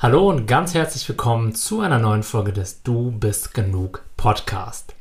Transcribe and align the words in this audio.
Hallo 0.00 0.28
und 0.28 0.46
ganz 0.46 0.74
herzlich 0.74 1.08
willkommen 1.08 1.56
zu 1.56 1.80
einer 1.80 1.98
neuen 1.98 2.22
Folge 2.22 2.52
des 2.52 2.84
Du 2.84 3.10
bist 3.10 3.52
genug 3.52 4.04
Podcast. 4.16 4.94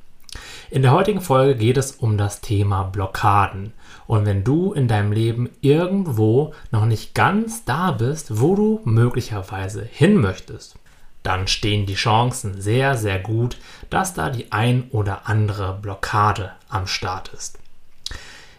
In 0.72 0.82
der 0.82 0.92
heutigen 0.92 1.22
Folge 1.22 1.56
geht 1.56 1.78
es 1.78 1.92
um 1.92 2.18
das 2.18 2.42
Thema 2.42 2.82
Blockaden. 2.82 3.74
Und 4.08 4.26
wenn 4.26 4.44
du 4.44 4.74
in 4.74 4.88
deinem 4.88 5.12
Leben 5.12 5.52
irgendwo 5.62 6.56
noch 6.72 6.88
nicht 6.88 7.14
ganz 7.14 7.64
da 7.64 7.92
bist, 7.92 8.42
wo 8.42 8.56
du 8.56 8.82
möglicherweise 8.86 9.84
hin 9.84 10.18
möchtest, 10.20 10.78
dann 11.22 11.48
stehen 11.48 11.86
die 11.86 11.94
Chancen 11.94 12.60
sehr, 12.60 12.98
sehr 12.98 13.20
gut, 13.20 13.58
dass 13.92 14.16
da 14.16 14.32
die 14.32 14.52
ein 14.52 14.90
oder 14.90 15.30
andere 15.30 15.78
Blockade 15.80 16.54
am 16.70 16.88
Start 16.88 17.30
ist. 17.36 17.60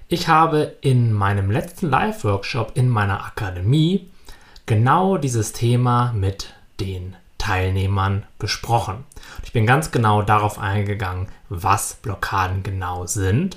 Ich 0.06 0.28
habe 0.28 0.76
in 0.82 1.12
meinem 1.12 1.50
letzten 1.50 1.90
Live-Workshop 1.90 2.76
in 2.76 2.88
meiner 2.88 3.24
Akademie 3.24 4.08
genau 4.68 5.16
dieses 5.16 5.52
Thema 5.52 6.12
mit 6.12 6.54
den 6.78 7.16
Teilnehmern 7.38 8.24
besprochen. 8.38 9.04
Ich 9.42 9.52
bin 9.52 9.66
ganz 9.66 9.90
genau 9.90 10.20
darauf 10.20 10.58
eingegangen, 10.58 11.28
was 11.48 11.94
Blockaden 11.94 12.62
genau 12.62 13.06
sind, 13.06 13.56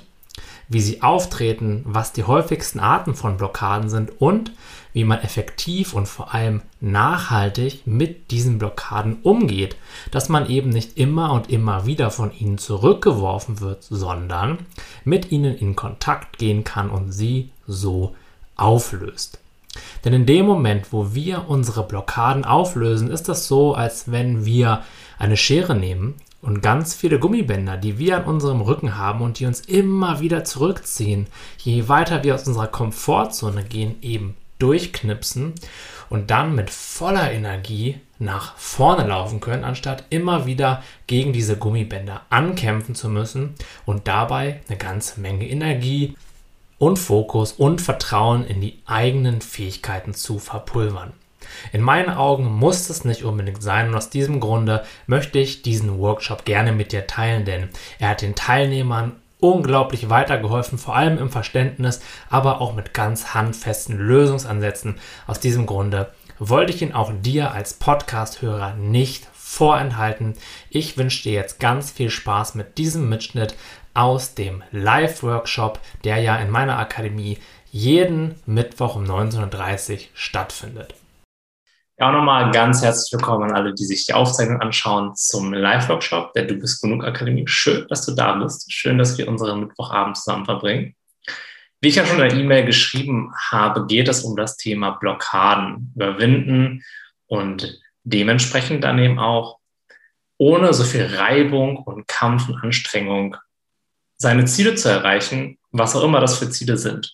wie 0.68 0.80
sie 0.80 1.02
auftreten, 1.02 1.82
was 1.84 2.14
die 2.14 2.24
häufigsten 2.24 2.80
Arten 2.80 3.14
von 3.14 3.36
Blockaden 3.36 3.90
sind 3.90 4.22
und 4.22 4.52
wie 4.94 5.04
man 5.04 5.20
effektiv 5.20 5.92
und 5.92 6.08
vor 6.08 6.32
allem 6.32 6.62
nachhaltig 6.80 7.86
mit 7.86 8.30
diesen 8.30 8.58
Blockaden 8.58 9.18
umgeht, 9.22 9.76
dass 10.12 10.30
man 10.30 10.48
eben 10.48 10.70
nicht 10.70 10.96
immer 10.96 11.32
und 11.32 11.50
immer 11.50 11.84
wieder 11.84 12.10
von 12.10 12.32
ihnen 12.32 12.56
zurückgeworfen 12.56 13.60
wird, 13.60 13.82
sondern 13.82 14.60
mit 15.04 15.30
ihnen 15.30 15.54
in 15.58 15.76
Kontakt 15.76 16.38
gehen 16.38 16.64
kann 16.64 16.88
und 16.88 17.12
sie 17.12 17.50
so 17.66 18.16
auflöst. 18.56 19.41
Denn 20.04 20.12
in 20.12 20.26
dem 20.26 20.46
Moment, 20.46 20.92
wo 20.92 21.14
wir 21.14 21.48
unsere 21.48 21.86
Blockaden 21.86 22.44
auflösen, 22.44 23.10
ist 23.10 23.28
das 23.28 23.46
so, 23.48 23.74
als 23.74 24.10
wenn 24.10 24.44
wir 24.44 24.82
eine 25.18 25.36
Schere 25.36 25.74
nehmen 25.74 26.14
und 26.42 26.60
ganz 26.60 26.94
viele 26.94 27.18
Gummibänder, 27.18 27.76
die 27.76 27.98
wir 27.98 28.18
an 28.18 28.24
unserem 28.24 28.60
Rücken 28.60 28.98
haben 28.98 29.22
und 29.22 29.38
die 29.38 29.46
uns 29.46 29.60
immer 29.60 30.20
wieder 30.20 30.44
zurückziehen, 30.44 31.28
je 31.58 31.88
weiter 31.88 32.24
wir 32.24 32.34
aus 32.34 32.46
unserer 32.46 32.66
Komfortzone 32.66 33.64
gehen, 33.64 33.94
eben 34.02 34.36
durchknipsen 34.58 35.54
und 36.10 36.30
dann 36.30 36.54
mit 36.54 36.70
voller 36.70 37.32
Energie 37.32 38.00
nach 38.18 38.56
vorne 38.56 39.06
laufen 39.08 39.40
können, 39.40 39.64
anstatt 39.64 40.04
immer 40.10 40.46
wieder 40.46 40.82
gegen 41.06 41.32
diese 41.32 41.56
Gummibänder 41.56 42.22
ankämpfen 42.30 42.94
zu 42.94 43.08
müssen 43.08 43.54
und 43.86 44.06
dabei 44.06 44.60
eine 44.68 44.78
ganze 44.78 45.20
Menge 45.20 45.48
Energie 45.48 46.14
und 46.82 46.98
Fokus 46.98 47.52
und 47.52 47.80
Vertrauen 47.80 48.44
in 48.44 48.60
die 48.60 48.82
eigenen 48.86 49.40
Fähigkeiten 49.40 50.14
zu 50.14 50.40
verpulvern. 50.40 51.12
In 51.72 51.80
meinen 51.80 52.10
Augen 52.10 52.46
muss 52.46 52.90
es 52.90 53.04
nicht 53.04 53.22
unbedingt 53.22 53.62
sein 53.62 53.90
und 53.90 53.94
aus 53.94 54.10
diesem 54.10 54.40
Grunde 54.40 54.82
möchte 55.06 55.38
ich 55.38 55.62
diesen 55.62 56.00
Workshop 56.00 56.44
gerne 56.44 56.72
mit 56.72 56.90
dir 56.90 57.06
teilen, 57.06 57.44
denn 57.44 57.68
er 58.00 58.08
hat 58.08 58.22
den 58.22 58.34
Teilnehmern 58.34 59.12
unglaublich 59.38 60.10
weitergeholfen, 60.10 60.76
vor 60.76 60.96
allem 60.96 61.18
im 61.18 61.30
Verständnis, 61.30 62.00
aber 62.28 62.60
auch 62.60 62.74
mit 62.74 62.92
ganz 62.92 63.32
handfesten 63.32 63.96
Lösungsansätzen. 63.96 64.96
Aus 65.28 65.38
diesem 65.38 65.66
Grunde 65.66 66.10
wollte 66.40 66.72
ich 66.72 66.82
ihn 66.82 66.94
auch 66.94 67.12
dir 67.22 67.52
als 67.52 67.74
Podcast-Hörer 67.74 68.74
nicht 68.74 69.28
vorenthalten. 69.52 70.34
Ich 70.70 70.96
wünsche 70.96 71.22
dir 71.22 71.32
jetzt 71.32 71.60
ganz 71.60 71.90
viel 71.90 72.10
Spaß 72.10 72.54
mit 72.54 72.78
diesem 72.78 73.08
Mitschnitt 73.08 73.54
aus 73.94 74.34
dem 74.34 74.62
Live-Workshop, 74.72 75.80
der 76.04 76.18
ja 76.18 76.36
in 76.36 76.50
meiner 76.50 76.78
Akademie 76.78 77.38
jeden 77.70 78.34
Mittwoch 78.46 78.96
um 78.96 79.04
19.30 79.04 79.92
Uhr 79.92 79.98
stattfindet. 80.14 80.94
Ja, 81.98 82.08
auch 82.08 82.12
nochmal 82.12 82.50
ganz 82.50 82.82
herzlich 82.82 83.12
willkommen 83.12 83.50
an 83.50 83.56
alle, 83.56 83.74
die 83.74 83.84
sich 83.84 84.06
die 84.06 84.14
Aufzeichnung 84.14 84.60
anschauen 84.60 85.14
zum 85.14 85.52
Live-Workshop 85.52 86.32
der 86.32 86.44
Du 86.44 86.54
bist 86.56 86.82
genug 86.82 87.04
Akademie. 87.04 87.44
Schön, 87.46 87.86
dass 87.88 88.04
du 88.06 88.12
da 88.12 88.34
bist. 88.34 88.72
Schön, 88.72 88.98
dass 88.98 89.18
wir 89.18 89.28
unseren 89.28 89.60
Mittwochabend 89.60 90.16
zusammen 90.16 90.44
verbringen. 90.44 90.94
Wie 91.80 91.88
ich 91.88 91.96
ja 91.96 92.06
schon 92.06 92.20
in 92.20 92.28
der 92.28 92.38
E-Mail 92.38 92.64
geschrieben 92.64 93.32
habe, 93.50 93.86
geht 93.86 94.08
es 94.08 94.22
um 94.22 94.36
das 94.36 94.56
Thema 94.56 94.92
Blockaden 94.92 95.92
überwinden 95.94 96.82
und 97.26 97.80
dementsprechend 98.04 98.84
dann 98.84 98.98
eben 98.98 99.18
auch 99.18 99.58
ohne 100.38 100.74
so 100.74 100.84
viel 100.84 101.04
Reibung 101.04 101.76
und 101.76 102.08
Kampf 102.08 102.48
und 102.48 102.62
Anstrengung 102.62 103.36
seine 104.22 104.44
Ziele 104.44 104.76
zu 104.76 104.88
erreichen, 104.88 105.58
was 105.72 105.96
auch 105.96 106.04
immer 106.04 106.20
das 106.20 106.38
für 106.38 106.48
Ziele 106.48 106.76
sind. 106.76 107.12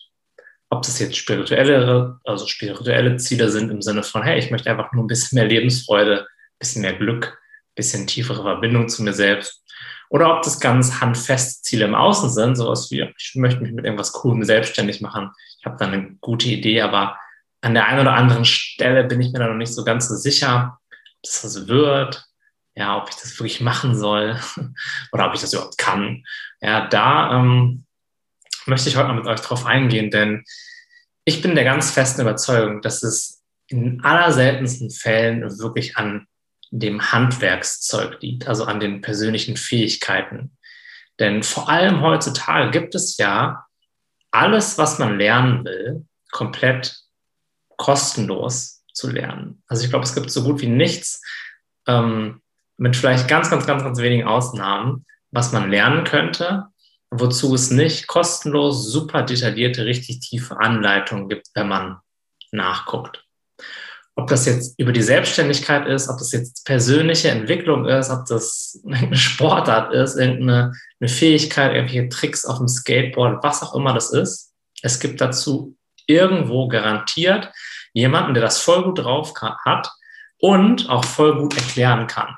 Ob 0.69 0.83
das 0.83 0.99
jetzt 0.99 1.17
spirituelle, 1.17 2.19
also 2.23 2.45
spirituelle 2.45 3.17
Ziele 3.17 3.49
sind 3.49 3.71
im 3.71 3.81
Sinne 3.81 4.03
von, 4.03 4.21
hey, 4.21 4.37
ich 4.37 4.51
möchte 4.51 4.69
einfach 4.69 4.93
nur 4.93 5.03
ein 5.03 5.07
bisschen 5.07 5.37
mehr 5.37 5.47
Lebensfreude, 5.47 6.21
ein 6.21 6.59
bisschen 6.59 6.83
mehr 6.83 6.93
Glück, 6.93 7.25
ein 7.25 7.75
bisschen 7.75 8.05
tiefere 8.05 8.43
Verbindung 8.43 8.89
zu 8.89 9.01
mir 9.01 9.13
selbst. 9.13 9.63
Oder 10.11 10.35
ob 10.35 10.43
das 10.43 10.59
ganz 10.59 11.01
handfeste 11.01 11.63
Ziele 11.63 11.85
im 11.85 11.95
Außen 11.95 12.29
sind, 12.29 12.55
sowas 12.55 12.91
wie, 12.91 13.11
ich 13.17 13.31
möchte 13.33 13.61
mich 13.61 13.71
mit 13.71 13.85
irgendwas 13.85 14.13
Coolem 14.13 14.43
selbstständig 14.43 15.01
machen. 15.01 15.31
Ich 15.59 15.65
habe 15.65 15.77
da 15.79 15.87
eine 15.87 16.15
gute 16.21 16.47
Idee, 16.47 16.81
aber 16.81 17.17
an 17.61 17.73
der 17.73 17.87
einen 17.87 18.01
oder 18.01 18.13
anderen 18.13 18.45
Stelle 18.45 19.03
bin 19.03 19.19
ich 19.19 19.33
mir 19.33 19.39
da 19.39 19.47
noch 19.47 19.55
nicht 19.55 19.73
so 19.73 19.83
ganz 19.83 20.07
so 20.07 20.15
sicher, 20.15 20.77
ob 20.91 21.23
das 21.23 21.43
was 21.43 21.67
wird, 21.67 22.28
ja, 22.79 22.97
ob 22.97 23.09
ich 23.09 23.15
das 23.15 23.37
wirklich 23.37 23.59
machen 23.59 23.93
soll 23.93 24.39
oder 25.11 25.27
ob 25.27 25.35
ich 25.35 25.41
das 25.41 25.53
überhaupt 25.53 25.77
kann. 25.77 26.23
Ja, 26.61 26.87
da 26.87 27.37
ähm, 27.37 27.85
möchte 28.65 28.87
ich 28.87 28.95
heute 28.95 29.09
mal 29.09 29.15
mit 29.15 29.27
euch 29.27 29.41
drauf 29.41 29.65
eingehen, 29.65 30.09
denn 30.11 30.45
ich 31.25 31.41
bin 31.41 31.55
der 31.55 31.65
ganz 31.65 31.91
festen 31.91 32.21
Überzeugung, 32.21 32.81
dass 32.81 33.03
es 33.03 33.43
in 33.67 34.01
allerseltensten 34.01 34.89
Fällen 34.91 35.41
wirklich 35.59 35.97
an 35.97 36.25
dem 36.71 37.11
Handwerkszeug 37.11 38.21
liegt, 38.21 38.47
also 38.47 38.63
an 38.63 38.79
den 38.79 39.01
persönlichen 39.01 39.57
Fähigkeiten. 39.57 40.57
Denn 41.19 41.43
vor 41.43 41.67
allem 41.67 42.01
heutzutage 42.01 42.71
gibt 42.71 42.95
es 42.95 43.17
ja 43.17 43.65
alles, 44.31 44.77
was 44.77 44.99
man 44.99 45.17
lernen 45.17 45.65
will, 45.65 46.07
komplett 46.31 46.97
kostenlos 47.75 48.85
zu 48.93 49.09
lernen. 49.09 49.63
Also 49.67 49.83
ich 49.83 49.89
glaube, 49.89 50.05
es 50.05 50.15
gibt 50.15 50.31
so 50.31 50.43
gut 50.43 50.61
wie 50.61 50.67
nichts, 50.67 51.21
ähm, 51.85 52.41
mit 52.79 52.95
vielleicht 52.95 53.27
ganz, 53.27 53.49
ganz, 53.49 53.67
ganz, 53.67 53.83
ganz 53.83 53.99
wenigen 53.99 54.27
Ausnahmen, 54.27 55.05
was 55.31 55.51
man 55.51 55.69
lernen 55.69 56.05
könnte, 56.05 56.65
wozu 57.11 57.53
es 57.53 57.71
nicht 57.71 58.07
kostenlos, 58.07 58.91
super 58.91 59.23
detaillierte, 59.23 59.85
richtig 59.85 60.21
tiefe 60.21 60.59
Anleitungen 60.59 61.27
gibt, 61.27 61.47
wenn 61.53 61.67
man 61.67 61.97
nachguckt. 62.51 63.25
Ob 64.15 64.27
das 64.27 64.45
jetzt 64.45 64.77
über 64.79 64.91
die 64.91 65.01
Selbstständigkeit 65.01 65.87
ist, 65.87 66.09
ob 66.09 66.17
das 66.17 66.31
jetzt 66.31 66.65
persönliche 66.65 67.29
Entwicklung 67.29 67.85
ist, 67.85 68.09
ob 68.09 68.25
das 68.25 68.81
eine 68.85 69.15
Sportart 69.15 69.93
ist, 69.93 70.15
irgendeine 70.15 70.73
eine 70.99 71.09
Fähigkeit, 71.09 71.73
irgendwelche 71.73 72.09
Tricks 72.09 72.45
auf 72.45 72.57
dem 72.57 72.67
Skateboard, 72.67 73.43
was 73.43 73.61
auch 73.61 73.75
immer 73.75 73.93
das 73.93 74.11
ist. 74.11 74.53
Es 74.81 74.99
gibt 74.99 75.21
dazu 75.21 75.75
irgendwo 76.07 76.67
garantiert 76.67 77.51
jemanden, 77.93 78.33
der 78.33 78.43
das 78.43 78.61
voll 78.61 78.83
gut 78.83 78.99
drauf 78.99 79.33
hat 79.65 79.89
und 80.39 80.89
auch 80.89 81.05
voll 81.05 81.37
gut 81.37 81.55
erklären 81.55 82.07
kann. 82.07 82.35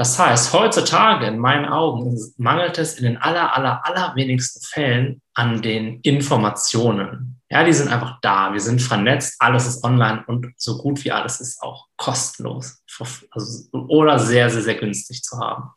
Das 0.00 0.18
heißt, 0.18 0.54
heutzutage 0.54 1.26
in 1.26 1.38
meinen 1.38 1.66
Augen 1.66 2.18
mangelt 2.38 2.78
es 2.78 2.94
in 2.94 3.04
den 3.04 3.16
aller, 3.18 3.54
aller, 3.54 3.84
aller 3.84 4.16
wenigsten 4.16 4.62
Fällen 4.62 5.20
an 5.34 5.60
den 5.60 6.00
Informationen. 6.00 7.42
Ja, 7.50 7.64
die 7.64 7.74
sind 7.74 7.92
einfach 7.92 8.18
da. 8.22 8.54
Wir 8.54 8.60
sind 8.60 8.80
vernetzt, 8.80 9.36
alles 9.40 9.66
ist 9.66 9.84
online 9.84 10.24
und 10.26 10.54
so 10.56 10.78
gut 10.78 11.04
wie 11.04 11.12
alles 11.12 11.42
ist 11.42 11.60
auch 11.62 11.88
kostenlos 11.98 12.82
also, 13.30 13.68
oder 13.72 14.18
sehr, 14.18 14.48
sehr, 14.48 14.62
sehr 14.62 14.76
günstig 14.76 15.22
zu 15.22 15.38
haben. 15.38 15.68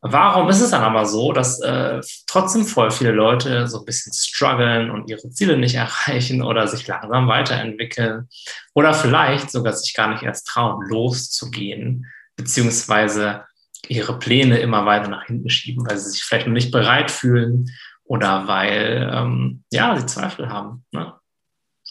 Warum 0.00 0.48
ist 0.48 0.62
es 0.62 0.70
dann 0.70 0.82
aber 0.82 1.04
so, 1.04 1.32
dass 1.32 1.60
äh, 1.60 2.00
trotzdem 2.26 2.64
voll 2.64 2.90
viele 2.90 3.10
Leute 3.10 3.68
so 3.68 3.80
ein 3.80 3.84
bisschen 3.84 4.14
strugglen 4.14 4.90
und 4.90 5.10
ihre 5.10 5.28
Ziele 5.28 5.58
nicht 5.58 5.74
erreichen 5.74 6.40
oder 6.42 6.66
sich 6.68 6.86
langsam 6.86 7.28
weiterentwickeln 7.28 8.30
oder 8.72 8.94
vielleicht 8.94 9.50
sogar 9.50 9.74
sich 9.74 9.92
gar 9.92 10.08
nicht 10.08 10.22
erst 10.22 10.46
trauen, 10.46 10.82
loszugehen, 10.88 12.06
beziehungsweise 12.36 13.44
ihre 13.88 14.18
Pläne 14.18 14.58
immer 14.58 14.84
weiter 14.86 15.08
nach 15.08 15.26
hinten 15.26 15.50
schieben, 15.50 15.86
weil 15.88 15.98
sie 15.98 16.10
sich 16.10 16.22
vielleicht 16.22 16.46
noch 16.46 16.54
nicht 16.54 16.70
bereit 16.70 17.10
fühlen 17.10 17.70
oder 18.04 18.46
weil 18.46 19.10
ähm, 19.12 19.64
ja, 19.70 19.96
sie 19.96 20.06
Zweifel 20.06 20.48
haben 20.48 20.84
ne? 20.92 21.14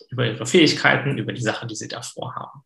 über 0.10 0.26
ihre 0.26 0.46
Fähigkeiten, 0.46 1.18
über 1.18 1.34
die 1.34 1.42
Sache, 1.42 1.68
die 1.68 1.76
sie 1.76 1.88
davor 1.88 2.36
haben. 2.36 2.62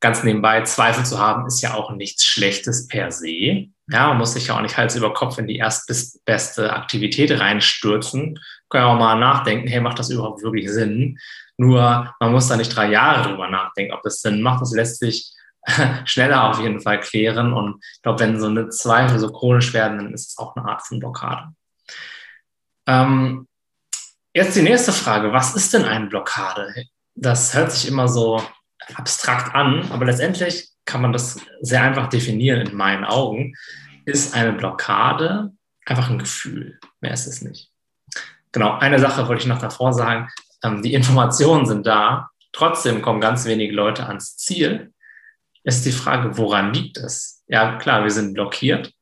Ganz 0.00 0.22
nebenbei, 0.22 0.62
Zweifel 0.62 1.04
zu 1.04 1.18
haben, 1.18 1.46
ist 1.46 1.62
ja 1.62 1.74
auch 1.74 1.90
nichts 1.90 2.26
Schlechtes 2.26 2.86
per 2.86 3.10
se. 3.10 3.68
Ja, 3.88 4.08
man 4.08 4.18
muss 4.18 4.34
sich 4.34 4.48
ja 4.48 4.56
auch 4.56 4.60
nicht 4.60 4.76
Hals 4.76 4.94
über 4.94 5.14
Kopf 5.14 5.38
in 5.38 5.46
die 5.46 5.56
erstbeste 5.56 6.72
Aktivität 6.72 7.30
reinstürzen. 7.40 8.38
Kann 8.68 8.82
ja 8.82 8.86
auch 8.86 8.98
mal 8.98 9.18
nachdenken, 9.18 9.68
hey, 9.68 9.80
macht 9.80 9.98
das 9.98 10.10
überhaupt 10.10 10.42
wirklich 10.42 10.70
Sinn? 10.70 11.18
Nur, 11.56 12.14
man 12.20 12.32
muss 12.32 12.48
da 12.48 12.56
nicht 12.56 12.74
drei 12.76 12.90
Jahre 12.90 13.28
drüber 13.28 13.48
nachdenken, 13.48 13.94
ob 13.94 14.02
das 14.02 14.20
Sinn 14.20 14.42
macht. 14.42 14.60
Das 14.60 14.72
lässt 14.72 14.98
sich 14.98 15.32
schneller 16.04 16.44
auf 16.50 16.60
jeden 16.60 16.80
Fall 16.80 17.00
klären. 17.00 17.52
Und 17.52 17.84
ich 17.94 18.02
glaube, 18.02 18.20
wenn 18.20 18.40
so 18.40 18.46
eine 18.46 18.68
Zweifel 18.70 19.18
so 19.18 19.30
chronisch 19.32 19.72
werden, 19.72 19.98
dann 19.98 20.14
ist 20.14 20.30
es 20.30 20.38
auch 20.38 20.56
eine 20.56 20.66
Art 20.66 20.86
von 20.86 21.00
Blockade. 21.00 21.52
Ähm, 22.86 23.48
jetzt 24.32 24.56
die 24.56 24.62
nächste 24.62 24.92
Frage. 24.92 25.32
Was 25.32 25.54
ist 25.54 25.74
denn 25.74 25.84
eine 25.84 26.06
Blockade? 26.06 26.86
Das 27.14 27.54
hört 27.54 27.72
sich 27.72 27.88
immer 27.88 28.08
so 28.08 28.42
abstrakt 28.94 29.54
an, 29.54 29.90
aber 29.90 30.04
letztendlich 30.04 30.68
kann 30.84 31.02
man 31.02 31.12
das 31.12 31.40
sehr 31.60 31.82
einfach 31.82 32.08
definieren 32.08 32.66
in 32.66 32.76
meinen 32.76 33.04
Augen, 33.04 33.54
ist 34.04 34.34
eine 34.34 34.52
Blockade 34.52 35.52
einfach 35.84 36.10
ein 36.10 36.18
Gefühl. 36.18 36.78
Mehr 37.00 37.12
ist 37.12 37.26
es 37.26 37.42
nicht. 37.42 37.70
Genau, 38.52 38.78
eine 38.78 38.98
Sache 38.98 39.26
wollte 39.28 39.42
ich 39.42 39.48
noch 39.48 39.58
davor 39.58 39.92
sagen. 39.92 40.28
Ähm, 40.62 40.82
die 40.82 40.94
Informationen 40.94 41.66
sind 41.66 41.86
da, 41.86 42.30
trotzdem 42.52 43.02
kommen 43.02 43.20
ganz 43.20 43.44
wenige 43.44 43.74
Leute 43.74 44.06
ans 44.06 44.36
Ziel. 44.36 44.92
Ist 45.66 45.84
die 45.84 45.90
Frage, 45.90 46.38
woran 46.38 46.72
liegt 46.72 46.96
es? 46.96 47.42
Ja, 47.48 47.76
klar, 47.78 48.04
wir 48.04 48.10
sind 48.12 48.34
blockiert, 48.34 48.92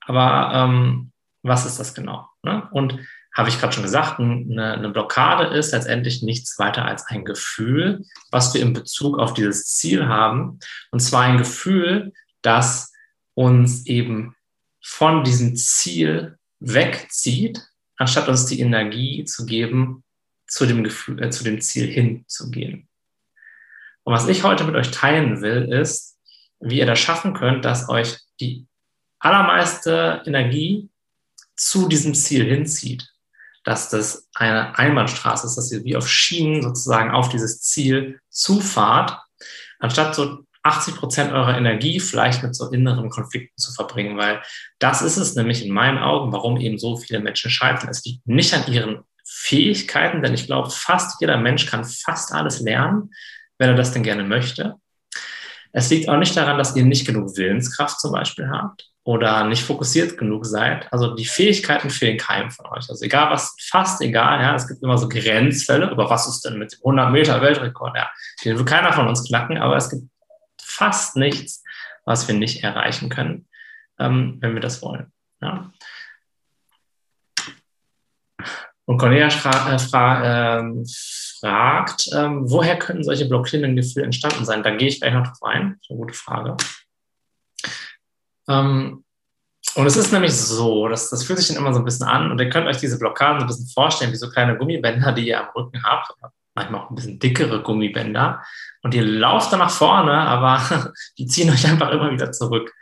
aber 0.00 0.52
ähm, 0.54 1.10
was 1.42 1.64
ist 1.64 1.80
das 1.80 1.94
genau? 1.94 2.28
Ne? 2.42 2.68
Und 2.72 2.98
habe 3.34 3.48
ich 3.48 3.58
gerade 3.58 3.72
schon 3.72 3.84
gesagt, 3.84 4.20
eine, 4.20 4.74
eine, 4.74 4.90
Blockade 4.90 5.56
ist 5.56 5.72
letztendlich 5.72 6.22
nichts 6.22 6.58
weiter 6.58 6.84
als 6.84 7.06
ein 7.06 7.24
Gefühl, 7.24 8.04
was 8.30 8.52
wir 8.52 8.60
in 8.60 8.74
Bezug 8.74 9.18
auf 9.18 9.32
dieses 9.32 9.64
Ziel 9.68 10.06
haben. 10.06 10.58
Und 10.90 11.00
zwar 11.00 11.22
ein 11.22 11.38
Gefühl, 11.38 12.12
das 12.42 12.92
uns 13.32 13.86
eben 13.86 14.36
von 14.82 15.24
diesem 15.24 15.56
Ziel 15.56 16.36
wegzieht, 16.58 17.66
anstatt 17.96 18.28
uns 18.28 18.44
die 18.44 18.60
Energie 18.60 19.24
zu 19.24 19.46
geben, 19.46 20.04
zu 20.46 20.66
dem, 20.66 20.84
Gefühl, 20.84 21.22
äh, 21.22 21.30
zu 21.30 21.42
dem 21.42 21.62
Ziel 21.62 21.86
hinzugehen. 21.86 22.89
Und 24.04 24.14
was 24.14 24.28
ich 24.28 24.42
heute 24.42 24.64
mit 24.64 24.74
euch 24.74 24.90
teilen 24.90 25.42
will, 25.42 25.72
ist, 25.72 26.18
wie 26.60 26.78
ihr 26.78 26.86
das 26.86 26.98
schaffen 26.98 27.34
könnt, 27.34 27.64
dass 27.64 27.88
euch 27.88 28.18
die 28.40 28.66
allermeiste 29.18 30.22
Energie 30.26 30.88
zu 31.56 31.88
diesem 31.88 32.14
Ziel 32.14 32.44
hinzieht. 32.44 33.08
Dass 33.64 33.90
das 33.90 34.28
eine 34.34 34.78
Einbahnstraße 34.78 35.46
ist, 35.46 35.56
dass 35.56 35.70
ihr 35.70 35.84
wie 35.84 35.96
auf 35.96 36.08
Schienen 36.08 36.62
sozusagen 36.62 37.10
auf 37.10 37.28
dieses 37.28 37.60
Ziel 37.60 38.20
zufahrt, 38.30 39.18
anstatt 39.78 40.14
so 40.14 40.44
80 40.62 40.96
Prozent 40.96 41.32
eurer 41.32 41.56
Energie 41.56 42.00
vielleicht 42.00 42.42
mit 42.42 42.54
so 42.54 42.70
inneren 42.70 43.08
Konflikten 43.08 43.56
zu 43.56 43.72
verbringen, 43.72 44.16
weil 44.18 44.42
das 44.78 45.02
ist 45.02 45.16
es 45.16 45.34
nämlich 45.34 45.64
in 45.64 45.72
meinen 45.72 45.98
Augen, 45.98 46.32
warum 46.32 46.58
eben 46.58 46.78
so 46.78 46.96
viele 46.96 47.20
Menschen 47.20 47.50
scheitern. 47.50 47.88
Es 47.88 48.04
liegt 48.04 48.26
nicht 48.26 48.52
an 48.52 48.70
ihren 48.70 49.00
Fähigkeiten, 49.24 50.22
denn 50.22 50.34
ich 50.34 50.46
glaube, 50.46 50.70
fast 50.70 51.20
jeder 51.20 51.38
Mensch 51.38 51.66
kann 51.66 51.84
fast 51.84 52.32
alles 52.32 52.60
lernen, 52.60 53.10
wenn 53.60 53.68
er 53.68 53.76
das 53.76 53.92
denn 53.92 54.02
gerne 54.02 54.24
möchte. 54.24 54.76
Es 55.72 55.90
liegt 55.90 56.08
auch 56.08 56.16
nicht 56.16 56.36
daran, 56.36 56.58
dass 56.58 56.74
ihr 56.74 56.84
nicht 56.84 57.06
genug 57.06 57.36
Willenskraft 57.36 58.00
zum 58.00 58.10
Beispiel 58.10 58.48
habt 58.48 58.90
oder 59.04 59.44
nicht 59.44 59.62
fokussiert 59.62 60.16
genug 60.16 60.46
seid. 60.46 60.90
Also 60.92 61.14
die 61.14 61.26
Fähigkeiten 61.26 61.90
fehlen 61.90 62.16
keinem 62.16 62.50
von 62.50 62.66
euch. 62.66 62.88
Also 62.88 63.04
egal 63.04 63.30
was, 63.30 63.54
fast 63.60 64.00
egal, 64.00 64.40
ja, 64.40 64.54
es 64.54 64.66
gibt 64.66 64.82
immer 64.82 64.96
so 64.96 65.08
Grenzfälle, 65.08 65.90
aber 65.90 66.08
was 66.08 66.26
ist 66.26 66.40
denn 66.44 66.58
mit 66.58 66.72
dem 66.72 66.78
100 66.78 67.12
Meter 67.12 67.40
Weltrekord? 67.42 67.96
Ja, 67.96 68.10
den 68.44 68.58
will 68.58 68.64
keiner 68.64 68.94
von 68.94 69.06
uns 69.06 69.28
knacken, 69.28 69.58
aber 69.58 69.76
es 69.76 69.90
gibt 69.90 70.04
fast 70.60 71.16
nichts, 71.16 71.62
was 72.04 72.26
wir 72.26 72.34
nicht 72.34 72.64
erreichen 72.64 73.10
können, 73.10 73.46
ähm, 73.98 74.38
wenn 74.40 74.54
wir 74.54 74.60
das 74.60 74.80
wollen. 74.80 75.12
Ja. 75.42 75.70
Und 78.86 78.96
Cornelia 78.96 79.28
fra 79.30 79.74
äh, 79.74 79.78
fra 79.78 80.60
äh, 80.60 80.62
fragt, 81.40 82.08
ähm, 82.14 82.42
woher 82.50 82.78
können 82.78 83.02
solche 83.02 83.26
blockierenden 83.26 83.76
Gefühle 83.76 84.04
entstanden 84.04 84.44
sein? 84.44 84.62
Da 84.62 84.70
gehe 84.70 84.88
ich 84.88 85.00
gleich 85.00 85.14
noch 85.14 85.26
drauf 85.26 85.42
ein. 85.42 85.70
Das 85.70 85.82
ist 85.82 85.90
eine 85.90 86.00
gute 86.00 86.14
Frage. 86.14 86.56
Ähm, 88.48 89.04
und 89.76 89.86
es 89.86 89.96
ist 89.96 90.12
nämlich 90.12 90.34
so, 90.34 90.88
dass, 90.88 91.10
das 91.10 91.24
fühlt 91.24 91.38
sich 91.38 91.48
dann 91.48 91.56
immer 91.56 91.72
so 91.72 91.78
ein 91.78 91.84
bisschen 91.84 92.06
an 92.06 92.30
und 92.30 92.40
ihr 92.40 92.48
könnt 92.48 92.66
euch 92.66 92.78
diese 92.78 92.98
Blockaden 92.98 93.40
so 93.40 93.44
ein 93.44 93.48
bisschen 93.48 93.68
vorstellen, 93.68 94.12
wie 94.12 94.16
so 94.16 94.28
kleine 94.28 94.56
Gummibänder, 94.56 95.12
die 95.12 95.28
ihr 95.28 95.40
am 95.40 95.50
Rücken 95.54 95.82
habt, 95.84 96.12
manchmal 96.54 96.80
auch 96.80 96.90
ein 96.90 96.96
bisschen 96.96 97.18
dickere 97.18 97.62
Gummibänder 97.62 98.42
und 98.82 98.94
ihr 98.94 99.04
lauft 99.04 99.52
dann 99.52 99.60
nach 99.60 99.70
vorne, 99.70 100.12
aber 100.12 100.92
die 101.18 101.26
ziehen 101.26 101.50
euch 101.50 101.66
einfach 101.66 101.90
immer 101.90 102.10
wieder 102.10 102.32
zurück. 102.32 102.72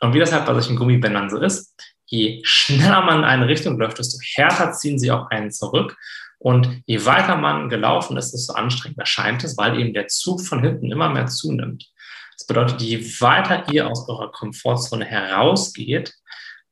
Und 0.00 0.12
wie 0.12 0.18
das 0.18 0.32
halt 0.32 0.44
bei 0.44 0.52
solchen 0.52 0.76
Gummibändern 0.76 1.30
so 1.30 1.38
ist, 1.38 1.74
je 2.06 2.40
schneller 2.44 3.02
man 3.02 3.20
in 3.20 3.24
eine 3.24 3.48
Richtung 3.48 3.78
läuft, 3.78 3.98
desto 3.98 4.18
härter 4.22 4.72
ziehen 4.72 4.98
sie 4.98 5.10
auch 5.10 5.30
einen 5.30 5.50
zurück. 5.50 5.96
Und 6.38 6.82
je 6.86 7.04
weiter 7.04 7.36
man 7.36 7.68
gelaufen 7.68 8.16
ist, 8.16 8.32
desto 8.32 8.52
anstrengender 8.52 9.06
scheint 9.06 9.42
es, 9.44 9.56
weil 9.56 9.78
eben 9.78 9.92
der 9.92 10.06
Zug 10.06 10.40
von 10.40 10.60
hinten 10.60 10.92
immer 10.92 11.08
mehr 11.08 11.26
zunimmt. 11.26 11.90
Das 12.36 12.46
bedeutet, 12.46 12.80
je 12.80 13.02
weiter 13.20 13.70
ihr 13.72 13.88
aus 13.88 14.08
eurer 14.08 14.30
Komfortzone 14.30 15.04
herausgeht, 15.04 16.14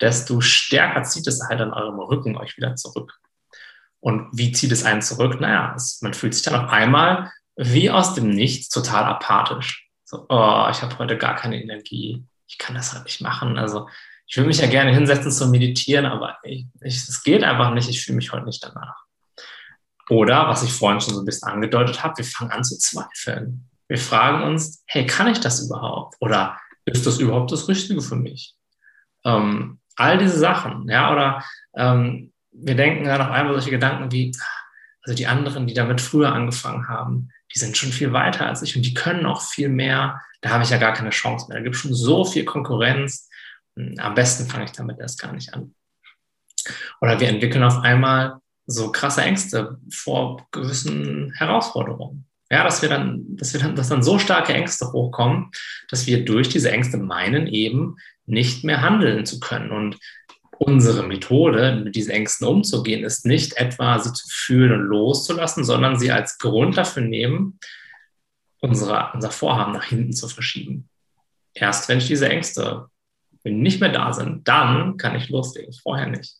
desto 0.00 0.40
stärker 0.40 1.02
zieht 1.02 1.26
es 1.26 1.42
halt 1.48 1.60
an 1.60 1.72
eurem 1.72 1.98
Rücken 1.98 2.36
euch 2.36 2.56
wieder 2.56 2.76
zurück. 2.76 3.18
Und 3.98 4.28
wie 4.32 4.52
zieht 4.52 4.70
es 4.70 4.84
einen 4.84 5.02
zurück? 5.02 5.40
Naja, 5.40 5.74
es, 5.74 6.00
man 6.02 6.14
fühlt 6.14 6.34
sich 6.34 6.44
dann 6.44 6.54
auf 6.54 6.70
einmal 6.70 7.32
wie 7.56 7.90
aus 7.90 8.14
dem 8.14 8.30
Nichts 8.30 8.68
total 8.68 9.04
apathisch. 9.04 9.88
So, 10.04 10.26
oh, 10.28 10.68
ich 10.70 10.82
habe 10.82 10.96
heute 10.98 11.16
gar 11.18 11.34
keine 11.34 11.60
Energie. 11.60 12.24
Ich 12.46 12.58
kann 12.58 12.76
das 12.76 12.92
halt 12.92 13.04
nicht 13.04 13.20
machen. 13.20 13.58
Also 13.58 13.88
ich 14.26 14.36
will 14.36 14.46
mich 14.46 14.58
ja 14.58 14.66
gerne 14.66 14.94
hinsetzen 14.94 15.32
zum 15.32 15.50
Meditieren, 15.50 16.06
aber 16.06 16.38
es 16.80 17.22
geht 17.24 17.42
einfach 17.42 17.72
nicht. 17.72 17.88
Ich 17.88 18.04
fühle 18.04 18.16
mich 18.16 18.32
heute 18.32 18.44
nicht 18.44 18.62
danach. 18.62 19.05
Oder, 20.08 20.48
was 20.48 20.62
ich 20.62 20.72
vorhin 20.72 21.00
schon 21.00 21.14
so 21.14 21.20
ein 21.20 21.26
bisschen 21.26 21.48
angedeutet 21.48 22.02
habe, 22.02 22.18
wir 22.18 22.24
fangen 22.24 22.52
an 22.52 22.64
zu 22.64 22.78
zweifeln. 22.78 23.68
Wir 23.88 23.98
fragen 23.98 24.44
uns, 24.44 24.82
hey, 24.86 25.06
kann 25.06 25.28
ich 25.28 25.40
das 25.40 25.64
überhaupt? 25.64 26.16
Oder 26.20 26.58
ist 26.84 27.06
das 27.06 27.18
überhaupt 27.18 27.52
das 27.52 27.68
Richtige 27.68 28.00
für 28.00 28.16
mich? 28.16 28.54
Ähm, 29.24 29.80
all 29.96 30.18
diese 30.18 30.38
Sachen, 30.38 30.88
ja, 30.88 31.12
oder 31.12 31.44
ähm, 31.74 32.32
wir 32.52 32.74
denken 32.74 33.04
dann 33.04 33.20
auf 33.20 33.30
einmal 33.30 33.54
solche 33.54 33.70
Gedanken 33.70 34.12
wie, 34.12 34.32
also 35.02 35.16
die 35.16 35.26
anderen, 35.26 35.66
die 35.66 35.74
damit 35.74 36.00
früher 36.00 36.32
angefangen 36.32 36.88
haben, 36.88 37.30
die 37.54 37.58
sind 37.58 37.76
schon 37.76 37.90
viel 37.90 38.12
weiter 38.12 38.46
als 38.46 38.62
ich 38.62 38.76
und 38.76 38.82
die 38.82 38.94
können 38.94 39.26
auch 39.26 39.40
viel 39.40 39.68
mehr. 39.68 40.20
Da 40.40 40.50
habe 40.50 40.64
ich 40.64 40.70
ja 40.70 40.78
gar 40.78 40.92
keine 40.92 41.10
Chance 41.10 41.46
mehr. 41.48 41.58
Da 41.58 41.64
gibt 41.64 41.76
es 41.76 41.80
schon 41.80 41.94
so 41.94 42.24
viel 42.24 42.44
Konkurrenz. 42.44 43.28
Hm, 43.76 43.94
am 43.98 44.14
besten 44.14 44.48
fange 44.48 44.64
ich 44.64 44.72
damit 44.72 44.98
erst 44.98 45.20
gar 45.20 45.32
nicht 45.32 45.54
an. 45.54 45.74
Oder 47.00 47.20
wir 47.20 47.28
entwickeln 47.28 47.62
auf 47.62 47.78
einmal 47.78 48.40
so 48.66 48.90
krasse 48.90 49.22
Ängste 49.22 49.78
vor 49.92 50.46
gewissen 50.50 51.32
Herausforderungen. 51.36 52.26
Ja, 52.50 52.62
dass 52.62 52.82
wir 52.82 52.88
dann, 52.88 53.36
dass 53.36 53.52
wir 53.52 53.60
dann, 53.60 53.74
dass 53.74 53.88
dann 53.88 54.02
so 54.02 54.18
starke 54.18 54.52
Ängste 54.54 54.92
hochkommen, 54.92 55.50
dass 55.88 56.06
wir 56.06 56.24
durch 56.24 56.48
diese 56.48 56.70
Ängste 56.70 56.96
meinen, 56.96 57.48
eben 57.48 57.96
nicht 58.24 58.64
mehr 58.64 58.82
handeln 58.82 59.26
zu 59.26 59.40
können. 59.40 59.72
Und 59.72 59.98
unsere 60.58 61.06
Methode, 61.06 61.82
mit 61.84 61.96
diesen 61.96 62.12
Ängsten 62.12 62.46
umzugehen, 62.46 63.04
ist 63.04 63.26
nicht 63.26 63.56
etwa 63.56 63.98
sie 63.98 64.12
zu 64.12 64.28
fühlen 64.28 64.72
und 64.72 64.86
loszulassen, 64.86 65.64
sondern 65.64 65.98
sie 65.98 66.12
als 66.12 66.38
Grund 66.38 66.76
dafür 66.76 67.02
nehmen, 67.02 67.58
unsere, 68.60 69.10
unser 69.12 69.30
Vorhaben 69.30 69.72
nach 69.72 69.84
hinten 69.84 70.12
zu 70.12 70.28
verschieben. 70.28 70.88
Erst 71.52 71.88
wenn 71.88 71.98
ich 71.98 72.06
diese 72.06 72.28
Ängste 72.28 72.88
wenn 73.46 73.60
nicht 73.60 73.80
mehr 73.80 73.92
da 73.92 74.12
sind, 74.12 74.48
dann 74.48 74.96
kann 74.96 75.14
ich 75.14 75.28
loslegen, 75.28 75.72
vorher 75.72 76.08
nicht. 76.08 76.34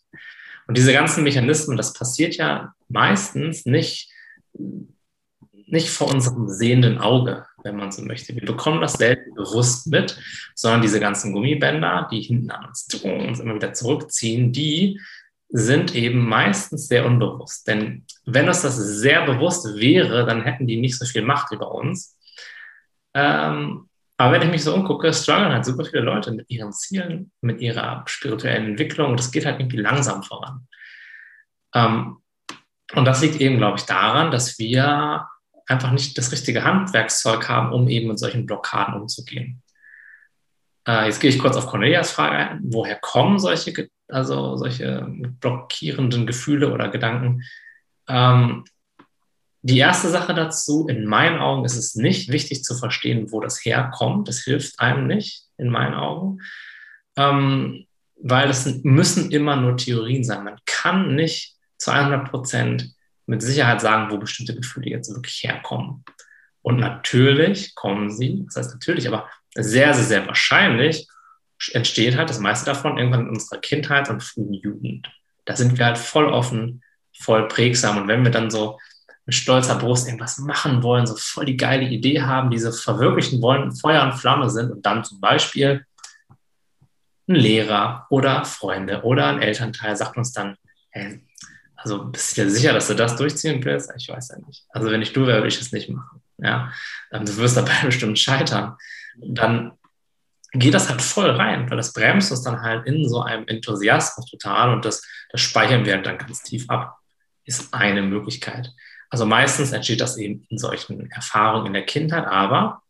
Und 0.66 0.76
diese 0.76 0.92
ganzen 0.92 1.25
Mechanismen, 1.25 1.76
das 1.76 1.92
passiert 1.92 2.37
ja 2.37 2.75
meistens 2.88 3.66
nicht, 3.66 4.11
nicht 5.66 5.90
vor 5.90 6.08
unserem 6.12 6.49
sehenden 6.49 6.99
Auge, 6.99 7.46
wenn 7.62 7.76
man 7.76 7.92
so 7.92 8.02
möchte. 8.02 8.35
Wir 8.35 8.44
bekommen 8.44 8.80
das 8.80 8.94
selten 8.94 9.35
bewusst 9.35 9.87
mit, 9.88 10.18
sondern 10.54 10.82
diese 10.82 11.00
ganzen 11.00 11.32
Gummibänder, 11.32 12.08
die 12.11 12.20
hinten 12.20 12.50
an 12.50 12.66
uns 12.66 12.88
uns 13.02 13.40
immer 13.40 13.54
wieder 13.54 13.73
zurückziehen, 13.73 14.52
die 14.52 15.00
sind 15.49 15.94
eben 15.94 16.26
meistens 16.28 16.88
sehr 16.88 17.06
unbewusst. 17.06 17.66
Denn 17.68 18.04
wenn 18.25 18.49
uns 18.49 18.62
das 18.62 18.76
sehr 18.76 19.25
bewusst 19.26 19.76
wäre, 19.76 20.26
dann 20.26 20.42
hätten 20.42 20.66
die 20.66 20.80
nicht 20.80 20.99
so 20.99 21.04
viel 21.04 21.23
Macht 21.23 21.52
über 21.52 21.73
uns. 21.73 22.16
Ähm, 23.14 23.86
aber 24.18 24.32
wenn 24.32 24.42
ich 24.42 24.50
mich 24.50 24.64
so 24.64 24.75
umgucke, 24.75 25.12
strugglen 25.12 25.52
halt 25.52 25.64
super 25.64 25.85
viele 25.85 26.02
Leute 26.02 26.32
mit 26.32 26.49
ihren 26.49 26.73
Zielen, 26.73 27.32
mit 27.42 27.61
ihrer 27.61 28.02
spirituellen 28.06 28.66
Entwicklung 28.66 29.11
und 29.11 29.20
das 29.20 29.30
geht 29.30 29.44
halt 29.44 29.61
irgendwie 29.61 29.76
langsam 29.76 30.23
voran. 30.23 30.66
Ähm, 31.75 32.18
und 32.94 33.04
das 33.04 33.20
liegt 33.20 33.40
eben, 33.40 33.58
glaube 33.58 33.78
ich, 33.78 33.85
daran, 33.85 34.30
dass 34.30 34.58
wir 34.58 35.26
einfach 35.66 35.90
nicht 35.90 36.16
das 36.16 36.32
richtige 36.32 36.64
Handwerkszeug 36.64 37.49
haben, 37.49 37.73
um 37.73 37.88
eben 37.88 38.08
mit 38.08 38.18
solchen 38.18 38.46
Blockaden 38.46 38.94
umzugehen. 38.94 39.62
Äh, 40.87 41.06
jetzt 41.06 41.20
gehe 41.20 41.30
ich 41.30 41.38
kurz 41.38 41.56
auf 41.56 41.66
Cornelias 41.66 42.12
Frage 42.12 42.37
ein. 42.37 42.61
Woher 42.62 42.96
kommen 42.96 43.38
solche, 43.38 43.88
also 44.08 44.56
solche 44.56 45.06
blockierenden 45.08 46.26
Gefühle 46.26 46.73
oder 46.73 46.88
Gedanken? 46.88 47.42
Ähm, 48.08 48.64
die 49.66 49.78
erste 49.78 50.08
Sache 50.11 50.32
dazu, 50.32 50.87
in 50.87 51.06
meinen 51.06 51.40
Augen 51.40 51.64
ist 51.64 51.76
es 51.76 51.96
nicht 51.96 52.30
wichtig 52.30 52.62
zu 52.62 52.76
verstehen, 52.76 53.32
wo 53.32 53.40
das 53.40 53.64
herkommt. 53.64 54.28
Das 54.28 54.38
hilft 54.38 54.78
einem 54.78 55.08
nicht, 55.08 55.42
in 55.58 55.70
meinen 55.70 55.94
Augen. 55.94 56.38
Ähm, 57.16 57.87
weil 58.23 58.46
das 58.46 58.64
müssen 58.85 59.32
immer 59.32 59.56
nur 59.56 59.76
Theorien 59.76 60.23
sein. 60.23 60.44
Man 60.44 60.58
kann 60.66 61.16
nicht 61.16 61.56
zu 61.78 61.90
100 61.90 62.30
Prozent 62.30 62.94
mit 63.26 63.42
Sicherheit 63.42 63.80
sagen, 63.80 64.12
wo 64.12 64.18
bestimmte 64.18 64.54
Gefühle 64.54 64.90
jetzt 64.90 65.12
wirklich 65.12 65.42
herkommen. 65.42 66.04
Und 66.62 66.78
natürlich 66.78 67.75
kommen 67.75 68.11
sie, 68.11 68.44
das 68.46 68.56
heißt 68.56 68.75
natürlich, 68.75 69.08
aber 69.08 69.28
sehr, 69.56 69.94
sehr, 69.94 70.04
sehr 70.04 70.26
wahrscheinlich 70.28 71.08
entsteht 71.73 72.16
halt 72.16 72.30
das 72.30 72.38
meiste 72.38 72.66
davon 72.66 72.99
irgendwann 72.99 73.23
in 73.23 73.30
unserer 73.30 73.61
Kindheit 73.61 74.11
und 74.11 74.23
frühen 74.23 74.52
Jugend. 74.52 75.11
Da 75.44 75.56
sind 75.56 75.76
wir 75.76 75.87
halt 75.87 75.99
voll 75.99 76.26
offen, 76.26 76.85
voll 77.18 77.49
prägsam. 77.49 77.96
Und 77.96 78.08
wenn 78.08 78.23
wir 78.23 78.30
dann 78.30 78.50
so 78.50 78.78
mit 79.26 79.35
stolzer 79.35 79.76
Brust 79.76 80.06
irgendwas 80.06 80.38
machen 80.38 80.83
wollen, 80.83 81.06
so 81.06 81.16
voll 81.16 81.45
die 81.45 81.56
geile 81.56 81.85
Idee 81.85 82.23
haben, 82.23 82.50
diese 82.50 82.73
verwirklichen 82.73 83.42
wollen, 83.42 83.75
Feuer 83.75 84.04
und 84.04 84.14
Flamme 84.14 84.49
sind 84.49 84.71
und 84.71 84.87
dann 84.87 85.04
zum 85.04 85.21
Beispiel 85.21 85.85
ein 87.28 87.35
Lehrer 87.35 88.06
oder 88.09 88.45
Freunde 88.45 89.02
oder 89.02 89.26
ein 89.26 89.42
Elternteil 89.42 89.97
sagt 89.97 90.16
uns 90.16 90.33
dann, 90.33 90.56
hey, 90.90 91.21
also 91.75 92.04
bist 92.04 92.37
du 92.37 92.45
dir 92.45 92.50
sicher, 92.50 92.73
dass 92.73 92.87
du 92.87 92.95
das 92.95 93.16
durchziehen 93.16 93.64
willst? 93.64 93.92
Ich 93.97 94.09
weiß 94.09 94.28
ja 94.28 94.38
nicht. 94.47 94.64
Also 94.71 94.90
wenn 94.90 95.02
ich 95.02 95.12
du 95.12 95.26
wäre, 95.26 95.38
würde 95.38 95.49
ich 95.49 95.61
es 95.61 95.73
nicht 95.73 95.90
machen. 95.90 96.23
Ja, 96.38 96.73
ähm, 97.12 97.25
du 97.25 97.37
wirst 97.37 97.56
dabei 97.56 97.75
bestimmt 97.85 98.18
scheitern. 98.18 98.76
Dann 99.18 99.73
geht 100.52 100.75
das 100.75 100.88
halt 100.88 101.02
voll 101.02 101.30
rein, 101.30 101.68
weil 101.68 101.76
das 101.76 101.92
bremst 101.92 102.30
uns 102.30 102.42
dann 102.42 102.62
halt 102.62 102.87
in 102.87 103.09
so 103.09 103.23
einem 103.23 103.47
Enthusiasmus 103.49 104.26
total 104.30 104.73
und 104.73 104.85
das, 104.85 105.02
das 105.30 105.40
speichern 105.40 105.85
wir 105.85 105.99
dann 105.99 106.18
ganz 106.18 106.42
tief 106.42 106.68
ab. 106.68 106.99
Ist 107.45 107.75
eine 107.75 108.02
Möglichkeit. 108.02 108.73
Also 109.11 109.27
meistens 109.27 109.73
entsteht 109.73 110.01
das 110.01 110.17
eben 110.17 110.47
in 110.49 110.59
solchen 110.59 111.11
Erfahrungen 111.11 111.67
in 111.67 111.73
der 111.75 111.87
Kindheit, 111.87 112.27
aber 112.27 112.83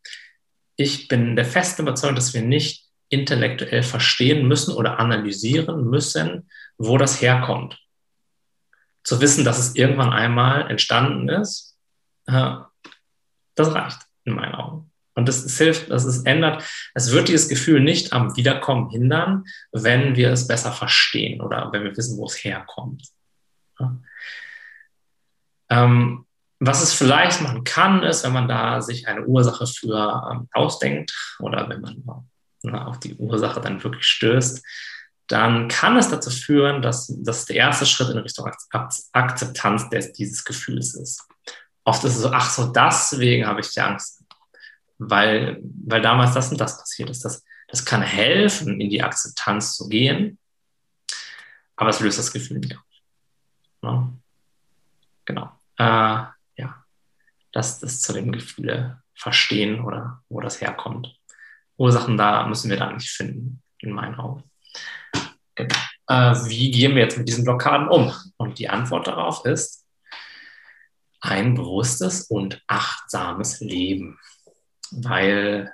ich 0.75 1.07
bin 1.07 1.35
der 1.35 1.45
festen 1.45 1.83
Überzeugung, 1.83 2.15
dass 2.15 2.33
wir 2.33 2.41
nicht 2.41 2.85
intellektuell 3.09 3.83
verstehen 3.83 4.47
müssen 4.47 4.73
oder 4.73 4.99
analysieren 4.99 5.89
müssen, 5.89 6.49
wo 6.77 6.97
das 6.97 7.21
herkommt. 7.21 7.79
Zu 9.03 9.21
wissen, 9.21 9.45
dass 9.45 9.59
es 9.59 9.75
irgendwann 9.75 10.11
einmal 10.11 10.69
entstanden 10.69 11.29
ist, 11.29 11.77
äh, 12.27 12.55
das 13.55 13.73
reicht 13.73 13.99
in 14.25 14.35
meinen 14.35 14.55
Augen. 14.55 14.91
Und 15.15 15.27
das, 15.27 15.43
das 15.43 15.57
hilft, 15.57 15.89
das 15.89 16.05
es 16.05 16.23
ändert. 16.23 16.63
Es 16.93 17.11
wird 17.11 17.27
dieses 17.27 17.49
Gefühl 17.49 17.79
nicht 17.79 18.13
am 18.13 18.35
Wiederkommen 18.37 18.91
hindern, 18.91 19.45
wenn 19.71 20.15
wir 20.15 20.31
es 20.31 20.47
besser 20.47 20.71
verstehen 20.71 21.41
oder 21.41 21.71
wenn 21.71 21.83
wir 21.83 21.97
wissen, 21.97 22.17
wo 22.17 22.25
es 22.25 22.43
herkommt. 22.43 23.03
Ähm, 25.69 26.25
was 26.59 26.81
es 26.81 26.93
vielleicht 26.93 27.41
machen 27.41 27.63
kann, 27.63 28.03
ist, 28.03 28.23
wenn 28.23 28.33
man 28.33 28.47
da 28.47 28.81
sich 28.81 29.07
eine 29.07 29.25
Ursache 29.25 29.67
für 29.67 30.29
ähm, 30.31 30.49
ausdenkt 30.53 31.37
oder 31.39 31.69
wenn 31.69 31.81
man 31.81 32.03
na, 32.63 32.87
auf 32.87 32.99
die 32.99 33.15
Ursache 33.15 33.61
dann 33.61 33.83
wirklich 33.83 34.07
stößt, 34.07 34.65
dann 35.27 35.67
kann 35.67 35.97
es 35.97 36.09
dazu 36.09 36.29
führen, 36.29 36.81
dass 36.81 37.13
das 37.19 37.45
der 37.45 37.57
erste 37.57 37.85
Schritt 37.85 38.09
in 38.09 38.17
Richtung 38.17 38.49
Akzeptanz 39.11 39.89
des, 39.89 40.13
dieses 40.13 40.43
Gefühls 40.43 40.95
ist. 40.95 41.27
Oft 41.83 42.03
ist 42.05 42.15
es 42.15 42.21
so, 42.21 42.31
ach 42.31 42.49
so, 42.49 42.67
deswegen 42.67 43.45
habe 43.45 43.59
ich 43.59 43.69
die 43.69 43.81
Angst, 43.81 44.23
weil, 44.97 45.61
weil 45.61 46.01
damals 46.01 46.33
das 46.33 46.49
und 46.49 46.59
das 46.59 46.77
passiert 46.77 47.09
ist. 47.09 47.23
Das, 47.23 47.43
das 47.67 47.85
kann 47.85 48.01
helfen, 48.01 48.79
in 48.79 48.89
die 48.89 49.03
Akzeptanz 49.03 49.75
zu 49.75 49.89
gehen, 49.89 50.39
aber 51.75 51.89
es 51.89 51.99
löst 51.99 52.17
das 52.17 52.31
Gefühl 52.31 52.59
nicht 52.59 52.75
auf. 52.75 52.83
Ja? 53.83 54.13
Genau. 55.25 55.56
Äh, 55.77 55.83
ja, 55.83 56.85
das, 57.51 57.79
das 57.79 58.01
zu 58.01 58.13
dem 58.13 58.31
Gefühle 58.31 59.01
verstehen 59.15 59.81
oder 59.81 60.23
wo 60.29 60.41
das 60.41 60.61
herkommt. 60.61 61.15
Ursachen 61.77 62.17
da 62.17 62.47
müssen 62.47 62.69
wir 62.69 62.77
da 62.77 62.91
nicht 62.91 63.09
finden, 63.09 63.61
in 63.79 63.91
meinen 63.91 64.15
Augen. 64.15 64.43
Genau. 65.55 65.75
Äh, 66.07 66.33
wie 66.45 66.71
gehen 66.71 66.95
wir 66.95 67.03
jetzt 67.03 67.17
mit 67.17 67.27
diesen 67.27 67.43
Blockaden 67.43 67.87
um? 67.87 68.13
Und 68.37 68.59
die 68.59 68.69
Antwort 68.69 69.07
darauf 69.07 69.45
ist 69.45 69.85
ein 71.19 71.55
bewusstes 71.55 72.23
und 72.25 72.63
achtsames 72.67 73.59
Leben. 73.59 74.19
Weil 74.91 75.73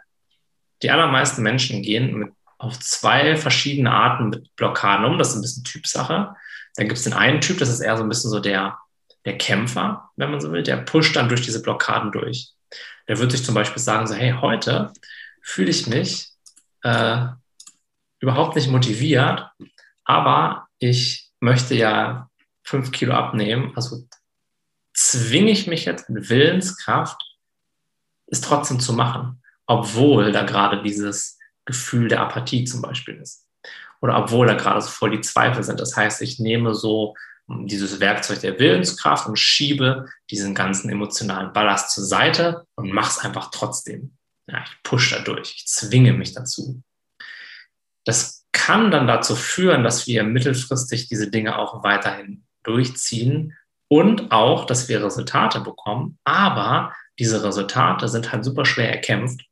die 0.81 0.89
allermeisten 0.89 1.43
Menschen 1.43 1.81
gehen 1.81 2.15
mit, 2.17 2.33
auf 2.57 2.79
zwei 2.79 3.35
verschiedene 3.35 3.91
Arten 3.91 4.29
mit 4.29 4.55
Blockaden 4.55 5.05
um. 5.05 5.17
Das 5.17 5.29
ist 5.29 5.35
ein 5.35 5.41
bisschen 5.41 5.63
Typsache. 5.63 6.35
Dann 6.75 6.87
gibt 6.87 6.97
es 6.97 7.03
den 7.03 7.13
einen 7.13 7.41
Typ, 7.41 7.59
das 7.59 7.69
ist 7.69 7.81
eher 7.81 7.97
so 7.97 8.03
ein 8.03 8.09
bisschen 8.09 8.31
so 8.31 8.39
der, 8.39 8.79
der 9.25 9.37
Kämpfer, 9.37 10.09
wenn 10.15 10.31
man 10.31 10.41
so 10.41 10.51
will, 10.51 10.63
der 10.63 10.77
pusht 10.77 11.15
dann 11.15 11.29
durch 11.29 11.41
diese 11.41 11.61
Blockaden 11.61 12.11
durch. 12.11 12.51
Der 13.07 13.19
wird 13.19 13.31
sich 13.31 13.43
zum 13.43 13.55
Beispiel 13.55 13.81
sagen, 13.81 14.07
so, 14.07 14.15
hey, 14.15 14.35
heute 14.39 14.91
fühle 15.41 15.69
ich 15.69 15.87
mich 15.87 16.29
äh, 16.83 17.27
überhaupt 18.19 18.55
nicht 18.55 18.69
motiviert, 18.69 19.49
aber 20.03 20.67
ich 20.79 21.29
möchte 21.39 21.75
ja 21.75 22.29
fünf 22.63 22.91
Kilo 22.91 23.13
abnehmen, 23.13 23.73
also 23.75 24.07
zwinge 24.93 25.51
ich 25.51 25.67
mich 25.67 25.85
jetzt 25.85 26.09
mit 26.09 26.29
Willenskraft, 26.29 27.21
es 28.27 28.41
trotzdem 28.41 28.79
zu 28.79 28.93
machen, 28.93 29.41
obwohl 29.65 30.31
da 30.31 30.43
gerade 30.43 30.81
dieses 30.81 31.37
Gefühl 31.65 32.07
der 32.07 32.21
Apathie 32.21 32.63
zum 32.63 32.81
Beispiel 32.81 33.15
ist. 33.15 33.47
Oder 34.01 34.17
obwohl 34.17 34.47
da 34.47 34.53
gerade 34.53 34.81
so 34.81 34.89
voll 34.89 35.11
die 35.11 35.21
Zweifel 35.21 35.63
sind. 35.63 35.79
Das 35.79 35.95
heißt, 35.95 36.21
ich 36.21 36.39
nehme 36.39 36.73
so 36.73 37.15
dieses 37.47 37.99
Werkzeug 37.99 38.41
der 38.41 38.59
Willenskraft 38.59 39.27
und 39.27 39.37
schiebe 39.37 40.07
diesen 40.29 40.55
ganzen 40.55 40.89
emotionalen 40.89 41.53
Ballast 41.53 41.91
zur 41.91 42.05
Seite 42.05 42.65
und 42.75 42.91
mache 42.91 43.11
es 43.11 43.19
einfach 43.19 43.51
trotzdem. 43.51 44.17
Ja, 44.47 44.63
ich 44.63 44.83
pushe 44.83 45.15
da 45.15 45.21
durch, 45.21 45.53
ich 45.55 45.67
zwinge 45.67 46.13
mich 46.13 46.33
dazu. 46.33 46.81
Das 48.05 48.45
kann 48.51 48.91
dann 48.91 49.07
dazu 49.07 49.35
führen, 49.35 49.83
dass 49.83 50.07
wir 50.07 50.23
mittelfristig 50.23 51.07
diese 51.07 51.29
Dinge 51.29 51.57
auch 51.57 51.83
weiterhin 51.83 52.45
durchziehen 52.63 53.57
und 53.87 54.31
auch, 54.31 54.65
dass 54.65 54.87
wir 54.89 55.03
Resultate 55.03 55.59
bekommen. 55.61 56.17
Aber 56.23 56.93
diese 57.19 57.43
Resultate 57.43 58.07
sind 58.07 58.31
halt 58.31 58.43
super 58.43 58.65
schwer 58.65 58.91
erkämpft. 58.91 59.45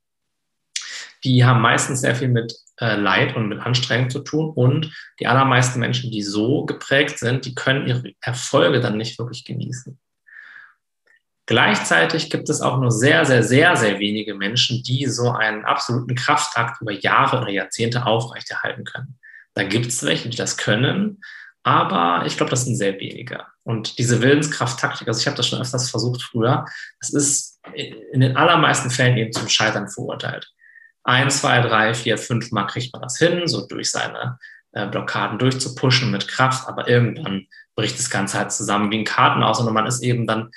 Die 1.24 1.46
haben 1.46 1.62
meistens 1.62 2.02
sehr 2.02 2.16
viel 2.16 2.30
mit 2.30 2.54
äh, 2.82 2.96
Leid 2.96 3.36
und 3.36 3.48
mit 3.48 3.60
Anstrengung 3.60 4.10
zu 4.10 4.20
tun. 4.20 4.50
Und 4.50 4.92
die 5.20 5.28
allermeisten 5.28 5.80
Menschen, 5.80 6.12
die 6.12 6.24
so 6.24 6.66
geprägt 6.66 7.20
sind, 7.20 7.46
die 7.46 7.56
können 7.56 7.88
ihre 7.88 8.14
Erfolge 8.22 8.82
dann 8.82 8.98
nicht 8.98 9.18
wirklich 9.20 9.46
genießen. 9.46 10.00
Gleichzeitig 11.46 12.30
gibt 12.30 12.50
es 12.50 12.62
auch 12.62 12.80
nur 12.80 12.92
sehr, 12.92 13.26
sehr, 13.26 13.44
sehr, 13.44 13.76
sehr 13.76 14.00
wenige 14.00 14.36
Menschen, 14.36 14.84
die 14.84 15.06
so 15.08 15.30
einen 15.32 15.66
absoluten 15.66 16.16
Kraftakt 16.16 16.82
über 16.82 16.92
Jahre 16.92 17.42
oder 17.42 17.50
Jahrzehnte 17.50 18.06
aufrechterhalten 18.06 18.84
können. 18.84 19.20
Da 19.54 19.64
gibt 19.64 19.88
es 19.88 20.04
welche, 20.04 20.30
die 20.30 20.38
das 20.38 20.58
können, 20.58 21.22
aber 21.64 22.26
ich 22.26 22.38
glaube, 22.38 22.52
das 22.52 22.66
sind 22.66 22.78
sehr 22.78 23.00
wenige. 23.00 23.46
Und 23.64 23.98
diese 24.00 24.22
Willenskraft-Taktik, 24.22 25.08
also 25.08 25.20
ich 25.20 25.28
habe 25.28 25.38
das 25.38 25.48
schon 25.48 25.62
öfters 25.62 25.90
versucht 25.92 26.24
früher, 26.24 26.66
das 27.00 27.10
ist 27.12 27.60
in 27.76 28.22
den 28.22 28.38
allermeisten 28.38 28.90
Fällen 28.90 29.18
eben 29.18 29.34
zum 29.34 29.50
Scheitern 29.50 29.90
verurteilt 29.90 30.52
ein, 31.04 31.30
zwei, 31.30 31.62
drei, 31.62 31.94
vier, 31.94 32.18
fünf 32.18 32.52
Mal 32.52 32.66
kriegt 32.66 32.94
man 32.94 33.02
das 33.02 33.18
hin, 33.18 33.48
so 33.48 33.66
durch 33.66 33.92
seine 33.92 34.38
äh, 34.74 34.88
Blockaden 34.88 35.40
durchzupushen 35.40 36.12
mit 36.12 36.28
Kraft, 36.28 36.68
aber 36.68 36.88
irgendwann 36.88 37.48
bricht 37.76 37.98
das 37.98 38.10
Ganze 38.10 38.38
halt 38.38 38.52
zusammen 38.52 38.92
wie 38.92 39.00
ein 39.00 39.06
Kartenhaus 39.06 39.60
und 39.60 39.74
man 39.74 39.88
ist 39.88 40.02
eben 40.02 40.28
dann 40.28 40.52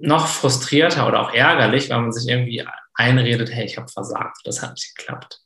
noch 0.00 0.26
frustrierter 0.26 1.06
oder 1.06 1.20
auch 1.20 1.32
ärgerlich, 1.32 1.90
weil 1.90 2.00
man 2.00 2.12
sich 2.12 2.28
irgendwie 2.28 2.64
einredet, 2.94 3.50
hey, 3.50 3.64
ich 3.64 3.76
habe 3.76 3.88
versagt, 3.88 4.38
das 4.44 4.62
hat 4.62 4.72
nicht 4.72 4.96
geklappt. 4.96 5.40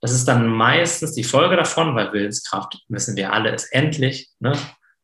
Das 0.00 0.12
ist 0.12 0.26
dann 0.26 0.46
meistens 0.46 1.14
die 1.14 1.24
Folge 1.24 1.56
davon, 1.56 1.94
weil 1.94 2.12
Willenskraft, 2.12 2.78
wissen 2.88 3.16
wir 3.16 3.32
alle, 3.32 3.50
ist 3.50 3.72
endlich, 3.72 4.30
ne? 4.38 4.56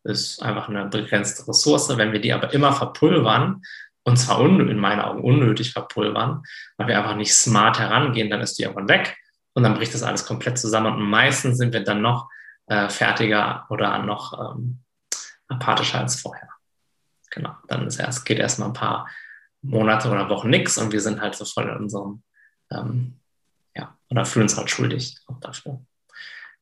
ist 0.04 0.42
einfach 0.42 0.68
eine 0.68 0.84
begrenzte 0.86 1.48
Ressource. 1.48 1.88
Wenn 1.96 2.12
wir 2.12 2.20
die 2.20 2.32
aber 2.32 2.52
immer 2.52 2.72
verpulvern, 2.72 3.62
und 4.04 4.16
zwar 4.18 4.40
in 4.40 4.78
meinen 4.78 5.00
Augen 5.00 5.22
unnötig 5.22 5.72
verpulvern, 5.72 6.42
weil 6.76 6.88
wir 6.88 6.98
einfach 6.98 7.16
nicht 7.16 7.34
smart 7.34 7.78
herangehen, 7.78 8.30
dann 8.30 8.40
ist 8.40 8.58
die 8.58 8.62
irgendwann 8.62 8.88
weg 8.88 9.16
und 9.54 9.62
dann 9.62 9.74
bricht 9.74 9.94
das 9.94 10.02
alles 10.02 10.26
komplett 10.26 10.58
zusammen 10.58 10.94
und 10.94 11.02
meistens 11.02 11.58
sind 11.58 11.72
wir 11.72 11.82
dann 11.82 12.02
noch 12.02 12.28
äh, 12.66 12.88
fertiger 12.88 13.66
oder 13.70 13.98
noch 13.98 14.54
ähm, 14.54 14.80
apathischer 15.48 16.00
als 16.00 16.20
vorher. 16.20 16.48
Genau, 17.30 17.54
dann 17.68 17.86
ist 17.86 17.98
erst, 17.98 18.24
geht 18.24 18.38
erstmal 18.38 18.68
ein 18.68 18.74
paar 18.74 19.08
Monate 19.62 20.10
oder 20.10 20.28
Wochen 20.28 20.50
nichts 20.50 20.78
und 20.78 20.92
wir 20.92 21.00
sind 21.00 21.20
halt 21.20 21.34
so 21.34 21.44
voll 21.44 21.68
in 21.68 21.76
unserem, 21.76 22.22
ähm, 22.70 23.20
ja, 23.74 23.96
oder 24.10 24.24
fühlen 24.24 24.44
uns 24.44 24.56
halt 24.56 24.70
schuldig 24.70 25.16
auch 25.26 25.40
dafür. 25.40 25.80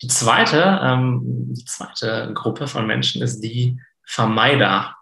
Die 0.01 0.09
zweite, 0.09 0.81
ähm, 0.83 1.21
die 1.53 1.65
zweite 1.65 2.33
Gruppe 2.35 2.67
von 2.67 2.87
Menschen 2.87 3.23
ist 3.23 3.41
die 3.41 3.81
Vermeider 4.05 4.97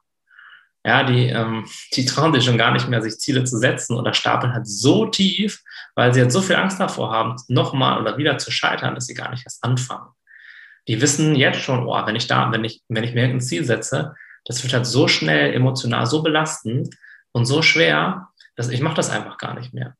ja, 0.84 1.04
die, 1.04 1.26
ähm, 1.26 1.66
die 1.94 2.06
trauen 2.06 2.32
sich 2.32 2.44
schon 2.44 2.56
gar 2.56 2.72
nicht 2.72 2.88
mehr, 2.88 3.02
sich 3.02 3.18
Ziele 3.18 3.44
zu 3.44 3.58
setzen 3.58 3.96
oder 3.96 4.14
stapeln 4.14 4.54
halt 4.54 4.66
so 4.66 5.06
tief, 5.06 5.62
weil 5.94 6.14
sie 6.14 6.20
jetzt 6.20 6.32
so 6.32 6.40
viel 6.40 6.56
Angst 6.56 6.80
davor 6.80 7.12
haben, 7.12 7.36
nochmal 7.48 8.00
oder 8.00 8.16
wieder 8.16 8.38
zu 8.38 8.50
scheitern, 8.50 8.94
dass 8.94 9.06
sie 9.06 9.14
gar 9.14 9.30
nicht 9.30 9.44
erst 9.44 9.62
anfangen. 9.62 10.08
Die 10.88 11.00
wissen 11.02 11.36
jetzt 11.36 11.60
schon, 11.60 11.86
oh, 11.86 12.06
wenn 12.06 12.16
ich 12.16 12.26
da, 12.26 12.50
wenn 12.50 12.64
ich, 12.64 12.82
wenn 12.88 13.04
ich 13.04 13.14
mir 13.14 13.24
ein 13.24 13.40
Ziel 13.40 13.64
setze, 13.64 14.14
das 14.46 14.62
wird 14.62 14.72
halt 14.72 14.86
so 14.86 15.06
schnell 15.06 15.52
emotional 15.52 16.06
so 16.06 16.22
belastend 16.22 16.96
und 17.32 17.44
so 17.44 17.60
schwer, 17.60 18.28
dass 18.56 18.70
ich 18.70 18.80
mache 18.80 18.96
das 18.96 19.10
einfach 19.10 19.36
gar 19.36 19.54
nicht 19.54 19.74
mehr. 19.74 19.94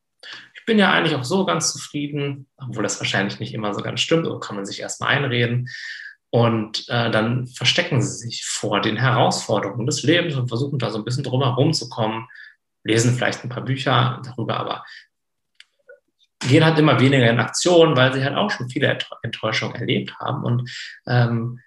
Ich 0.54 0.64
bin 0.64 0.78
ja 0.78 0.92
eigentlich 0.92 1.14
auch 1.14 1.24
so 1.24 1.44
ganz 1.44 1.72
zufrieden, 1.72 2.46
obwohl 2.56 2.82
das 2.82 3.00
wahrscheinlich 3.00 3.38
nicht 3.38 3.54
immer 3.54 3.74
so 3.74 3.82
ganz 3.82 4.00
stimmt, 4.00 4.26
aber 4.26 4.40
kann 4.40 4.56
man 4.56 4.66
sich 4.66 4.80
erstmal 4.80 5.10
einreden. 5.10 5.68
Und 6.30 6.88
äh, 6.88 7.10
dann 7.10 7.46
verstecken 7.48 8.00
sie 8.00 8.28
sich 8.28 8.44
vor 8.44 8.80
den 8.80 8.96
Herausforderungen 8.96 9.86
des 9.86 10.04
Lebens 10.04 10.36
und 10.36 10.48
versuchen 10.48 10.78
da 10.78 10.90
so 10.90 10.98
ein 10.98 11.04
bisschen 11.04 11.24
drum 11.24 11.42
herum 11.42 11.72
zu 11.72 11.88
kommen, 11.88 12.28
lesen 12.84 13.14
vielleicht 13.14 13.42
ein 13.42 13.48
paar 13.48 13.64
Bücher 13.64 14.22
darüber, 14.24 14.58
aber 14.58 14.84
gehen 16.40 16.64
halt 16.64 16.78
immer 16.78 17.00
weniger 17.00 17.28
in 17.28 17.40
Aktion, 17.40 17.96
weil 17.96 18.12
sie 18.12 18.24
halt 18.24 18.36
auch 18.36 18.50
schon 18.50 18.70
viele 18.70 18.96
Enttäuschungen 19.22 19.74
erlebt 19.74 20.14
haben 20.18 20.44
und 20.44 20.70
ähm, 21.06 21.60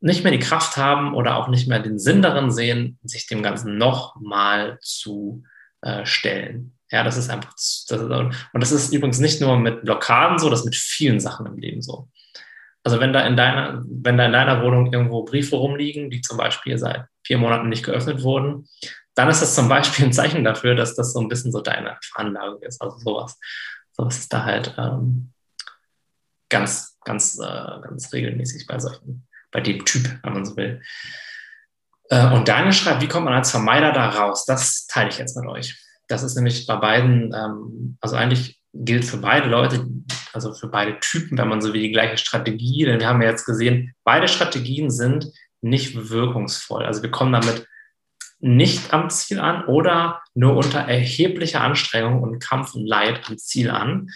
nicht 0.00 0.22
mehr 0.22 0.32
die 0.32 0.38
Kraft 0.38 0.76
haben 0.76 1.14
oder 1.14 1.36
auch 1.36 1.48
nicht 1.48 1.68
mehr 1.68 1.80
den 1.80 1.98
Sinn 1.98 2.22
darin 2.22 2.50
sehen, 2.50 2.98
sich 3.02 3.26
dem 3.26 3.42
Ganzen 3.42 3.76
nochmal 3.76 4.78
zu 4.80 5.44
äh, 5.82 6.06
stellen. 6.06 6.78
Ja, 6.90 7.04
das 7.04 7.16
ist 7.16 7.30
einfach, 7.30 7.52
das 7.54 7.86
ist, 7.88 8.00
und 8.00 8.34
das 8.52 8.72
ist 8.72 8.92
übrigens 8.92 9.20
nicht 9.20 9.40
nur 9.40 9.56
mit 9.58 9.82
Blockaden 9.82 10.38
so, 10.38 10.50
das 10.50 10.60
ist 10.60 10.64
mit 10.64 10.76
vielen 10.76 11.20
Sachen 11.20 11.46
im 11.46 11.56
Leben 11.56 11.82
so. 11.82 12.08
Also 12.82 12.98
wenn 12.98 13.12
da 13.12 13.26
in 13.26 13.36
deiner, 13.36 13.82
wenn 13.86 14.16
da 14.16 14.26
in 14.26 14.32
deiner 14.32 14.62
Wohnung 14.62 14.92
irgendwo 14.92 15.24
Briefe 15.24 15.56
rumliegen, 15.56 16.10
die 16.10 16.20
zum 16.22 16.38
Beispiel 16.38 16.78
seit 16.78 17.04
vier 17.24 17.38
Monaten 17.38 17.68
nicht 17.68 17.84
geöffnet 17.84 18.22
wurden, 18.22 18.66
dann 19.14 19.28
ist 19.28 19.42
das 19.42 19.54
zum 19.54 19.68
Beispiel 19.68 20.06
ein 20.06 20.12
Zeichen 20.12 20.44
dafür, 20.44 20.74
dass 20.74 20.96
das 20.96 21.12
so 21.12 21.20
ein 21.20 21.28
bisschen 21.28 21.52
so 21.52 21.60
deine 21.60 21.98
Veranlagung 22.02 22.62
ist. 22.62 22.80
Also 22.80 22.98
sowas. 22.98 23.38
Sowas 23.92 24.18
ist 24.18 24.32
da 24.32 24.44
halt 24.44 24.74
ähm, 24.78 25.32
ganz, 26.48 26.96
ganz, 27.04 27.38
äh, 27.38 27.80
ganz 27.82 28.12
regelmäßig 28.12 28.66
bei 28.66 28.78
solchen, 28.78 29.28
bei 29.50 29.60
dem 29.60 29.84
Typ, 29.84 30.18
wenn 30.22 30.32
man 30.32 30.44
so 30.46 30.56
will. 30.56 30.80
Äh, 32.08 32.32
und 32.32 32.48
Daniel 32.48 32.72
schreibt, 32.72 33.02
wie 33.02 33.08
kommt 33.08 33.26
man 33.26 33.34
als 33.34 33.50
Vermeider 33.50 33.92
da 33.92 34.08
raus? 34.08 34.46
Das 34.46 34.86
teile 34.86 35.10
ich 35.10 35.18
jetzt 35.18 35.36
mit 35.36 35.46
euch. 35.46 35.78
Das 36.10 36.24
ist 36.24 36.34
nämlich 36.34 36.66
bei 36.66 36.76
beiden, 36.76 37.32
ähm, 37.32 37.96
also 38.00 38.16
eigentlich 38.16 38.60
gilt 38.72 39.04
für 39.04 39.18
beide 39.18 39.48
Leute, 39.48 39.86
also 40.32 40.52
für 40.54 40.68
beide 40.68 40.98
Typen, 40.98 41.38
wenn 41.38 41.48
man 41.48 41.60
so 41.60 41.72
wie 41.72 41.80
die 41.80 41.92
gleiche 41.92 42.18
Strategie, 42.18 42.84
denn 42.84 42.98
wir 42.98 43.06
haben 43.06 43.22
ja 43.22 43.28
jetzt 43.28 43.46
gesehen, 43.46 43.94
beide 44.02 44.26
Strategien 44.26 44.90
sind 44.90 45.30
nicht 45.60 46.10
wirkungsvoll. 46.10 46.84
Also 46.84 47.02
wir 47.02 47.12
kommen 47.12 47.32
damit 47.32 47.66
nicht 48.40 48.92
am 48.92 49.08
Ziel 49.08 49.38
an 49.38 49.66
oder 49.66 50.20
nur 50.34 50.56
unter 50.56 50.80
erheblicher 50.80 51.60
Anstrengung 51.60 52.22
und 52.22 52.40
Kampf 52.40 52.74
und 52.74 52.86
Leid 52.86 53.20
am 53.28 53.38
Ziel 53.38 53.70
an. 53.70 54.08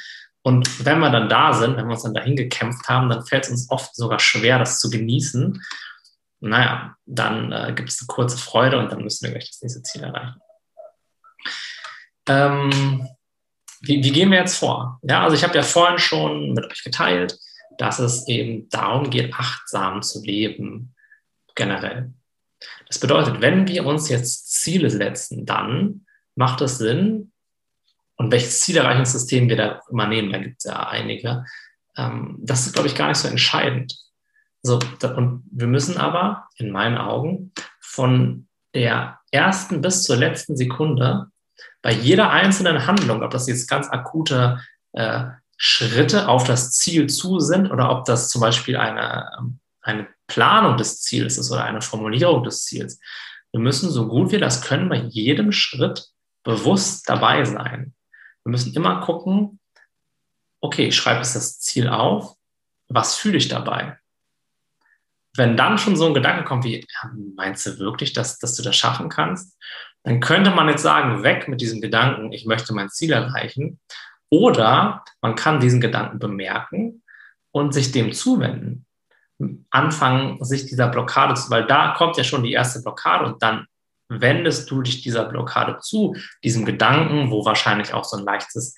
Und 0.43 0.85
wenn 0.85 0.99
wir 0.99 1.11
dann 1.11 1.29
da 1.29 1.53
sind, 1.53 1.77
wenn 1.77 1.87
wir 1.87 1.93
uns 1.93 2.03
dann 2.03 2.15
dahin 2.15 2.35
gekämpft 2.35 2.89
haben, 2.89 3.09
dann 3.09 3.25
fällt 3.25 3.45
es 3.45 3.51
uns 3.51 3.71
oft 3.71 3.95
sogar 3.95 4.19
schwer, 4.19 4.59
das 4.59 4.81
zu 4.81 4.91
genießen. 4.91 5.63
Naja, 6.41 6.97
dann 7.07 7.53
äh, 7.53 7.73
gibt 7.75 7.91
es 7.91 8.01
eine 8.01 8.07
kurze 8.09 8.37
Freude 8.37 8.79
und 8.79 8.91
dann 8.91 9.03
müssen 9.03 9.25
wir 9.25 9.31
gleich 9.31 9.51
das 9.51 9.63
nächste 9.63 9.83
Ziel 9.83 10.03
erreichen. 10.03 10.41
Ähm, 12.27 13.09
wie, 13.81 14.03
wie, 14.03 14.13
gehen 14.13 14.31
wir 14.31 14.39
jetzt 14.39 14.59
vor? 14.59 14.99
Ja, 15.03 15.23
also 15.23 15.37
ich 15.37 15.45
habe 15.45 15.55
ja 15.55 15.63
vorhin 15.63 15.99
schon 15.99 16.53
mit 16.53 16.65
euch 16.71 16.83
geteilt, 16.83 17.39
dass 17.79 17.99
es 17.99 18.27
eben 18.29 18.69
darum 18.71 19.11
geht, 19.11 19.35
achtsam 19.35 20.03
zu 20.03 20.23
leben, 20.23 20.95
generell. 21.55 22.13
Das 22.89 22.99
bedeutet, 22.99 23.41
wenn 23.41 23.69
wir 23.69 23.85
uns 23.85 24.09
jetzt 24.09 24.53
Ziele 24.53 24.89
setzen, 24.91 25.45
dann 25.45 26.07
macht 26.35 26.61
es 26.61 26.79
Sinn, 26.79 27.33
und 28.17 28.31
welches 28.31 28.61
Zielerreichungssystem 28.61 29.49
wir 29.49 29.57
da 29.57 29.81
immer 29.91 30.07
nehmen, 30.07 30.33
da 30.33 30.39
gibt 30.39 30.59
es 30.59 30.65
ja 30.65 30.89
einige, 30.89 31.45
ähm, 31.97 32.39
das 32.41 32.67
ist, 32.67 32.73
glaube 32.73 32.89
ich, 32.89 32.95
gar 32.95 33.09
nicht 33.09 33.19
so 33.19 33.29
entscheidend. 33.29 33.99
So, 34.63 34.79
und 35.17 35.45
wir 35.51 35.67
müssen 35.67 35.99
aber, 35.99 36.49
in 36.57 36.71
meinen 36.71 36.97
Augen, 36.97 37.53
von 37.81 38.49
der 38.75 39.19
ersten 39.31 39.81
bis 39.81 40.05
zur 40.05 40.17
letzten 40.17 40.57
Sekunde 40.57 41.27
bei 41.85 41.93
jeder 41.93 42.31
einzelnen 42.31 42.87
Handlung, 42.87 43.23
ob 43.23 43.31
das 43.31 43.47
jetzt 43.47 43.69
ganz 43.69 43.91
akute 43.91 44.59
äh, 44.93 45.27
Schritte 45.59 46.29
auf 46.29 46.45
das 46.45 46.73
Ziel 46.73 47.09
zu 47.09 47.41
sind 47.41 47.71
oder 47.71 47.91
ob 47.91 48.07
das 48.07 48.31
zum 48.31 48.41
Beispiel 48.41 48.79
eine, 48.79 49.31
ähm, 49.39 49.61
eine 49.83 50.09
Planung 50.27 50.79
des 50.79 51.03
Ziels 51.03 51.37
ist 51.37 51.51
oder 51.53 51.65
eine 51.65 51.83
Formulierung 51.83 52.43
des 52.43 52.65
Ziels. 52.65 52.99
Wir 53.53 53.61
müssen 53.61 53.91
so 53.91 54.09
gut 54.09 54.33
wir 54.33 54.41
das 54.41 54.63
können 54.63 54.89
bei 54.89 54.97
jedem 54.97 55.53
Schritt 55.53 56.09
bewusst 56.43 57.07
dabei 57.07 57.45
sein. 57.45 57.95
Wir 58.45 58.51
müssen 58.51 58.73
immer 58.73 59.03
gucken, 59.03 59.61
okay, 60.63 60.87
ich 60.87 60.97
schreibe 60.97 61.19
jetzt 61.19 61.37
das 61.37 61.61
Ziel 61.61 61.89
auf, 61.89 62.35
was 62.89 63.17
fühle 63.17 63.37
ich 63.37 63.49
dabei? 63.49 63.99
Wenn 65.37 65.59
dann 65.59 65.77
schon 65.77 65.97
so 65.97 66.07
ein 66.07 66.15
Gedanke 66.15 66.45
kommt 66.45 66.65
wie, 66.65 66.87
meinst 67.37 67.67
du 67.67 67.79
wirklich, 67.79 68.15
dass, 68.15 68.39
dass 68.39 68.57
du 68.57 68.63
das 68.63 68.75
schaffen 68.75 69.11
kannst? 69.11 69.59
Dann 70.05 70.21
könnte 70.21 70.51
man 70.51 70.69
jetzt 70.69 70.83
sagen, 70.83 71.23
weg 71.23 71.49
mit 71.49 71.61
diesem 71.61 71.81
Gedanken, 71.81 72.33
ich 72.33 72.47
möchte 72.47 72.75
mein 72.75 72.91
Ziel 72.91 73.13
erreichen. 73.13 73.81
Oder 74.31 75.05
man 75.21 75.35
kann 75.35 75.61
diesen 75.61 75.81
Gedanken 75.81 76.19
bemerken 76.19 77.03
und 77.51 77.73
sich 77.73 77.91
dem 77.91 78.13
zuwenden 78.13 78.87
anfangen, 79.71 80.43
sich 80.45 80.67
dieser 80.67 80.89
Blockade 80.89 81.35
zu, 81.35 81.51
weil 81.51 81.67
da 81.67 81.95
kommt 81.97 82.17
ja 82.17 82.25
schon 82.25 82.45
die 82.45 82.53
erste 82.53 82.83
Blockade 82.83 83.25
und 83.25 83.43
dann 83.43 83.67
wendest 84.09 84.71
du 84.71 84.83
dich 84.83 85.03
dieser 85.03 85.25
Blockade 85.25 85.79
zu, 85.81 86.15
diesem 86.43 86.65
Gedanken, 86.65 87.31
wo 87.31 87.45
wahrscheinlich 87.45 87.93
auch 87.95 88.05
so 88.05 88.17
ein 88.17 88.25
leichtes, 88.25 88.77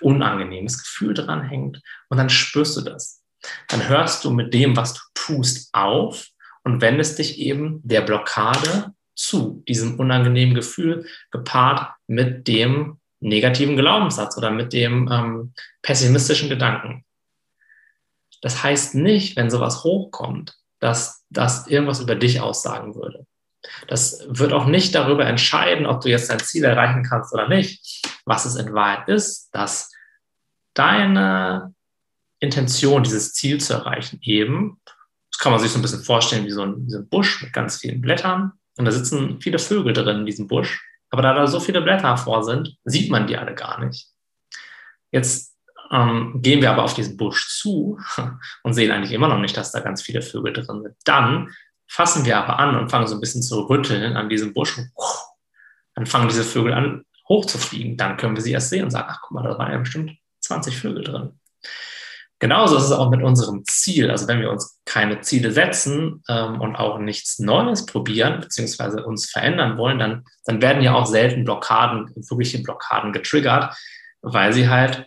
unangenehmes 0.00 0.82
Gefühl 0.82 1.14
dran 1.14 1.42
hängt 1.42 1.82
und 2.08 2.18
dann 2.18 2.30
spürst 2.30 2.76
du 2.76 2.82
das. 2.82 3.22
Dann 3.68 3.88
hörst 3.88 4.24
du 4.24 4.30
mit 4.30 4.54
dem, 4.54 4.76
was 4.76 4.94
du 4.94 5.00
tust, 5.14 5.70
auf 5.74 6.26
und 6.62 6.80
wendest 6.80 7.18
dich 7.18 7.38
eben 7.38 7.80
der 7.82 8.02
Blockade 8.02 8.94
zu, 9.14 9.62
diesem 9.68 9.98
unangenehmen 9.98 10.54
Gefühl, 10.54 11.06
gepaart 11.30 11.94
mit 12.06 12.48
dem 12.48 12.98
negativen 13.20 13.76
Glaubenssatz 13.76 14.36
oder 14.36 14.50
mit 14.50 14.72
dem 14.72 15.08
ähm, 15.12 15.52
pessimistischen 15.82 16.48
Gedanken. 16.48 17.04
Das 18.40 18.62
heißt 18.62 18.94
nicht, 18.94 19.36
wenn 19.36 19.50
sowas 19.50 19.84
hochkommt, 19.84 20.56
dass 20.78 21.24
das 21.28 21.66
irgendwas 21.66 22.00
über 22.00 22.14
dich 22.14 22.40
aussagen 22.40 22.94
würde. 22.94 23.26
Das 23.88 24.26
wird 24.28 24.54
auch 24.54 24.66
nicht 24.66 24.94
darüber 24.94 25.26
entscheiden, 25.26 25.86
ob 25.86 26.00
du 26.00 26.08
jetzt 26.08 26.30
dein 26.30 26.40
Ziel 26.40 26.64
erreichen 26.64 27.02
kannst 27.02 27.34
oder 27.34 27.48
nicht. 27.48 28.02
Was 28.24 28.46
es 28.46 28.56
in 28.56 28.72
Wahrheit 28.72 29.08
ist, 29.08 29.50
dass 29.52 29.92
deine 30.72 31.74
Intention, 32.38 33.02
dieses 33.02 33.34
Ziel 33.34 33.60
zu 33.60 33.74
erreichen, 33.74 34.18
eben, 34.22 34.80
das 35.30 35.38
kann 35.38 35.52
man 35.52 35.60
sich 35.60 35.70
so 35.70 35.78
ein 35.78 35.82
bisschen 35.82 36.02
vorstellen 36.02 36.46
wie 36.46 36.50
so 36.50 36.62
ein, 36.62 36.86
wie 36.86 36.90
so 36.90 36.98
ein 36.98 37.08
Busch 37.08 37.42
mit 37.42 37.52
ganz 37.52 37.78
vielen 37.78 38.00
Blättern. 38.00 38.52
Und 38.78 38.84
da 38.84 38.92
sitzen 38.92 39.40
viele 39.40 39.58
Vögel 39.58 39.92
drin 39.92 40.20
in 40.20 40.26
diesem 40.26 40.46
Busch. 40.46 40.84
Aber 41.10 41.22
da 41.22 41.34
da 41.34 41.46
so 41.46 41.60
viele 41.60 41.82
Blätter 41.82 42.16
vor 42.16 42.44
sind, 42.44 42.76
sieht 42.84 43.10
man 43.10 43.26
die 43.26 43.36
alle 43.36 43.54
gar 43.54 43.84
nicht. 43.84 44.08
Jetzt 45.10 45.56
ähm, 45.90 46.40
gehen 46.40 46.62
wir 46.62 46.70
aber 46.70 46.84
auf 46.84 46.94
diesen 46.94 47.16
Busch 47.16 47.48
zu 47.48 47.98
und 48.62 48.74
sehen 48.74 48.92
eigentlich 48.92 49.12
immer 49.12 49.28
noch 49.28 49.40
nicht, 49.40 49.56
dass 49.56 49.72
da 49.72 49.80
ganz 49.80 50.02
viele 50.02 50.22
Vögel 50.22 50.52
drin 50.52 50.82
sind. 50.82 50.94
Dann 51.04 51.50
fassen 51.88 52.24
wir 52.24 52.38
aber 52.38 52.58
an 52.60 52.76
und 52.76 52.90
fangen 52.90 53.08
so 53.08 53.16
ein 53.16 53.20
bisschen 53.20 53.42
zu 53.42 53.62
rütteln 53.62 54.16
an 54.16 54.28
diesem 54.28 54.54
Busch. 54.54 54.80
Dann 55.94 56.06
fangen 56.06 56.28
diese 56.28 56.44
Vögel 56.44 56.72
an, 56.72 57.04
hochzufliegen. 57.28 57.96
Dann 57.96 58.16
können 58.16 58.36
wir 58.36 58.42
sie 58.42 58.52
erst 58.52 58.70
sehen 58.70 58.84
und 58.84 58.90
sagen, 58.90 59.08
ach 59.10 59.20
guck 59.22 59.32
mal, 59.32 59.42
da 59.42 59.58
waren 59.58 59.72
ja 59.72 59.78
bestimmt 59.78 60.12
20 60.40 60.78
Vögel 60.78 61.02
drin. 61.02 61.40
Genauso 62.40 62.78
ist 62.78 62.84
es 62.84 62.92
auch 62.92 63.10
mit 63.10 63.22
unserem 63.22 63.64
Ziel. 63.66 64.10
Also 64.10 64.26
wenn 64.26 64.40
wir 64.40 64.50
uns 64.50 64.80
keine 64.86 65.20
Ziele 65.20 65.52
setzen 65.52 66.22
ähm, 66.26 66.58
und 66.58 66.74
auch 66.74 66.98
nichts 66.98 67.38
Neues 67.38 67.84
probieren, 67.84 68.40
beziehungsweise 68.40 69.04
uns 69.04 69.30
verändern 69.30 69.76
wollen, 69.76 69.98
dann, 69.98 70.24
dann 70.46 70.62
werden 70.62 70.82
ja 70.82 70.94
auch 70.94 71.04
selten 71.04 71.44
Blockaden, 71.44 72.10
wirkliche 72.16 72.62
Blockaden 72.62 73.12
getriggert, 73.12 73.76
weil 74.22 74.54
sie 74.54 74.70
halt 74.70 75.06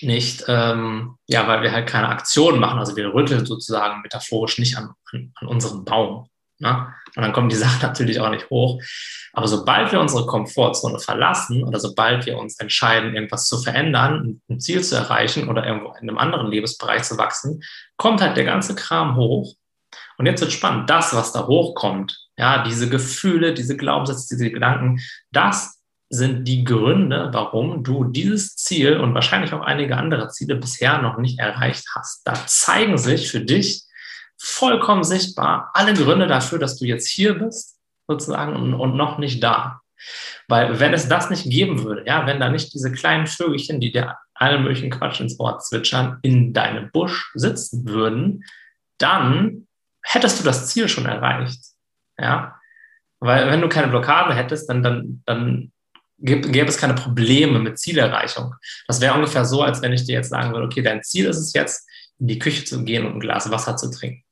nicht, 0.00 0.44
ähm, 0.46 1.16
ja, 1.26 1.48
weil 1.48 1.62
wir 1.62 1.72
halt 1.72 1.88
keine 1.88 2.08
Aktion 2.08 2.60
machen. 2.60 2.78
Also 2.78 2.94
wir 2.94 3.12
rütteln 3.12 3.44
sozusagen 3.44 4.00
metaphorisch 4.02 4.58
nicht 4.58 4.78
an, 4.78 4.90
an, 5.12 5.32
an 5.34 5.48
unserem 5.48 5.84
Baum. 5.84 6.28
Ne? 6.58 6.92
Und 7.16 7.22
dann 7.22 7.32
kommen 7.32 7.48
die 7.48 7.56
Sachen 7.64 7.82
natürlich 7.82 8.20
auch 8.20 8.30
nicht 8.30 8.50
hoch. 8.50 8.80
Aber 9.32 9.48
sobald 9.48 9.92
wir 9.92 10.00
unsere 10.00 10.26
Komfortzone 10.26 10.98
verlassen 10.98 11.64
oder 11.64 11.78
sobald 11.80 12.26
wir 12.26 12.38
uns 12.38 12.58
entscheiden, 12.58 13.14
irgendwas 13.14 13.44
zu 13.46 13.58
verändern, 13.58 14.40
ein 14.48 14.60
Ziel 14.60 14.82
zu 14.82 14.96
erreichen 14.96 15.48
oder 15.48 15.66
irgendwo 15.66 15.92
in 16.00 16.08
einem 16.08 16.18
anderen 16.18 16.48
Lebensbereich 16.48 17.04
zu 17.04 17.18
wachsen, 17.18 17.62
kommt 17.96 18.20
halt 18.20 18.36
der 18.36 18.44
ganze 18.44 18.74
Kram 18.74 19.16
hoch. 19.16 19.54
Und 20.18 20.26
jetzt 20.26 20.40
wird 20.40 20.52
spannend, 20.52 20.90
das, 20.90 21.14
was 21.14 21.32
da 21.32 21.46
hochkommt, 21.46 22.18
ja, 22.36 22.64
diese 22.64 22.88
Gefühle, 22.88 23.54
diese 23.54 23.76
Glaubenssätze, 23.76 24.36
diese 24.36 24.50
Gedanken, 24.50 25.00
das 25.30 25.78
sind 26.10 26.48
die 26.48 26.64
Gründe, 26.64 27.28
warum 27.32 27.84
du 27.84 28.04
dieses 28.04 28.56
Ziel 28.56 28.98
und 28.98 29.14
wahrscheinlich 29.14 29.52
auch 29.52 29.60
einige 29.60 29.96
andere 29.96 30.28
Ziele 30.28 30.56
bisher 30.56 31.02
noch 31.02 31.18
nicht 31.18 31.38
erreicht 31.38 31.84
hast. 31.94 32.26
Da 32.26 32.34
zeigen 32.46 32.96
sich 32.96 33.30
für 33.30 33.40
dich 33.40 33.84
vollkommen 34.38 35.04
sichtbar 35.04 35.70
alle 35.74 35.94
Gründe 35.94 36.26
dafür, 36.26 36.58
dass 36.58 36.78
du 36.78 36.86
jetzt 36.86 37.08
hier 37.08 37.34
bist, 37.34 37.78
sozusagen, 38.06 38.54
und, 38.56 38.74
und 38.74 38.96
noch 38.96 39.18
nicht 39.18 39.42
da. 39.42 39.80
Weil 40.46 40.78
wenn 40.80 40.94
es 40.94 41.08
das 41.08 41.28
nicht 41.28 41.44
geben 41.44 41.84
würde, 41.84 42.04
ja, 42.06 42.26
wenn 42.26 42.40
da 42.40 42.48
nicht 42.48 42.72
diese 42.72 42.92
kleinen 42.92 43.26
Vögelchen, 43.26 43.80
die 43.80 43.92
dir 43.92 44.16
allen 44.34 44.62
möglichen 44.62 44.90
Quatsch 44.90 45.20
ins 45.20 45.38
Ohr 45.40 45.58
zwitschern, 45.58 46.18
in 46.22 46.52
deinem 46.52 46.90
Busch 46.92 47.32
sitzen 47.34 47.86
würden, 47.88 48.44
dann 48.98 49.66
hättest 50.02 50.40
du 50.40 50.44
das 50.44 50.68
Ziel 50.68 50.88
schon 50.88 51.06
erreicht. 51.06 51.60
Ja, 52.18 52.58
weil 53.20 53.50
wenn 53.50 53.60
du 53.60 53.68
keine 53.68 53.88
Blockade 53.88 54.34
hättest, 54.34 54.68
dann, 54.68 54.82
dann, 54.82 55.22
dann 55.26 55.72
gäbe 56.18 56.68
es 56.68 56.78
keine 56.78 56.94
Probleme 56.94 57.58
mit 57.58 57.78
Zielerreichung. 57.78 58.54
Das 58.86 59.00
wäre 59.00 59.14
ungefähr 59.14 59.44
so, 59.44 59.62
als 59.62 59.82
wenn 59.82 59.92
ich 59.92 60.04
dir 60.04 60.14
jetzt 60.14 60.30
sagen 60.30 60.52
würde, 60.52 60.66
okay, 60.66 60.82
dein 60.82 61.02
Ziel 61.02 61.26
ist 61.26 61.38
es 61.38 61.52
jetzt, 61.52 61.88
in 62.18 62.26
die 62.26 62.38
Küche 62.38 62.64
zu 62.64 62.84
gehen 62.84 63.06
und 63.06 63.14
ein 63.14 63.20
Glas 63.20 63.50
Wasser 63.50 63.76
zu 63.76 63.90
trinken. 63.90 64.24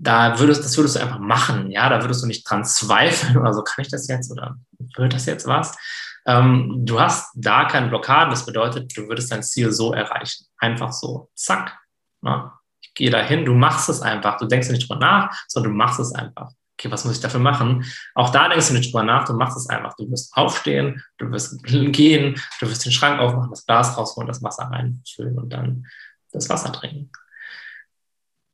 Da 0.00 0.38
würdest, 0.38 0.64
das 0.64 0.76
würdest 0.76 0.96
du 0.96 1.00
einfach 1.00 1.18
machen, 1.18 1.70
ja, 1.70 1.88
da 1.88 2.00
würdest 2.02 2.22
du 2.22 2.26
nicht 2.28 2.48
dran 2.48 2.64
zweifeln 2.64 3.36
oder 3.36 3.52
so, 3.52 3.62
kann 3.62 3.84
ich 3.84 3.90
das 3.90 4.06
jetzt 4.06 4.30
oder 4.30 4.56
wird 4.96 5.12
das 5.12 5.26
jetzt 5.26 5.46
was? 5.46 5.76
Ähm, 6.24 6.82
du 6.84 7.00
hast 7.00 7.30
da 7.34 7.64
keine 7.64 7.88
Blockaden, 7.88 8.30
das 8.30 8.46
bedeutet, 8.46 8.96
du 8.96 9.08
würdest 9.08 9.32
dein 9.32 9.42
Ziel 9.42 9.72
so 9.72 9.92
erreichen. 9.92 10.44
Einfach 10.58 10.92
so, 10.92 11.30
zack. 11.34 11.76
Na? 12.20 12.60
Ich 12.80 12.94
gehe 12.94 13.10
dahin, 13.10 13.44
du 13.44 13.54
machst 13.54 13.88
es 13.88 14.02
einfach. 14.02 14.36
Du 14.36 14.46
denkst 14.46 14.68
nicht 14.68 14.88
drüber 14.88 15.00
nach, 15.00 15.34
sondern 15.48 15.72
du 15.72 15.78
machst 15.78 15.98
es 15.98 16.14
einfach. 16.14 16.50
Okay, 16.74 16.92
was 16.92 17.04
muss 17.04 17.16
ich 17.16 17.20
dafür 17.20 17.40
machen? 17.40 17.84
Auch 18.14 18.30
da 18.30 18.48
denkst 18.48 18.68
du 18.68 18.74
nicht 18.74 18.92
drüber 18.92 19.02
nach, 19.02 19.24
du 19.24 19.32
machst 19.32 19.56
es 19.56 19.68
einfach. 19.68 19.96
Du 19.96 20.08
wirst 20.10 20.32
aufstehen, 20.36 21.02
du 21.16 21.30
wirst 21.32 21.62
gehen, 21.64 22.40
du 22.60 22.68
wirst 22.68 22.84
den 22.84 22.92
Schrank 22.92 23.18
aufmachen, 23.18 23.50
das 23.50 23.66
Glas 23.66 23.96
rausholen, 23.96 24.28
das 24.28 24.42
Wasser 24.42 24.64
reinfüllen 24.64 25.38
und 25.38 25.50
dann 25.50 25.86
das 26.30 26.48
Wasser 26.48 26.72
trinken. 26.72 27.10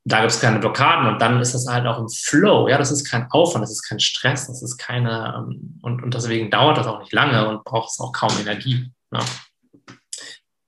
Da 0.07 0.19
gibt 0.19 0.31
es 0.31 0.39
keine 0.39 0.59
Blockaden 0.59 1.07
und 1.07 1.19
dann 1.19 1.39
ist 1.41 1.55
das 1.55 1.67
halt 1.67 1.87
auch 1.87 1.97
im 1.97 2.09
Flow. 2.09 2.67
Ja, 2.67 2.77
das 2.77 2.91
ist 2.91 3.09
kein 3.09 3.27
Aufwand, 3.31 3.63
das 3.63 3.71
ist 3.71 3.81
kein 3.81 3.99
Stress, 3.99 4.45
das 4.45 4.61
ist 4.61 4.77
keine, 4.77 5.33
ähm, 5.35 5.79
und, 5.81 6.03
und 6.03 6.13
deswegen 6.13 6.51
dauert 6.51 6.77
das 6.77 6.85
auch 6.85 6.99
nicht 6.99 7.11
lange 7.11 7.47
und 7.47 7.63
braucht 7.63 7.89
es 7.89 7.99
auch 7.99 8.11
kaum 8.11 8.31
Energie. 8.39 8.91
Ja. 9.11 9.19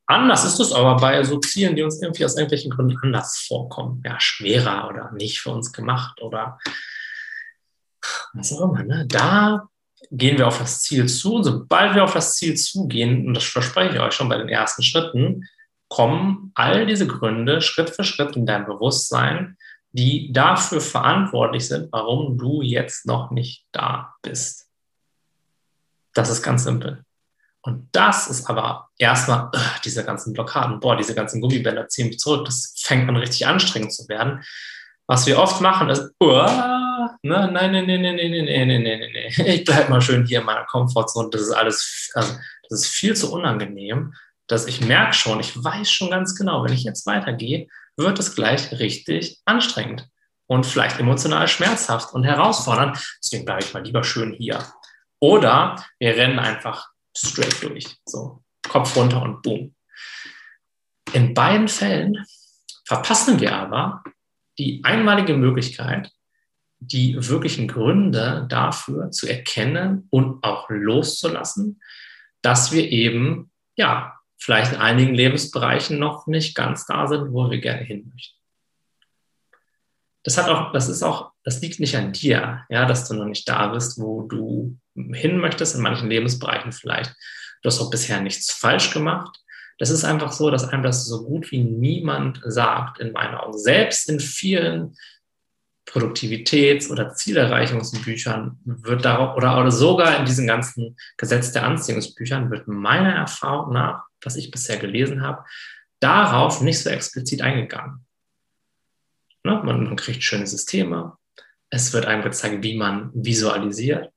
Anders 0.08 0.44
ist 0.46 0.60
es 0.60 0.72
aber 0.72 0.96
bei 0.96 1.24
so 1.24 1.38
Zielen, 1.40 1.76
die 1.76 1.84
uns 1.84 2.02
irgendwie 2.02 2.26
aus 2.26 2.36
irgendwelchen 2.36 2.72
Gründen 2.72 2.98
anders 3.04 3.46
vorkommen. 3.48 4.02
Ja, 4.06 4.20
schwerer 4.20 4.88
oder 4.90 5.12
nicht 5.12 5.40
für 5.40 5.52
uns 5.52 5.72
gemacht 5.72 6.22
oder 6.22 6.58
was 8.34 8.54
auch 8.54 8.70
immer. 8.70 8.84
Ne? 8.84 9.06
Da 9.08 9.68
gehen 10.10 10.38
wir 10.38 10.48
auf 10.48 10.60
das 10.60 10.82
Ziel 10.82 11.08
zu. 11.08 11.36
Und 11.36 11.44
sobald 11.44 11.94
wir 11.94 12.04
auf 12.04 12.14
das 12.14 12.36
Ziel 12.36 12.56
zugehen, 12.56 13.28
und 13.28 13.34
das 13.34 13.44
verspreche 13.44 13.96
ich 13.96 14.00
euch 14.00 14.14
schon 14.14 14.30
bei 14.30 14.38
den 14.38 14.50
ersten 14.50 14.82
Schritten, 14.82 15.44
kommen 15.90 16.52
all 16.56 16.86
diese 16.86 17.08
Gründe 17.08 17.62
Schritt 17.62 17.90
für 17.90 18.04
Schritt 18.04 18.36
in 18.36 18.46
dein 18.46 18.66
Bewusstsein, 18.66 19.58
die 19.92 20.32
dafür 20.32 20.82
verantwortlich 20.82 21.68
sind, 21.68 21.92
warum 21.92 22.38
du 22.38 22.62
jetzt 22.62 23.06
noch 23.06 23.32
nicht 23.32 23.66
da 23.72 24.16
bist. 24.22 24.68
Das 26.14 26.30
ist 26.30 26.44
ganz 26.44 26.64
simpel. 26.64 27.04
Und 27.62 27.90
das 27.92 28.28
ist 28.28 28.50
aber 28.50 28.90
erstmal 28.98 29.48
uh, 29.48 29.60
diese 29.84 30.06
ganzen 30.06 30.34
Blockaden, 30.34 30.80
boah, 30.80 30.96
diese 30.96 31.14
ganzen 31.14 31.42
Gummibänder 31.42 31.88
ziehen 31.88 32.08
mich 32.08 32.20
zurück. 32.20 32.46
Das 32.46 32.74
fängt 32.78 33.10
an 33.10 33.18
richtig 33.18 33.46
anstrengend 33.46 33.94
zu 33.94 34.08
werden. 34.08 34.44
Was 35.06 35.26
wir 35.26 35.38
oft 35.40 35.62
machen 35.62 35.90
ist, 35.90 36.12
uh, 36.24 36.48
ne, 37.24 37.50
nein, 37.52 37.72
nein, 37.72 37.86
nein, 37.86 38.02
nein, 38.02 38.16
nein, 38.16 38.32
nein, 38.32 38.46
nein, 38.46 38.84
nein, 38.84 39.00
nein, 39.00 39.12
nein, 39.14 39.48
ich 39.48 39.64
bleibe 39.64 39.90
mal 39.90 40.02
schön 40.02 40.26
hier 40.26 40.40
in 40.40 40.46
meiner 40.46 40.66
Komfortzone. 40.66 41.30
Das 41.30 41.42
ist 41.42 41.52
alles, 41.52 42.10
also 42.14 42.36
das 42.70 42.82
ist 42.82 42.88
viel 42.88 43.16
zu 43.16 43.32
unangenehm, 43.34 44.14
dass 44.48 44.66
ich 44.66 44.82
merke 44.82 45.14
schon, 45.14 45.40
ich 45.40 45.62
weiß 45.62 45.90
schon 45.92 46.10
ganz 46.10 46.36
genau, 46.36 46.64
wenn 46.64 46.74
ich 46.74 46.84
jetzt 46.84 47.06
weitergehe, 47.06 47.68
wird 47.96 48.20
es 48.20 48.36
gleich 48.36 48.72
richtig 48.72 49.42
anstrengend 49.46 50.08
und 50.48 50.66
vielleicht 50.66 51.00
emotional 51.00 51.48
schmerzhaft 51.48 52.14
und 52.14 52.24
herausfordernd. 52.24 52.98
Deswegen 53.24 53.46
bleibe 53.46 53.64
ich 53.64 53.74
mal 53.74 53.84
lieber 53.84 54.04
schön 54.04 54.34
hier. 54.34 54.66
Oder 55.20 55.84
wir 56.00 56.16
rennen 56.16 56.40
einfach 56.40 56.90
straight 57.16 57.62
durch. 57.64 57.88
So, 58.06 58.44
Kopf 58.68 58.96
runter 58.96 59.22
und 59.22 59.42
boom. 59.42 59.76
In 61.14 61.34
beiden 61.34 61.68
Fällen 61.68 62.24
verpassen 62.86 63.40
wir 63.40 63.56
aber 63.56 64.04
die 64.58 64.82
einmalige 64.84 65.36
Möglichkeit, 65.36 66.12
die 66.80 67.16
wirklichen 67.18 67.68
Gründe 67.68 68.46
dafür 68.50 69.12
zu 69.12 69.28
erkennen 69.28 70.08
und 70.10 70.44
auch 70.44 70.70
loszulassen, 70.70 71.82
dass 72.42 72.72
wir 72.72 72.90
eben, 72.90 73.52
ja, 73.76 74.17
vielleicht 74.38 74.74
in 74.74 74.80
einigen 74.80 75.14
Lebensbereichen 75.14 76.00
noch 76.00 76.28
nicht 76.28 76.56
ganz 76.56 76.86
da 76.86 77.08
sind, 77.08 77.34
wo 77.34 77.50
wir 77.50 77.60
gerne 77.60 77.84
hin 77.84 78.10
möchten. 78.14 78.38
Das 80.24 80.38
hat 80.38 80.50
auch, 80.50 80.74
das 80.74 80.90
ist 80.90 81.04
auch, 81.04 81.32
das 81.44 81.62
liegt 81.62 81.80
nicht 81.80 81.96
an 81.96 82.12
dir, 82.12 82.66
ja, 82.70 82.86
dass 82.86 83.08
du 83.08 83.14
noch 83.14 83.26
nicht 83.26 83.48
da 83.48 83.68
bist, 83.68 83.98
wo 83.98 84.24
du 84.24 84.78
hin 84.96 85.38
möchtest, 85.38 85.76
in 85.76 85.82
manchen 85.82 86.10
Lebensbereichen 86.10 86.74
vielleicht. 86.74 87.16
Du 87.62 87.68
hast 87.68 87.80
auch 87.80 87.90
bisher 87.90 88.20
nichts 88.22 88.52
falsch 88.52 88.92
gemacht. 88.92 89.40
Das 89.78 89.90
ist 89.90 90.04
einfach 90.04 90.32
so, 90.32 90.50
dass 90.50 90.68
einem 90.68 90.84
das 90.84 91.06
so 91.06 91.24
gut 91.24 91.52
wie 91.52 91.64
niemand 91.64 92.42
sagt, 92.44 93.00
in 93.00 93.14
meinen 93.14 93.36
Augen. 93.36 93.58
Selbst 93.58 94.10
in 94.10 94.20
vielen 94.20 94.98
Produktivitäts- 95.88 96.92
oder 96.92 97.14
Zielerreichungsbüchern 97.14 98.60
wird 98.66 99.06
darauf, 99.06 99.38
oder, 99.38 99.60
oder 99.60 99.72
sogar 99.72 100.20
in 100.20 100.26
diesen 100.26 100.46
ganzen 100.46 100.98
Gesetz 101.16 101.54
der 101.54 101.64
Anziehungsbüchern 101.64 102.52
wird 102.52 102.68
meiner 102.68 103.14
Erfahrung 103.14 103.74
nach, 103.74 104.07
was 104.22 104.36
ich 104.36 104.52
bisher 104.52 104.78
gelesen 104.78 105.22
habe, 105.22 105.44
darauf 106.00 106.62
nicht 106.62 106.80
so 106.80 106.90
explizit 106.90 107.42
eingegangen. 107.42 108.06
Ne? 109.44 109.62
Man, 109.64 109.84
man 109.84 109.96
kriegt 109.96 110.24
schöne 110.24 110.48
Systeme. 110.48 111.18
Es 111.70 111.94
wird 111.94 112.06
einem 112.06 112.24
gezeigt, 112.24 112.64
wie 112.64 112.78
man 112.78 113.12
visualisiert, 113.14 114.12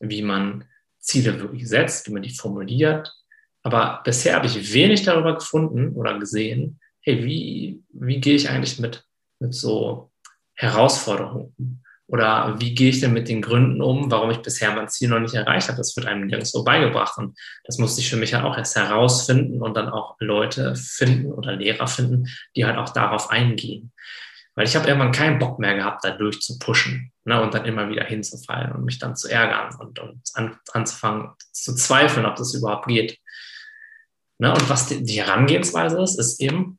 wie 0.00 0.22
man 0.22 0.64
Ziele 0.98 1.38
wirklich 1.40 1.68
setzt, 1.68 2.08
wie 2.08 2.12
man 2.12 2.22
die 2.22 2.34
formuliert, 2.34 3.12
aber 3.64 4.02
bisher 4.04 4.36
habe 4.36 4.46
ich 4.46 4.74
wenig 4.74 5.02
darüber 5.02 5.34
gefunden 5.34 5.94
oder 5.94 6.18
gesehen, 6.18 6.80
hey, 7.00 7.24
wie, 7.24 7.82
wie 7.88 8.20
gehe 8.20 8.36
ich 8.36 8.50
eigentlich 8.50 8.78
mit, 8.78 9.04
mit 9.40 9.54
so 9.54 10.12
Herausforderungen 10.52 11.54
um? 11.58 11.83
Oder 12.06 12.60
wie 12.60 12.74
gehe 12.74 12.90
ich 12.90 13.00
denn 13.00 13.14
mit 13.14 13.28
den 13.28 13.40
Gründen 13.40 13.80
um, 13.80 14.10
warum 14.10 14.30
ich 14.30 14.38
bisher 14.38 14.74
mein 14.74 14.88
Ziel 14.88 15.08
noch 15.08 15.20
nicht 15.20 15.34
erreicht 15.34 15.68
habe? 15.68 15.78
Das 15.78 15.96
wird 15.96 16.06
einem 16.06 16.26
nirgendwo 16.26 16.62
beigebracht. 16.62 17.16
Und 17.16 17.38
das 17.64 17.78
musste 17.78 18.02
ich 18.02 18.10
für 18.10 18.16
mich 18.16 18.34
halt 18.34 18.44
auch 18.44 18.56
erst 18.56 18.76
herausfinden 18.76 19.62
und 19.62 19.74
dann 19.74 19.88
auch 19.88 20.16
Leute 20.20 20.76
finden 20.76 21.32
oder 21.32 21.56
Lehrer 21.56 21.86
finden, 21.86 22.28
die 22.56 22.66
halt 22.66 22.76
auch 22.76 22.90
darauf 22.90 23.30
eingehen. 23.30 23.92
Weil 24.54 24.66
ich 24.66 24.76
habe 24.76 24.86
irgendwann 24.86 25.12
keinen 25.12 25.38
Bock 25.38 25.58
mehr 25.58 25.74
gehabt, 25.74 26.04
da 26.04 26.10
durchzupushen 26.10 27.10
ne, 27.24 27.42
und 27.42 27.54
dann 27.54 27.64
immer 27.64 27.88
wieder 27.88 28.04
hinzufallen 28.04 28.72
und 28.72 28.84
mich 28.84 28.98
dann 28.98 29.16
zu 29.16 29.28
ärgern 29.28 29.74
und, 29.80 29.98
und 29.98 30.20
an, 30.34 30.58
anzufangen 30.72 31.30
zu 31.52 31.74
zweifeln, 31.74 32.26
ob 32.26 32.36
das 32.36 32.54
überhaupt 32.54 32.86
geht. 32.86 33.18
Ne? 34.38 34.52
Und 34.52 34.68
was 34.68 34.86
die, 34.86 35.02
die 35.02 35.22
Herangehensweise 35.22 36.00
ist, 36.02 36.18
ist 36.18 36.40
eben 36.40 36.78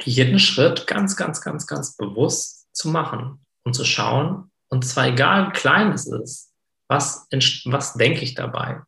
jeden 0.00 0.38
Schritt 0.38 0.86
ganz, 0.86 1.16
ganz, 1.16 1.40
ganz, 1.40 1.66
ganz 1.66 1.96
bewusst 1.96 2.68
zu 2.72 2.88
machen 2.88 3.43
und 3.64 3.74
zu 3.74 3.84
schauen. 3.84 4.50
Und 4.68 4.86
zwar 4.86 5.08
egal, 5.08 5.48
wie 5.48 5.52
klein 5.52 5.92
es 5.92 6.06
ist, 6.06 6.52
was, 6.88 7.26
was 7.64 7.94
denke 7.94 8.20
ich 8.22 8.34
dabei? 8.34 8.82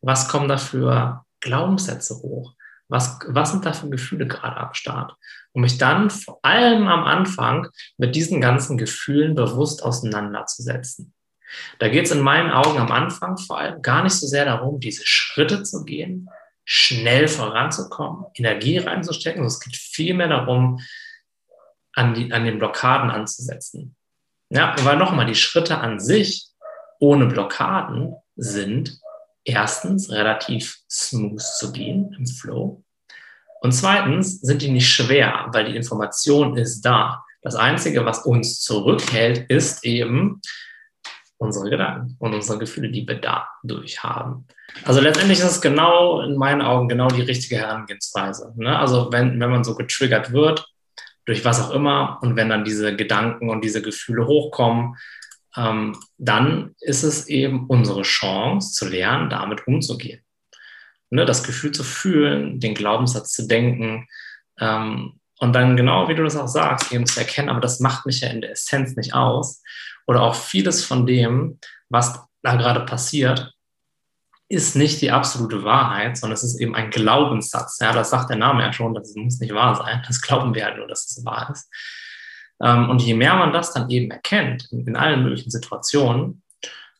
Was 0.00 0.28
kommen 0.28 0.48
da 0.48 0.58
für 0.58 1.24
Glaubenssätze 1.40 2.16
hoch? 2.16 2.54
Was, 2.88 3.18
was 3.26 3.50
sind 3.50 3.66
da 3.66 3.72
für 3.72 3.90
Gefühle 3.90 4.26
gerade 4.26 4.56
am 4.56 4.74
Start? 4.74 5.14
Um 5.52 5.62
mich 5.62 5.78
dann 5.78 6.10
vor 6.10 6.38
allem 6.42 6.88
am 6.88 7.04
Anfang 7.04 7.68
mit 7.98 8.16
diesen 8.16 8.40
ganzen 8.40 8.78
Gefühlen 8.78 9.34
bewusst 9.34 9.82
auseinanderzusetzen. 9.82 11.12
Da 11.78 11.88
geht 11.88 12.06
es 12.06 12.10
in 12.10 12.20
meinen 12.20 12.50
Augen 12.50 12.78
am 12.78 12.90
Anfang 12.90 13.36
vor 13.38 13.58
allem 13.58 13.82
gar 13.82 14.02
nicht 14.02 14.14
so 14.14 14.26
sehr 14.26 14.44
darum, 14.44 14.80
diese 14.80 15.06
Schritte 15.06 15.62
zu 15.62 15.84
gehen, 15.84 16.28
schnell 16.64 17.28
voranzukommen, 17.28 18.26
Energie 18.34 18.78
reinzustecken. 18.78 19.44
Es 19.44 19.60
geht 19.60 19.76
vielmehr 19.76 20.28
darum, 20.28 20.80
an, 21.94 22.14
die, 22.14 22.32
an 22.32 22.44
den 22.44 22.58
Blockaden 22.58 23.10
anzusetzen. 23.10 23.96
Ja, 24.50 24.74
weil 24.82 24.96
nochmal, 24.96 25.26
die 25.26 25.34
Schritte 25.34 25.78
an 25.78 26.00
sich 26.00 26.48
ohne 27.00 27.26
Blockaden 27.26 28.14
sind 28.36 28.98
erstens 29.44 30.10
relativ 30.10 30.78
smooth 30.90 31.40
zu 31.40 31.72
gehen 31.72 32.14
im 32.18 32.26
Flow. 32.26 32.82
Und 33.60 33.72
zweitens 33.72 34.40
sind 34.40 34.62
die 34.62 34.70
nicht 34.70 34.88
schwer, 34.88 35.48
weil 35.52 35.66
die 35.66 35.76
Information 35.76 36.56
ist 36.56 36.82
da. 36.82 37.24
Das 37.42 37.54
Einzige, 37.54 38.04
was 38.04 38.24
uns 38.24 38.60
zurückhält, 38.60 39.50
ist 39.50 39.84
eben 39.84 40.40
unsere 41.38 41.70
Gedanken 41.70 42.16
und 42.18 42.34
unsere 42.34 42.58
Gefühle, 42.58 42.90
die 42.90 43.06
wir 43.06 43.20
dadurch 43.20 44.02
haben. 44.02 44.46
Also 44.84 45.00
letztendlich 45.00 45.38
ist 45.38 45.44
es 45.44 45.60
genau 45.60 46.20
in 46.20 46.36
meinen 46.36 46.62
Augen 46.62 46.88
genau 46.88 47.08
die 47.08 47.22
richtige 47.22 47.56
Herangehensweise. 47.56 48.52
Ne? 48.56 48.76
Also 48.76 49.10
wenn, 49.12 49.38
wenn 49.40 49.50
man 49.50 49.64
so 49.64 49.74
getriggert 49.74 50.32
wird, 50.32 50.68
durch 51.28 51.44
was 51.44 51.60
auch 51.60 51.72
immer, 51.72 52.18
und 52.22 52.36
wenn 52.36 52.48
dann 52.48 52.64
diese 52.64 52.96
Gedanken 52.96 53.50
und 53.50 53.62
diese 53.62 53.82
Gefühle 53.82 54.26
hochkommen, 54.26 54.96
ähm, 55.56 55.94
dann 56.16 56.74
ist 56.80 57.02
es 57.02 57.28
eben 57.28 57.66
unsere 57.66 58.00
Chance 58.00 58.72
zu 58.72 58.88
lernen, 58.88 59.28
damit 59.28 59.66
umzugehen. 59.66 60.22
Ne? 61.10 61.26
Das 61.26 61.42
Gefühl 61.42 61.72
zu 61.72 61.84
fühlen, 61.84 62.60
den 62.60 62.72
Glaubenssatz 62.72 63.32
zu 63.32 63.46
denken 63.46 64.08
ähm, 64.58 65.20
und 65.38 65.52
dann 65.52 65.76
genau, 65.76 66.08
wie 66.08 66.14
du 66.14 66.24
das 66.24 66.34
auch 66.34 66.48
sagst, 66.48 66.92
eben 66.92 67.04
zu 67.04 67.20
erkennen, 67.20 67.50
aber 67.50 67.60
das 67.60 67.78
macht 67.78 68.06
mich 68.06 68.22
ja 68.22 68.30
in 68.30 68.40
der 68.40 68.52
Essenz 68.52 68.96
nicht 68.96 69.12
aus. 69.12 69.62
Oder 70.06 70.22
auch 70.22 70.34
vieles 70.34 70.82
von 70.82 71.04
dem, 71.04 71.58
was 71.90 72.22
da 72.42 72.56
gerade 72.56 72.86
passiert, 72.86 73.52
ist 74.48 74.76
nicht 74.76 75.00
die 75.02 75.10
absolute 75.10 75.62
Wahrheit, 75.62 76.16
sondern 76.16 76.34
es 76.34 76.42
ist 76.42 76.60
eben 76.60 76.74
ein 76.74 76.90
Glaubenssatz. 76.90 77.78
Ja, 77.80 77.92
das 77.92 78.10
sagt 78.10 78.30
der 78.30 78.38
Name 78.38 78.62
ja 78.62 78.72
schon, 78.72 78.94
das 78.94 79.14
muss 79.14 79.40
nicht 79.40 79.54
wahr 79.54 79.74
sein. 79.74 80.02
Das 80.06 80.22
glauben 80.22 80.54
wir 80.54 80.64
halt 80.64 80.78
nur, 80.78 80.88
dass 80.88 81.10
es 81.10 81.24
wahr 81.24 81.50
ist. 81.52 81.70
Ähm, 82.62 82.88
und 82.88 83.02
je 83.02 83.14
mehr 83.14 83.36
man 83.36 83.52
das 83.52 83.72
dann 83.74 83.90
eben 83.90 84.10
erkennt, 84.10 84.68
in 84.72 84.96
allen 84.96 85.22
möglichen 85.22 85.50
Situationen, 85.50 86.42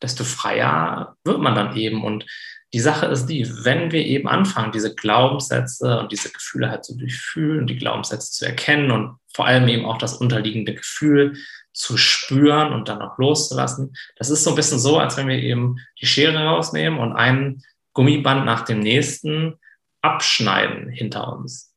desto 0.03 0.25
freier 0.25 1.17
wird 1.25 1.41
man 1.41 1.55
dann 1.55 1.75
eben. 1.75 2.05
Und 2.05 2.27
die 2.75 2.81
Sache 2.81 3.07
ist 3.07 3.27
die, 3.27 3.49
wenn 3.65 3.93
wir 3.93 4.05
eben 4.05 4.29
anfangen, 4.29 4.73
diese 4.73 4.95
Glaubenssätze 4.95 6.01
und 6.01 6.13
diese 6.13 6.31
Gefühle 6.31 6.71
halt 6.71 6.85
zu 6.85 6.97
durchfühlen, 6.99 7.67
die 7.67 7.77
Glaubenssätze 7.77 8.31
zu 8.31 8.45
erkennen 8.45 8.91
und 8.91 9.17
vor 9.35 9.47
allem 9.47 9.69
eben 9.69 9.87
auch 9.87 9.99
das 9.99 10.15
unterliegende 10.15 10.75
Gefühl 10.75 11.39
zu 11.79 11.97
spüren 11.97 12.73
und 12.73 12.89
dann 12.89 13.01
auch 13.01 13.19
loszulassen. 13.19 13.95
Das 14.17 14.31
ist 14.31 14.43
so 14.43 14.51
ein 14.51 14.57
bisschen 14.57 14.81
so, 14.81 14.99
als 14.99 15.17
wenn 15.17 15.29
wir 15.29 15.39
eben 15.39 15.77
die 16.01 16.07
Schere 16.07 16.45
rausnehmen 16.45 16.99
und 16.99 17.15
ein 17.15 17.63
Gummiband 17.93 18.45
nach 18.45 18.63
dem 18.63 18.81
nächsten 18.81 19.55
abschneiden 20.03 20.89
hinter 20.89 21.33
uns. 21.33 21.75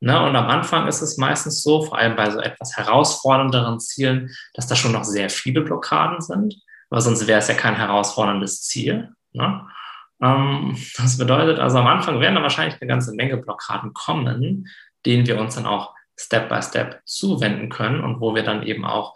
Ne? 0.00 0.20
Und 0.24 0.36
am 0.36 0.48
Anfang 0.48 0.86
ist 0.86 1.02
es 1.02 1.18
meistens 1.18 1.62
so, 1.62 1.82
vor 1.82 1.98
allem 1.98 2.16
bei 2.16 2.30
so 2.30 2.40
etwas 2.40 2.76
herausfordernderen 2.76 3.80
Zielen, 3.80 4.30
dass 4.54 4.68
da 4.68 4.76
schon 4.76 4.92
noch 4.92 5.04
sehr 5.04 5.28
viele 5.28 5.62
Blockaden 5.62 6.20
sind, 6.20 6.56
weil 6.88 7.00
sonst 7.00 7.26
wäre 7.26 7.40
es 7.40 7.48
ja 7.48 7.54
kein 7.54 7.76
herausforderndes 7.76 8.62
Ziel. 8.62 9.10
Ne? 9.32 9.66
Ähm, 10.22 10.76
das 10.96 11.18
bedeutet 11.18 11.58
also, 11.58 11.78
am 11.78 11.86
Anfang 11.88 12.20
werden 12.20 12.36
da 12.36 12.42
wahrscheinlich 12.42 12.80
eine 12.80 12.88
ganze 12.88 13.12
Menge 13.14 13.36
Blockaden 13.36 13.92
kommen, 13.92 14.68
denen 15.04 15.26
wir 15.26 15.40
uns 15.40 15.56
dann 15.56 15.66
auch 15.66 15.94
Step 16.18 16.48
by 16.48 16.62
Step 16.62 17.00
zuwenden 17.04 17.68
können 17.68 18.02
und 18.02 18.20
wo 18.20 18.34
wir 18.34 18.42
dann 18.42 18.62
eben 18.62 18.84
auch 18.84 19.14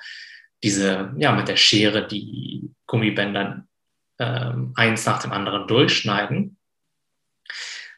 diese, 0.62 1.12
ja, 1.16 1.32
mit 1.32 1.48
der 1.48 1.56
Schere 1.56 2.06
die 2.06 2.70
Gummibänder 2.86 3.64
ähm, 4.18 4.72
eins 4.76 5.04
nach 5.06 5.20
dem 5.20 5.32
anderen 5.32 5.68
durchschneiden. 5.68 6.56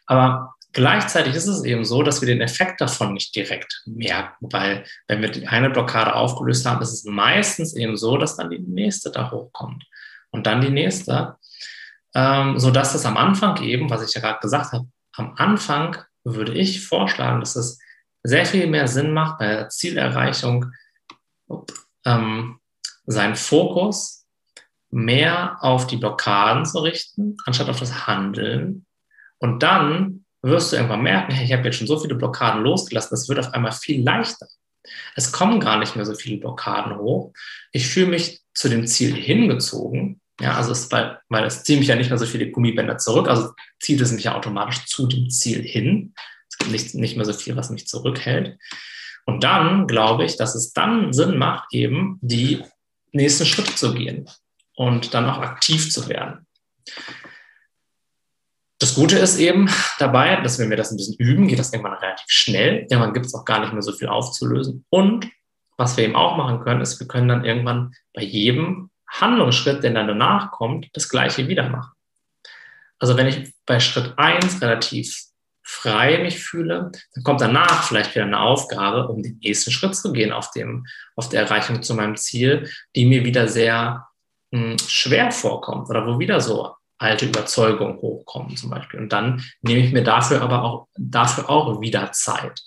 Aber 0.06 0.54
gleichzeitig 0.72 1.34
ist 1.34 1.46
es 1.46 1.64
eben 1.64 1.84
so, 1.84 2.02
dass 2.02 2.20
wir 2.20 2.26
den 2.26 2.40
Effekt 2.40 2.80
davon 2.80 3.12
nicht 3.14 3.34
direkt 3.34 3.82
merken, 3.86 4.48
weil 4.50 4.84
wenn 5.06 5.22
wir 5.22 5.30
die 5.30 5.46
eine 5.46 5.70
Blockade 5.70 6.14
aufgelöst 6.14 6.66
haben, 6.66 6.82
ist 6.82 6.92
es 6.92 7.04
meistens 7.04 7.74
eben 7.74 7.96
so, 7.96 8.16
dass 8.16 8.36
dann 8.36 8.50
die 8.50 8.58
nächste 8.58 9.10
da 9.10 9.30
hochkommt 9.30 9.84
und 10.30 10.46
dann 10.46 10.60
die 10.60 10.70
nächste, 10.70 11.36
ähm, 12.14 12.58
sodass 12.58 12.92
das 12.92 13.06
am 13.06 13.16
Anfang 13.16 13.62
eben, 13.62 13.90
was 13.90 14.06
ich 14.06 14.14
ja 14.14 14.20
gerade 14.20 14.40
gesagt 14.40 14.72
habe, 14.72 14.88
am 15.12 15.34
Anfang 15.36 15.96
würde 16.24 16.52
ich 16.52 16.84
vorschlagen, 16.84 17.40
dass 17.40 17.56
es 17.56 17.78
sehr 18.28 18.44
viel 18.44 18.66
mehr 18.66 18.86
Sinn 18.88 19.12
macht 19.12 19.38
bei 19.38 19.46
der 19.46 19.68
Zielerreichung, 19.70 20.66
ähm, 22.04 22.60
seinen 23.06 23.36
Fokus 23.36 24.26
mehr 24.90 25.56
auf 25.60 25.86
die 25.86 25.96
Blockaden 25.96 26.66
zu 26.66 26.80
richten, 26.80 27.36
anstatt 27.46 27.70
auf 27.70 27.80
das 27.80 28.06
Handeln. 28.06 28.86
Und 29.38 29.62
dann 29.62 30.26
wirst 30.42 30.72
du 30.72 30.76
irgendwann 30.76 31.02
merken, 31.02 31.32
hey, 31.32 31.46
ich 31.46 31.52
habe 31.52 31.64
jetzt 31.64 31.76
schon 31.76 31.86
so 31.86 31.98
viele 31.98 32.14
Blockaden 32.14 32.62
losgelassen, 32.62 33.10
das 33.10 33.28
wird 33.28 33.38
auf 33.38 33.54
einmal 33.54 33.72
viel 33.72 34.02
leichter. 34.02 34.46
Es 35.16 35.32
kommen 35.32 35.58
gar 35.58 35.78
nicht 35.78 35.96
mehr 35.96 36.04
so 36.04 36.14
viele 36.14 36.38
Blockaden 36.38 36.98
hoch. 36.98 37.32
Ich 37.72 37.88
fühle 37.88 38.08
mich 38.08 38.42
zu 38.54 38.68
dem 38.68 38.86
Ziel 38.86 39.14
hingezogen. 39.14 40.20
Ja, 40.40 40.54
also 40.54 40.72
es, 40.72 40.90
weil, 40.92 41.18
weil 41.28 41.44
es 41.44 41.64
zieht 41.64 41.78
mich 41.78 41.88
ja 41.88 41.96
nicht 41.96 42.10
mehr 42.10 42.18
so 42.18 42.26
viele 42.26 42.50
Gummibänder 42.50 42.98
zurück, 42.98 43.28
also 43.28 43.52
zieht 43.80 44.00
es 44.00 44.12
mich 44.12 44.24
ja 44.24 44.36
automatisch 44.36 44.86
zu 44.86 45.06
dem 45.06 45.30
Ziel 45.30 45.62
hin. 45.62 46.14
Nicht, 46.70 46.94
nicht 46.94 47.16
mehr 47.16 47.24
so 47.24 47.32
viel, 47.32 47.56
was 47.56 47.70
mich 47.70 47.86
zurückhält. 47.86 48.58
Und 49.24 49.44
dann 49.44 49.86
glaube 49.86 50.24
ich, 50.24 50.36
dass 50.36 50.54
es 50.54 50.72
dann 50.72 51.12
Sinn 51.12 51.38
macht, 51.38 51.72
eben 51.72 52.18
die 52.22 52.62
nächsten 53.12 53.46
Schritte 53.46 53.74
zu 53.74 53.94
gehen 53.94 54.28
und 54.74 55.14
dann 55.14 55.28
auch 55.28 55.38
aktiv 55.38 55.92
zu 55.92 56.08
werden. 56.08 56.46
Das 58.78 58.94
Gute 58.94 59.18
ist 59.18 59.38
eben 59.38 59.68
dabei, 59.98 60.36
dass 60.36 60.58
wenn 60.58 60.70
wir 60.70 60.76
das 60.76 60.92
ein 60.92 60.96
bisschen 60.96 61.16
üben, 61.16 61.48
geht 61.48 61.58
das 61.58 61.72
irgendwann 61.72 61.98
relativ 61.98 62.26
schnell. 62.28 62.86
Irgendwann 62.88 63.12
gibt 63.12 63.26
es 63.26 63.34
auch 63.34 63.44
gar 63.44 63.60
nicht 63.60 63.72
mehr 63.72 63.82
so 63.82 63.92
viel 63.92 64.08
aufzulösen. 64.08 64.84
Und 64.88 65.28
was 65.76 65.96
wir 65.96 66.04
eben 66.04 66.16
auch 66.16 66.36
machen 66.36 66.60
können, 66.60 66.80
ist, 66.80 67.00
wir 67.00 67.08
können 67.08 67.28
dann 67.28 67.44
irgendwann 67.44 67.92
bei 68.14 68.22
jedem 68.22 68.90
Handlungsschritt, 69.08 69.82
der 69.82 69.92
dann 69.92 70.06
danach 70.06 70.52
kommt, 70.52 70.88
das 70.92 71.08
gleiche 71.08 71.48
wieder 71.48 71.68
machen. 71.68 71.92
Also 72.98 73.16
wenn 73.16 73.26
ich 73.26 73.52
bei 73.66 73.80
Schritt 73.80 74.14
1 74.16 74.60
relativ 74.60 75.27
frei 75.70 76.18
mich 76.22 76.42
fühle, 76.42 76.90
dann 77.14 77.24
kommt 77.24 77.42
danach 77.42 77.82
vielleicht 77.82 78.14
wieder 78.14 78.24
eine 78.24 78.40
Aufgabe, 78.40 79.06
um 79.08 79.22
den 79.22 79.38
nächsten 79.42 79.70
Schritt 79.70 79.94
zu 79.94 80.12
gehen 80.12 80.32
auf, 80.32 80.50
dem, 80.52 80.86
auf 81.14 81.28
der 81.28 81.42
Erreichung 81.42 81.82
zu 81.82 81.94
meinem 81.94 82.16
Ziel, 82.16 82.70
die 82.96 83.04
mir 83.04 83.22
wieder 83.26 83.48
sehr 83.48 84.08
mh, 84.50 84.70
hm, 84.70 84.78
schwer 84.78 85.30
vorkommt 85.30 85.90
oder 85.90 86.06
wo 86.06 86.18
wieder 86.18 86.40
so 86.40 86.74
alte 86.96 87.26
Überzeugungen 87.26 87.98
hochkommen 87.98 88.56
zum 88.56 88.70
Beispiel. 88.70 88.98
Und 88.98 89.12
dann 89.12 89.44
nehme 89.60 89.80
ich 89.80 89.92
mir 89.92 90.02
dafür 90.02 90.40
aber 90.40 90.62
auch, 90.62 90.88
dafür 90.96 91.50
auch 91.50 91.82
wieder 91.82 92.12
Zeit. 92.12 92.62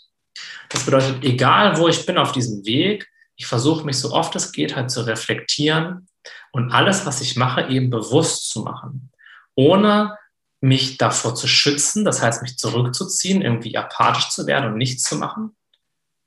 Das 0.69 0.85
bedeutet, 0.85 1.23
egal 1.23 1.79
wo 1.79 1.87
ich 1.87 2.05
bin 2.05 2.19
auf 2.19 2.31
diesem 2.31 2.63
Weg, 2.65 3.09
ich 3.35 3.47
versuche 3.47 3.83
mich 3.83 3.97
so 3.97 4.11
oft 4.13 4.35
es 4.35 4.51
geht 4.51 4.75
halt 4.75 4.91
zu 4.91 5.01
reflektieren 5.01 6.07
und 6.51 6.71
alles, 6.71 7.07
was 7.07 7.19
ich 7.21 7.35
mache, 7.35 7.67
eben 7.67 7.89
bewusst 7.89 8.51
zu 8.51 8.61
machen, 8.61 9.11
ohne 9.55 10.15
mich 10.61 10.97
davor 10.97 11.35
zu 11.35 11.47
schützen, 11.47 12.05
das 12.05 12.21
heißt 12.21 12.41
mich 12.41 12.57
zurückzuziehen, 12.57 13.41
irgendwie 13.41 13.75
apathisch 13.75 14.29
zu 14.29 14.47
werden 14.47 14.71
und 14.71 14.77
nichts 14.77 15.03
zu 15.03 15.15
machen, 15.15 15.55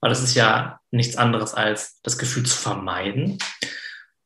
weil 0.00 0.10
das 0.10 0.22
ist 0.22 0.34
ja 0.34 0.80
nichts 0.90 1.16
anderes 1.16 1.54
als 1.54 2.00
das 2.02 2.18
Gefühl 2.18 2.44
zu 2.44 2.56
vermeiden, 2.56 3.38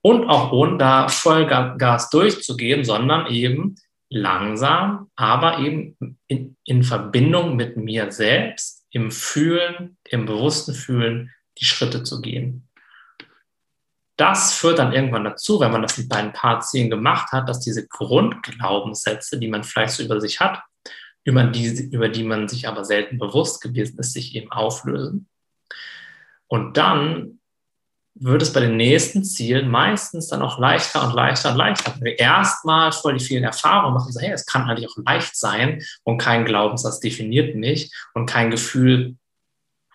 und 0.01 0.29
auch 0.29 0.53
ohne 0.53 0.79
da 0.79 1.09
Vollgas 1.09 2.11
durchzugehen, 2.11 2.85
sondern 2.85 3.27
eben 3.27 3.77
langsam, 4.11 5.11
aber 5.16 5.59
eben 5.59 5.97
in, 6.27 6.57
in 6.64 6.83
Verbindung 6.83 7.57
mit 7.57 7.77
mir 7.77 8.11
selbst, 8.11 8.87
im 8.90 9.11
Fühlen, 9.11 9.99
im 10.09 10.25
bewussten 10.25 10.73
Fühlen, 10.73 11.33
die 11.59 11.64
Schritte 11.64 12.05
zu 12.05 12.21
gehen. 12.21 12.67
Das 14.18 14.52
führt 14.52 14.81
dann 14.81 14.92
irgendwann 14.92 15.22
dazu, 15.22 15.61
wenn 15.61 15.70
man 15.70 15.83
das 15.83 16.09
bei 16.09 16.16
ein 16.16 16.33
paar 16.33 16.61
Zielen 16.61 16.90
gemacht 16.90 17.31
hat, 17.31 17.48
dass 17.48 17.61
diese 17.61 17.87
Grundglaubenssätze, 17.87 19.38
die 19.38 19.48
man 19.48 19.62
vielleicht 19.62 19.94
so 19.94 20.02
über 20.02 20.20
sich 20.20 20.40
hat, 20.40 20.61
über 21.24 21.44
die, 21.44 21.88
über 21.90 22.09
die 22.09 22.24
man 22.24 22.48
sich 22.48 22.66
aber 22.66 22.85
selten 22.85 23.18
bewusst 23.18 23.62
gewesen 23.62 23.98
ist, 23.98 24.12
sich 24.12 24.35
eben 24.35 24.50
auflösen. 24.50 25.28
Und 26.48 26.76
dann 26.76 27.38
wird 28.20 28.42
es 28.42 28.52
bei 28.52 28.61
den 28.61 28.76
nächsten 28.76 29.22
Zielen 29.22 29.68
meistens 29.68 30.26
dann 30.26 30.42
auch 30.42 30.59
leichter 30.59 31.07
und 31.07 31.14
leichter 31.14 31.52
und 31.52 31.57
leichter. 31.59 31.94
Wenn 31.94 32.04
wir 32.04 32.18
erstmal 32.18 32.90
voll 32.90 33.18
die 33.18 33.24
vielen 33.24 33.44
Erfahrungen 33.44 33.94
machen, 33.94 34.12
so, 34.12 34.20
hey, 34.20 34.33
es 34.33 34.46
kann 34.46 34.68
eigentlich 34.68 34.88
auch 34.90 34.96
leicht 35.07 35.37
sein 35.37 35.85
und 36.02 36.18
kein 36.18 36.44
Glaubenssatz 36.44 36.98
definiert 36.98 37.54
mich 37.54 37.92
und 38.14 38.26
kein 38.26 38.50
Gefühl 38.50 39.16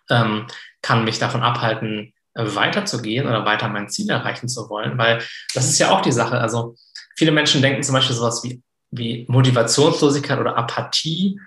ähm, 0.10 0.48
kann 0.82 1.04
mich 1.04 1.20
davon 1.20 1.44
abhalten, 1.44 2.13
weiterzugehen 2.36 3.28
oder 3.28 3.46
weiter 3.46 3.70
mein 3.70 3.90
Ziel 3.90 4.10
erreichen 4.10 4.48
zu 4.48 4.70
wollen, 4.70 4.98
weil 4.98 5.22
das 5.54 5.70
ist 5.70 5.80
ja 5.80 5.92
auch 5.92 6.02
die 6.02 6.12
Sache. 6.12 6.40
Also 6.40 6.76
viele 7.16 7.32
Menschen 7.32 7.62
denken 7.62 7.84
zum 7.84 7.94
Beispiel 7.94 8.16
sowas 8.16 8.44
wie, 8.44 8.62
wie 8.92 9.26
Motivationslosigkeit 9.28 10.40
oder 10.40 10.58
Apathie 10.58 11.40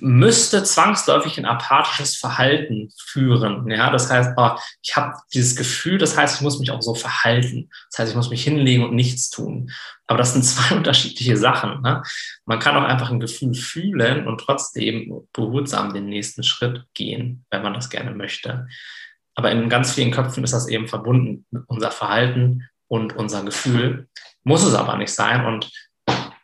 müsste 0.00 0.62
zwangsläufig 0.62 1.38
ein 1.38 1.46
apathisches 1.46 2.16
Verhalten 2.16 2.90
führen. 2.98 3.70
Ja, 3.70 3.90
das 3.90 4.10
heißt, 4.10 4.32
oh, 4.36 4.50
ich 4.82 4.96
habe 4.96 5.14
dieses 5.32 5.56
Gefühl, 5.56 5.96
das 5.96 6.16
heißt, 6.16 6.36
ich 6.36 6.40
muss 6.42 6.58
mich 6.58 6.70
auch 6.70 6.82
so 6.82 6.94
verhalten. 6.94 7.70
Das 7.90 8.00
heißt, 8.00 8.10
ich 8.10 8.16
muss 8.16 8.30
mich 8.30 8.42
hinlegen 8.42 8.84
und 8.84 8.94
nichts 8.94 9.30
tun. 9.30 9.70
Aber 10.06 10.18
das 10.18 10.32
sind 10.32 10.42
zwei 10.44 10.76
unterschiedliche 10.76 11.36
Sachen. 11.36 11.80
Ne? 11.82 12.02
Man 12.44 12.58
kann 12.58 12.76
auch 12.76 12.82
einfach 12.82 13.10
ein 13.10 13.20
Gefühl 13.20 13.54
fühlen 13.54 14.26
und 14.26 14.38
trotzdem 14.38 15.26
behutsam 15.32 15.94
den 15.94 16.06
nächsten 16.06 16.42
Schritt 16.42 16.84
gehen, 16.92 17.46
wenn 17.50 17.62
man 17.62 17.74
das 17.74 17.88
gerne 17.88 18.10
möchte. 18.10 18.66
Aber 19.34 19.50
in 19.50 19.68
ganz 19.68 19.92
vielen 19.92 20.10
Köpfen 20.10 20.44
ist 20.44 20.52
das 20.52 20.68
eben 20.68 20.88
verbunden 20.88 21.46
mit 21.50 21.64
unser 21.66 21.90
Verhalten 21.90 22.68
und 22.88 23.16
unser 23.16 23.42
Gefühl. 23.44 24.08
Muss 24.42 24.64
es 24.64 24.74
aber 24.74 24.96
nicht 24.96 25.12
sein. 25.12 25.44
Und 25.44 25.70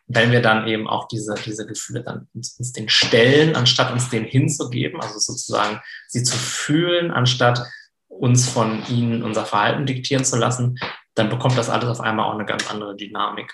wenn 0.07 0.31
wir 0.31 0.41
dann 0.41 0.67
eben 0.67 0.87
auch 0.87 1.07
diese, 1.07 1.35
diese 1.45 1.65
Gefühle 1.65 2.03
dann 2.03 2.27
uns, 2.33 2.57
uns 2.57 2.73
den 2.73 2.89
stellen, 2.89 3.55
anstatt 3.55 3.91
uns 3.91 4.09
den 4.09 4.25
hinzugeben, 4.25 5.01
also 5.01 5.19
sozusagen 5.19 5.79
sie 6.07 6.23
zu 6.23 6.35
fühlen, 6.35 7.11
anstatt 7.11 7.65
uns 8.07 8.49
von 8.49 8.83
ihnen 8.89 9.23
unser 9.23 9.45
Verhalten 9.45 9.85
diktieren 9.85 10.25
zu 10.25 10.37
lassen, 10.37 10.77
dann 11.15 11.29
bekommt 11.29 11.57
das 11.57 11.69
alles 11.69 11.89
auf 11.89 12.01
einmal 12.01 12.25
auch 12.25 12.35
eine 12.35 12.45
ganz 12.45 12.69
andere 12.69 12.95
Dynamik. 12.95 13.53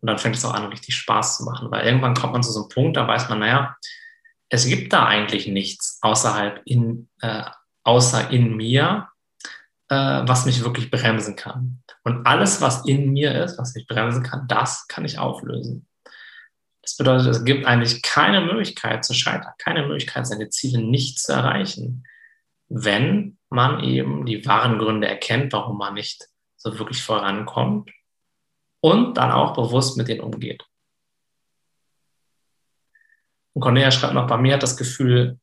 Und 0.00 0.06
dann 0.06 0.18
fängt 0.18 0.36
es 0.36 0.44
auch 0.44 0.54
an, 0.54 0.66
richtig 0.66 0.94
Spaß 0.94 1.38
zu 1.38 1.44
machen, 1.44 1.70
weil 1.70 1.84
irgendwann 1.84 2.14
kommt 2.14 2.32
man 2.32 2.42
zu 2.42 2.52
so 2.52 2.60
einem 2.60 2.68
Punkt, 2.68 2.96
da 2.96 3.06
weiß 3.06 3.28
man, 3.28 3.40
naja, 3.40 3.76
es 4.48 4.66
gibt 4.66 4.92
da 4.92 5.06
eigentlich 5.06 5.46
nichts 5.46 5.98
außerhalb 6.00 6.62
in, 6.64 7.08
äh, 7.20 7.42
außer 7.88 8.30
in 8.30 8.54
mir, 8.54 9.08
äh, 9.88 9.94
was 9.94 10.44
mich 10.44 10.62
wirklich 10.62 10.90
bremsen 10.90 11.36
kann. 11.36 11.82
Und 12.04 12.26
alles, 12.26 12.60
was 12.60 12.84
in 12.84 13.12
mir 13.12 13.42
ist, 13.42 13.58
was 13.58 13.74
mich 13.74 13.86
bremsen 13.86 14.22
kann, 14.22 14.46
das 14.46 14.86
kann 14.88 15.06
ich 15.06 15.18
auflösen. 15.18 15.88
Das 16.82 16.98
bedeutet, 16.98 17.28
es 17.28 17.44
gibt 17.46 17.66
eigentlich 17.66 18.02
keine 18.02 18.42
Möglichkeit 18.42 19.06
zu 19.06 19.14
scheitern, 19.14 19.54
keine 19.56 19.86
Möglichkeit, 19.86 20.26
seine 20.26 20.50
Ziele 20.50 20.82
nicht 20.82 21.18
zu 21.18 21.32
erreichen, 21.32 22.06
wenn 22.68 23.38
man 23.48 23.82
eben 23.82 24.26
die 24.26 24.44
wahren 24.44 24.78
Gründe 24.78 25.08
erkennt, 25.08 25.54
warum 25.54 25.78
man 25.78 25.94
nicht 25.94 26.28
so 26.58 26.78
wirklich 26.78 27.02
vorankommt 27.02 27.90
und 28.80 29.16
dann 29.16 29.32
auch 29.32 29.54
bewusst 29.54 29.96
mit 29.96 30.08
denen 30.08 30.20
umgeht. 30.20 30.62
Und 33.54 33.62
Cornelia 33.62 33.90
schreibt 33.90 34.12
noch, 34.12 34.26
bei 34.26 34.36
mir 34.36 34.54
hat 34.54 34.62
das 34.62 34.76
Gefühl, 34.76 35.38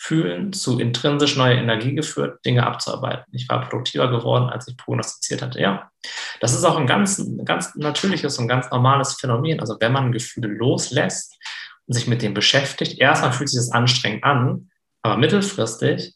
Fühlen 0.00 0.52
zu 0.52 0.78
intrinsisch 0.78 1.36
neuer 1.36 1.56
Energie 1.58 1.92
geführt, 1.92 2.44
Dinge 2.44 2.64
abzuarbeiten. 2.64 3.24
Ich 3.32 3.48
war 3.48 3.68
produktiver 3.68 4.08
geworden, 4.08 4.48
als 4.48 4.68
ich 4.68 4.76
prognostiziert 4.76 5.42
hatte. 5.42 5.60
Ja, 5.60 5.90
das 6.40 6.54
ist 6.54 6.64
auch 6.64 6.76
ein 6.76 6.86
ganz, 6.86 7.20
ganz 7.44 7.74
natürliches 7.74 8.38
und 8.38 8.46
ganz 8.46 8.70
normales 8.70 9.14
Phänomen. 9.14 9.58
Also 9.58 9.76
wenn 9.80 9.92
man 9.92 10.12
Gefühle 10.12 10.48
loslässt 10.48 11.36
und 11.86 11.94
sich 11.94 12.06
mit 12.06 12.22
dem 12.22 12.32
beschäftigt, 12.32 13.00
erstmal 13.00 13.32
fühlt 13.32 13.48
sich 13.48 13.58
das 13.58 13.72
anstrengend 13.72 14.22
an, 14.22 14.70
aber 15.02 15.16
mittelfristig 15.16 16.14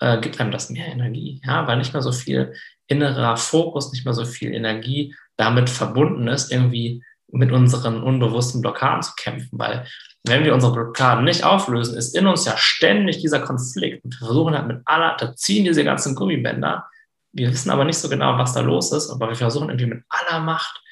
äh, 0.00 0.20
gibt 0.20 0.40
einem 0.40 0.50
das 0.50 0.68
mehr 0.68 0.88
Energie, 0.88 1.40
ja, 1.44 1.68
weil 1.68 1.78
nicht 1.78 1.92
mehr 1.92 2.02
so 2.02 2.10
viel 2.10 2.52
innerer 2.88 3.36
Fokus, 3.36 3.92
nicht 3.92 4.04
mehr 4.04 4.14
so 4.14 4.24
viel 4.24 4.52
Energie 4.52 5.14
damit 5.36 5.70
verbunden 5.70 6.26
ist, 6.26 6.50
irgendwie 6.50 7.04
mit 7.28 7.52
unseren 7.52 8.02
unbewussten 8.02 8.60
Blockaden 8.60 9.02
zu 9.02 9.12
kämpfen, 9.16 9.56
weil 9.56 9.86
wenn 10.26 10.44
wir 10.44 10.54
unsere 10.54 10.72
Blockaden 10.72 11.24
nicht 11.24 11.44
auflösen, 11.44 11.96
ist 11.96 12.14
in 12.14 12.26
uns 12.26 12.44
ja 12.44 12.56
ständig 12.56 13.18
dieser 13.18 13.40
Konflikt. 13.40 14.04
Und 14.04 14.20
wir 14.20 14.26
versuchen 14.26 14.54
halt 14.54 14.66
mit 14.66 14.82
aller, 14.84 15.16
da 15.18 15.34
ziehen 15.34 15.64
diese 15.64 15.84
ganzen 15.84 16.14
Gummibänder. 16.14 16.86
Wir 17.32 17.50
wissen 17.50 17.70
aber 17.70 17.84
nicht 17.84 17.98
so 17.98 18.08
genau, 18.08 18.36
was 18.38 18.52
da 18.52 18.60
los 18.60 18.92
ist, 18.92 19.10
aber 19.10 19.28
wir 19.28 19.36
versuchen 19.36 19.70
irgendwie 19.70 19.86
mit 19.86 20.04
aller 20.08 20.40
Macht 20.40 20.82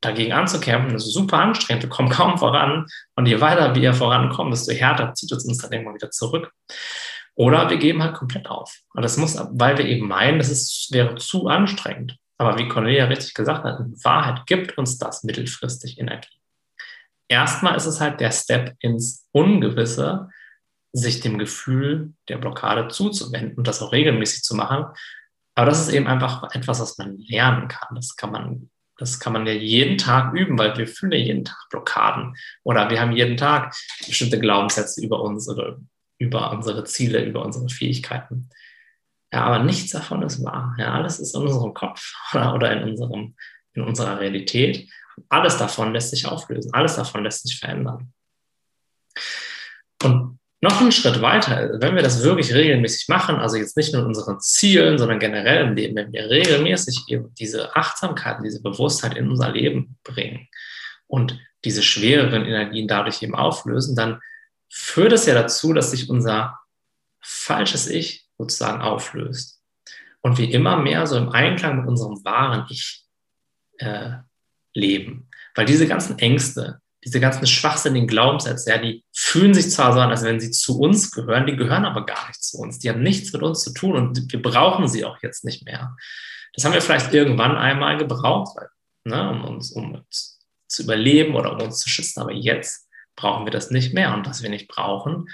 dagegen 0.00 0.32
anzukämpfen. 0.32 0.92
Das 0.92 1.06
ist 1.06 1.14
super 1.14 1.38
anstrengend, 1.38 1.84
wir 1.84 1.90
kommen 1.90 2.08
kaum 2.08 2.38
voran. 2.38 2.86
Und 3.14 3.26
je 3.26 3.40
weiter 3.40 3.74
wir 3.74 3.94
vorankommen, 3.94 4.50
desto 4.50 4.72
härter 4.72 5.14
zieht 5.14 5.32
es 5.32 5.44
uns 5.44 5.58
dann 5.58 5.72
irgendwann 5.72 5.94
wieder 5.94 6.10
zurück. 6.10 6.50
Oder 7.34 7.68
wir 7.68 7.76
geben 7.76 8.02
halt 8.02 8.14
komplett 8.14 8.48
auf. 8.48 8.74
Und 8.94 9.02
das 9.02 9.16
muss, 9.18 9.38
weil 9.52 9.76
wir 9.76 9.84
eben 9.84 10.08
meinen, 10.08 10.38
das 10.38 10.48
ist, 10.48 10.88
wäre 10.90 11.14
zu 11.16 11.48
anstrengend. 11.48 12.16
Aber 12.38 12.58
wie 12.58 12.68
Cornelia 12.68 13.04
richtig 13.04 13.34
gesagt 13.34 13.64
hat, 13.64 13.80
in 13.80 13.94
Wahrheit 14.02 14.46
gibt 14.46 14.76
uns 14.78 14.98
das 14.98 15.22
mittelfristig 15.22 15.98
Energie. 15.98 16.35
Erstmal 17.28 17.76
ist 17.76 17.86
es 17.86 18.00
halt 18.00 18.20
der 18.20 18.30
Step 18.30 18.76
ins 18.80 19.26
Ungewisse, 19.32 20.28
sich 20.92 21.20
dem 21.20 21.38
Gefühl 21.38 22.14
der 22.28 22.38
Blockade 22.38 22.88
zuzuwenden 22.88 23.56
und 23.56 23.66
das 23.66 23.82
auch 23.82 23.92
regelmäßig 23.92 24.42
zu 24.42 24.54
machen. 24.54 24.86
Aber 25.54 25.66
das 25.66 25.80
ist 25.80 25.92
eben 25.92 26.06
einfach 26.06 26.54
etwas, 26.54 26.80
was 26.80 26.98
man 26.98 27.18
lernen 27.18 27.68
kann. 27.68 27.94
Das 27.94 28.16
kann 28.16 28.32
man, 28.32 28.70
das 28.98 29.20
kann 29.20 29.32
man 29.32 29.46
ja 29.46 29.52
jeden 29.52 29.98
Tag 29.98 30.34
üben, 30.34 30.58
weil 30.58 30.76
wir 30.76 30.86
fühlen 30.86 31.12
ja 31.12 31.18
jeden 31.18 31.44
Tag 31.44 31.56
Blockaden 31.70 32.34
oder 32.62 32.88
wir 32.90 33.00
haben 33.00 33.12
jeden 33.12 33.36
Tag 33.36 33.74
bestimmte 34.06 34.38
Glaubenssätze 34.38 35.04
über 35.04 35.20
uns 35.20 35.48
oder 35.48 35.78
über 36.18 36.50
unsere 36.50 36.84
Ziele, 36.84 37.24
über 37.24 37.44
unsere 37.44 37.68
Fähigkeiten. 37.68 38.48
Ja, 39.32 39.44
aber 39.44 39.64
nichts 39.64 39.92
davon 39.92 40.22
ist 40.22 40.42
wahr. 40.44 40.74
Ja, 40.78 40.94
alles 40.94 41.18
ist 41.18 41.34
in 41.34 41.42
unserem 41.42 41.74
Kopf 41.74 42.14
oder, 42.32 42.54
oder 42.54 42.72
in, 42.72 42.88
unserem, 42.88 43.34
in 43.74 43.82
unserer 43.82 44.20
Realität. 44.20 44.88
Alles 45.28 45.56
davon 45.56 45.92
lässt 45.92 46.10
sich 46.10 46.26
auflösen. 46.26 46.72
Alles 46.74 46.96
davon 46.96 47.24
lässt 47.24 47.46
sich 47.46 47.58
verändern. 47.58 48.12
Und 50.02 50.38
noch 50.60 50.80
einen 50.80 50.92
Schritt 50.92 51.20
weiter, 51.20 51.80
wenn 51.80 51.94
wir 51.94 52.02
das 52.02 52.22
wirklich 52.22 52.52
regelmäßig 52.54 53.08
machen, 53.08 53.36
also 53.36 53.56
jetzt 53.56 53.76
nicht 53.76 53.92
nur 53.92 54.02
in 54.02 54.08
unseren 54.08 54.40
Zielen, 54.40 54.98
sondern 54.98 55.18
generell 55.18 55.66
im 55.66 55.74
Leben, 55.74 55.96
wenn 55.96 56.12
wir 56.12 56.30
regelmäßig 56.30 57.04
eben 57.08 57.34
diese 57.34 57.76
Achtsamkeit, 57.76 58.38
diese 58.42 58.62
Bewusstheit 58.62 59.16
in 59.16 59.30
unser 59.30 59.50
Leben 59.50 59.98
bringen 60.02 60.48
und 61.06 61.38
diese 61.64 61.82
schwereren 61.82 62.46
Energien 62.46 62.88
dadurch 62.88 63.22
eben 63.22 63.34
auflösen, 63.34 63.96
dann 63.96 64.20
führt 64.70 65.12
es 65.12 65.26
ja 65.26 65.34
dazu, 65.34 65.72
dass 65.72 65.90
sich 65.90 66.08
unser 66.08 66.58
falsches 67.20 67.88
Ich 67.88 68.26
sozusagen 68.38 68.80
auflöst 68.80 69.60
und 70.22 70.38
wir 70.38 70.50
immer 70.50 70.76
mehr 70.76 71.06
so 71.06 71.16
im 71.16 71.28
Einklang 71.28 71.80
mit 71.80 71.86
unserem 71.86 72.24
wahren 72.24 72.66
Ich 72.70 73.04
äh, 73.78 74.12
leben. 74.76 75.28
Weil 75.54 75.66
diese 75.66 75.86
ganzen 75.86 76.18
Ängste, 76.18 76.80
diese 77.04 77.20
ganzen 77.20 77.46
schwachsinnigen 77.46 78.08
Glaubenssätze, 78.08 78.70
ja, 78.70 78.78
die 78.78 79.04
fühlen 79.14 79.54
sich 79.54 79.70
zwar 79.70 79.92
so 79.92 80.00
an, 80.00 80.10
als 80.10 80.24
wenn 80.24 80.40
sie 80.40 80.50
zu 80.50 80.78
uns 80.78 81.10
gehören, 81.10 81.46
die 81.46 81.56
gehören 81.56 81.84
aber 81.84 82.04
gar 82.04 82.28
nicht 82.28 82.42
zu 82.42 82.58
uns. 82.58 82.78
Die 82.78 82.88
haben 82.88 83.02
nichts 83.02 83.32
mit 83.32 83.42
uns 83.42 83.62
zu 83.62 83.72
tun 83.72 83.96
und 83.96 84.32
wir 84.32 84.42
brauchen 84.42 84.88
sie 84.88 85.04
auch 85.04 85.18
jetzt 85.22 85.44
nicht 85.44 85.64
mehr. 85.64 85.96
Das 86.54 86.64
haben 86.64 86.72
wir 86.72 86.82
vielleicht 86.82 87.12
irgendwann 87.12 87.56
einmal 87.56 87.96
gebraucht, 87.96 88.56
ne, 89.04 89.30
um 89.30 89.44
uns 89.44 89.70
um 89.72 90.04
zu 90.68 90.82
überleben 90.82 91.36
oder 91.36 91.52
um 91.52 91.60
uns 91.60 91.78
zu 91.78 91.88
schützen, 91.88 92.20
aber 92.20 92.32
jetzt 92.32 92.88
brauchen 93.14 93.46
wir 93.46 93.52
das 93.52 93.70
nicht 93.70 93.94
mehr. 93.94 94.12
Und 94.14 94.26
was 94.26 94.42
wir 94.42 94.50
nicht 94.50 94.68
brauchen, 94.68 95.28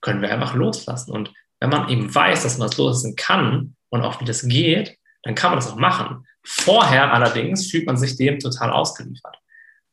können 0.00 0.20
wir 0.20 0.30
einfach 0.30 0.54
loslassen. 0.54 1.12
Und 1.12 1.32
wenn 1.60 1.70
man 1.70 1.88
eben 1.88 2.14
weiß, 2.14 2.42
dass 2.42 2.58
man 2.58 2.68
es 2.68 2.76
loslassen 2.76 3.16
kann 3.16 3.76
und 3.88 4.02
auch 4.02 4.20
wie 4.20 4.26
das 4.26 4.46
geht, 4.46 4.98
dann 5.24 5.34
kann 5.34 5.50
man 5.50 5.58
das 5.58 5.70
auch 5.70 5.76
machen. 5.76 6.26
Vorher 6.42 7.12
allerdings 7.12 7.70
fühlt 7.70 7.86
man 7.86 7.96
sich 7.96 8.16
dem 8.16 8.38
total 8.38 8.70
ausgeliefert 8.70 9.38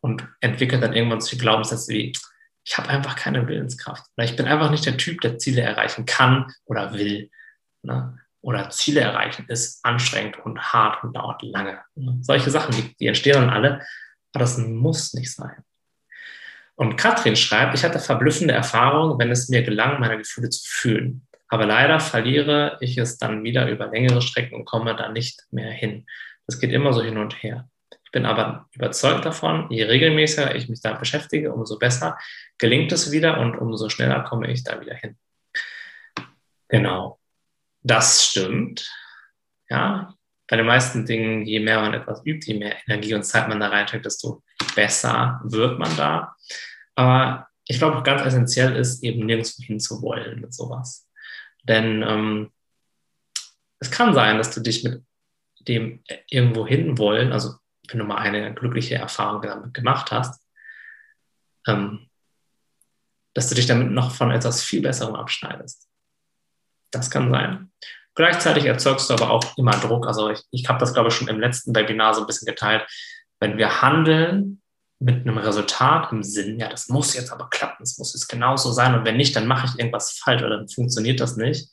und 0.02 0.28
entwickelt 0.42 0.84
dann 0.84 0.94
irgendwann 0.94 1.22
solche 1.22 1.38
Glaubenssätze 1.38 1.94
wie, 1.94 2.14
ich 2.64 2.78
habe 2.78 2.90
einfach 2.90 3.16
keine 3.16 3.48
Willenskraft 3.48 4.06
oder 4.16 4.26
ich 4.26 4.36
bin 4.36 4.46
einfach 4.46 4.70
nicht 4.70 4.86
der 4.86 4.98
Typ, 4.98 5.22
der 5.22 5.38
Ziele 5.38 5.62
erreichen 5.62 6.06
kann 6.06 6.54
oder 6.66 6.94
will. 6.94 7.32
Ne? 7.82 8.20
Oder 8.42 8.70
Ziele 8.70 9.02
erreichen 9.02 9.46
ist 9.48 9.84
anstrengend 9.84 10.38
und 10.40 10.60
hart 10.74 11.04
und 11.04 11.16
dauert 11.16 11.42
lange. 11.44 11.80
Ne? 11.96 12.18
Solche 12.22 12.52
Sachen, 12.52 12.76
die, 12.76 12.96
die 12.98 13.08
entstehen 13.08 13.34
dann 13.34 13.50
alle, 13.50 13.86
aber 14.34 14.44
das 14.44 14.58
muss 14.58 15.14
nicht 15.14 15.34
sein. 15.34 15.64
Und 16.76 16.98
Katrin 16.98 17.36
schreibt, 17.36 17.76
ich 17.76 17.84
hatte 17.84 18.00
verblüffende 18.00 18.54
Erfahrungen, 18.54 19.20
wenn 19.20 19.32
es 19.32 19.50
mir 19.50 19.62
gelang, 19.64 20.00
meine 20.00 20.18
Gefühle 20.18 20.50
zu 20.50 20.64
fühlen. 20.66 21.28
Aber 21.52 21.66
leider 21.66 22.00
verliere 22.00 22.78
ich 22.80 22.98
es 22.98 23.18
dann 23.18 23.44
wieder 23.44 23.70
über 23.70 23.88
längere 23.88 24.22
Strecken 24.22 24.56
und 24.56 24.64
komme 24.64 24.96
da 24.96 25.10
nicht 25.10 25.44
mehr 25.52 25.70
hin. 25.70 26.08
Das 26.48 26.62
geht 26.62 26.72
immer 26.72 26.94
so 26.94 27.04
hin 27.04 27.18
und 27.18 27.44
her. 27.44 27.70
Ich 28.06 28.12
bin 28.14 28.26
aber 28.26 28.70
überzeugt 28.72 29.26
davon, 29.26 29.70
je 29.70 29.84
regelmäßiger 29.84 30.56
ich 30.56 30.70
mich 30.70 30.82
da 30.82 30.94
beschäftige, 30.94 31.52
umso 31.52 31.78
besser 31.78 32.18
gelingt 32.58 32.94
es 32.94 33.12
wieder 33.12 33.42
und 33.42 33.58
umso 33.58 33.90
schneller 33.90 34.24
komme 34.24 34.50
ich 34.50 34.64
da 34.64 34.80
wieder 34.80 34.96
hin. 34.96 35.18
Genau. 36.70 37.20
Das 37.82 38.26
stimmt. 38.26 38.90
Ja, 39.70 40.14
bei 40.48 40.56
den 40.56 40.66
meisten 40.66 41.06
Dingen, 41.06 41.46
je 41.46 41.60
mehr 41.60 41.82
man 41.82 41.94
etwas 41.94 42.26
übt, 42.26 42.50
je 42.50 42.58
mehr 42.58 42.78
Energie 42.88 43.14
und 43.14 43.24
Zeit 43.24 43.50
man 43.50 43.60
da 43.60 43.68
reinträgt, 43.68 44.06
desto 44.06 44.42
besser 44.74 45.42
wird 45.44 45.80
man 45.80 45.98
da. 45.98 46.34
Aber 46.96 47.50
ich 47.66 47.78
glaube, 47.78 48.04
ganz 48.04 48.22
essentiell 48.22 48.78
ist 48.78 49.04
eben 49.04 49.26
nirgendwo 49.26 49.64
hinzuwollen 49.64 50.40
mit 50.40 50.54
sowas. 50.54 51.11
Denn 51.64 52.04
ähm, 52.04 52.52
es 53.80 53.92
kann 53.92 54.14
sein, 54.14 54.38
dass 54.38 54.54
du 54.54 54.62
dich 54.62 54.84
mit 54.84 55.04
dem 55.68 56.04
irgendwo 56.30 56.68
hinwollen, 56.68 57.32
also 57.32 57.56
wenn 57.88 58.00
du 58.00 58.06
mal 58.06 58.18
eine 58.18 58.54
glückliche 58.54 58.96
Erfahrung 58.96 59.42
damit 59.42 59.74
gemacht 59.74 60.12
hast, 60.12 60.42
ähm, 61.68 62.10
dass 63.34 63.50
du 63.50 63.56
dich 63.56 63.68
damit 63.68 63.92
noch 63.92 64.14
von 64.14 64.32
etwas 64.32 64.64
viel 64.64 64.82
Besserem 64.82 65.16
abschneidest. 65.16 65.88
Das 66.92 67.10
kann 67.10 67.32
sein. 67.32 67.72
Gleichzeitig 68.16 68.66
erzeugst 68.66 69.10
du 69.10 69.14
aber 69.14 69.30
auch 69.30 69.58
immer 69.58 69.72
Druck. 69.72 70.06
Also 70.06 70.30
ich, 70.30 70.42
ich 70.52 70.68
habe 70.68 70.80
das, 70.80 70.94
glaube 70.94 71.10
ich, 71.10 71.16
schon 71.16 71.30
im 71.30 71.40
letzten 71.40 71.74
Webinar 71.74 72.14
so 72.14 72.22
ein 72.22 72.28
bisschen 72.28 72.46
geteilt. 72.46 72.86
Wenn 73.40 73.58
wir 73.58 73.82
handeln, 73.82 74.61
mit 75.02 75.28
einem 75.28 75.40
Resultat 75.40 76.12
im 76.12 76.22
Sinn, 76.22 76.60
ja, 76.60 76.70
das 76.70 76.88
muss 76.88 77.16
jetzt 77.16 77.32
aber 77.32 77.50
klappen, 77.50 77.78
das 77.80 77.98
muss 77.98 78.14
jetzt 78.14 78.28
genauso 78.28 78.72
sein 78.72 78.94
und 78.94 79.04
wenn 79.04 79.18
nicht, 79.18 79.36
dann 79.36 79.48
mache 79.48 79.66
ich 79.66 79.80
irgendwas 79.80 80.12
falsch 80.12 80.44
oder 80.44 80.58
dann 80.58 80.70
funktioniert 80.70 81.20
das 81.20 81.38
nicht. 81.38 81.70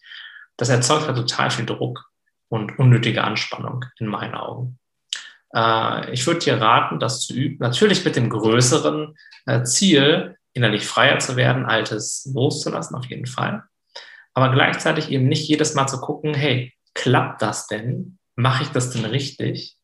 Das 0.56 0.70
erzeugt 0.70 1.06
halt 1.06 1.16
total 1.16 1.50
viel 1.50 1.66
Druck 1.66 2.10
und 2.48 2.78
unnötige 2.78 3.22
Anspannung 3.22 3.84
in 3.98 4.06
meinen 4.06 4.34
Augen. 4.34 4.78
Äh, 5.54 6.10
ich 6.12 6.26
würde 6.26 6.40
dir 6.40 6.60
raten, 6.60 6.98
das 6.98 7.20
zu 7.20 7.34
üben, 7.34 7.58
natürlich 7.60 8.04
mit 8.04 8.16
dem 8.16 8.30
größeren 8.30 9.14
äh, 9.46 9.62
Ziel, 9.62 10.36
innerlich 10.54 10.86
freier 10.86 11.18
zu 11.18 11.36
werden, 11.36 11.66
Altes 11.66 12.28
loszulassen, 12.34 12.96
auf 12.96 13.06
jeden 13.06 13.26
Fall. 13.26 13.62
Aber 14.32 14.50
gleichzeitig 14.52 15.10
eben 15.10 15.28
nicht 15.28 15.46
jedes 15.48 15.74
Mal 15.74 15.86
zu 15.86 16.00
gucken, 16.00 16.34
hey, 16.34 16.74
klappt 16.94 17.42
das 17.42 17.66
denn? 17.66 18.18
Mache 18.36 18.62
ich 18.64 18.70
das 18.70 18.90
denn 18.90 19.04
richtig? 19.04 19.77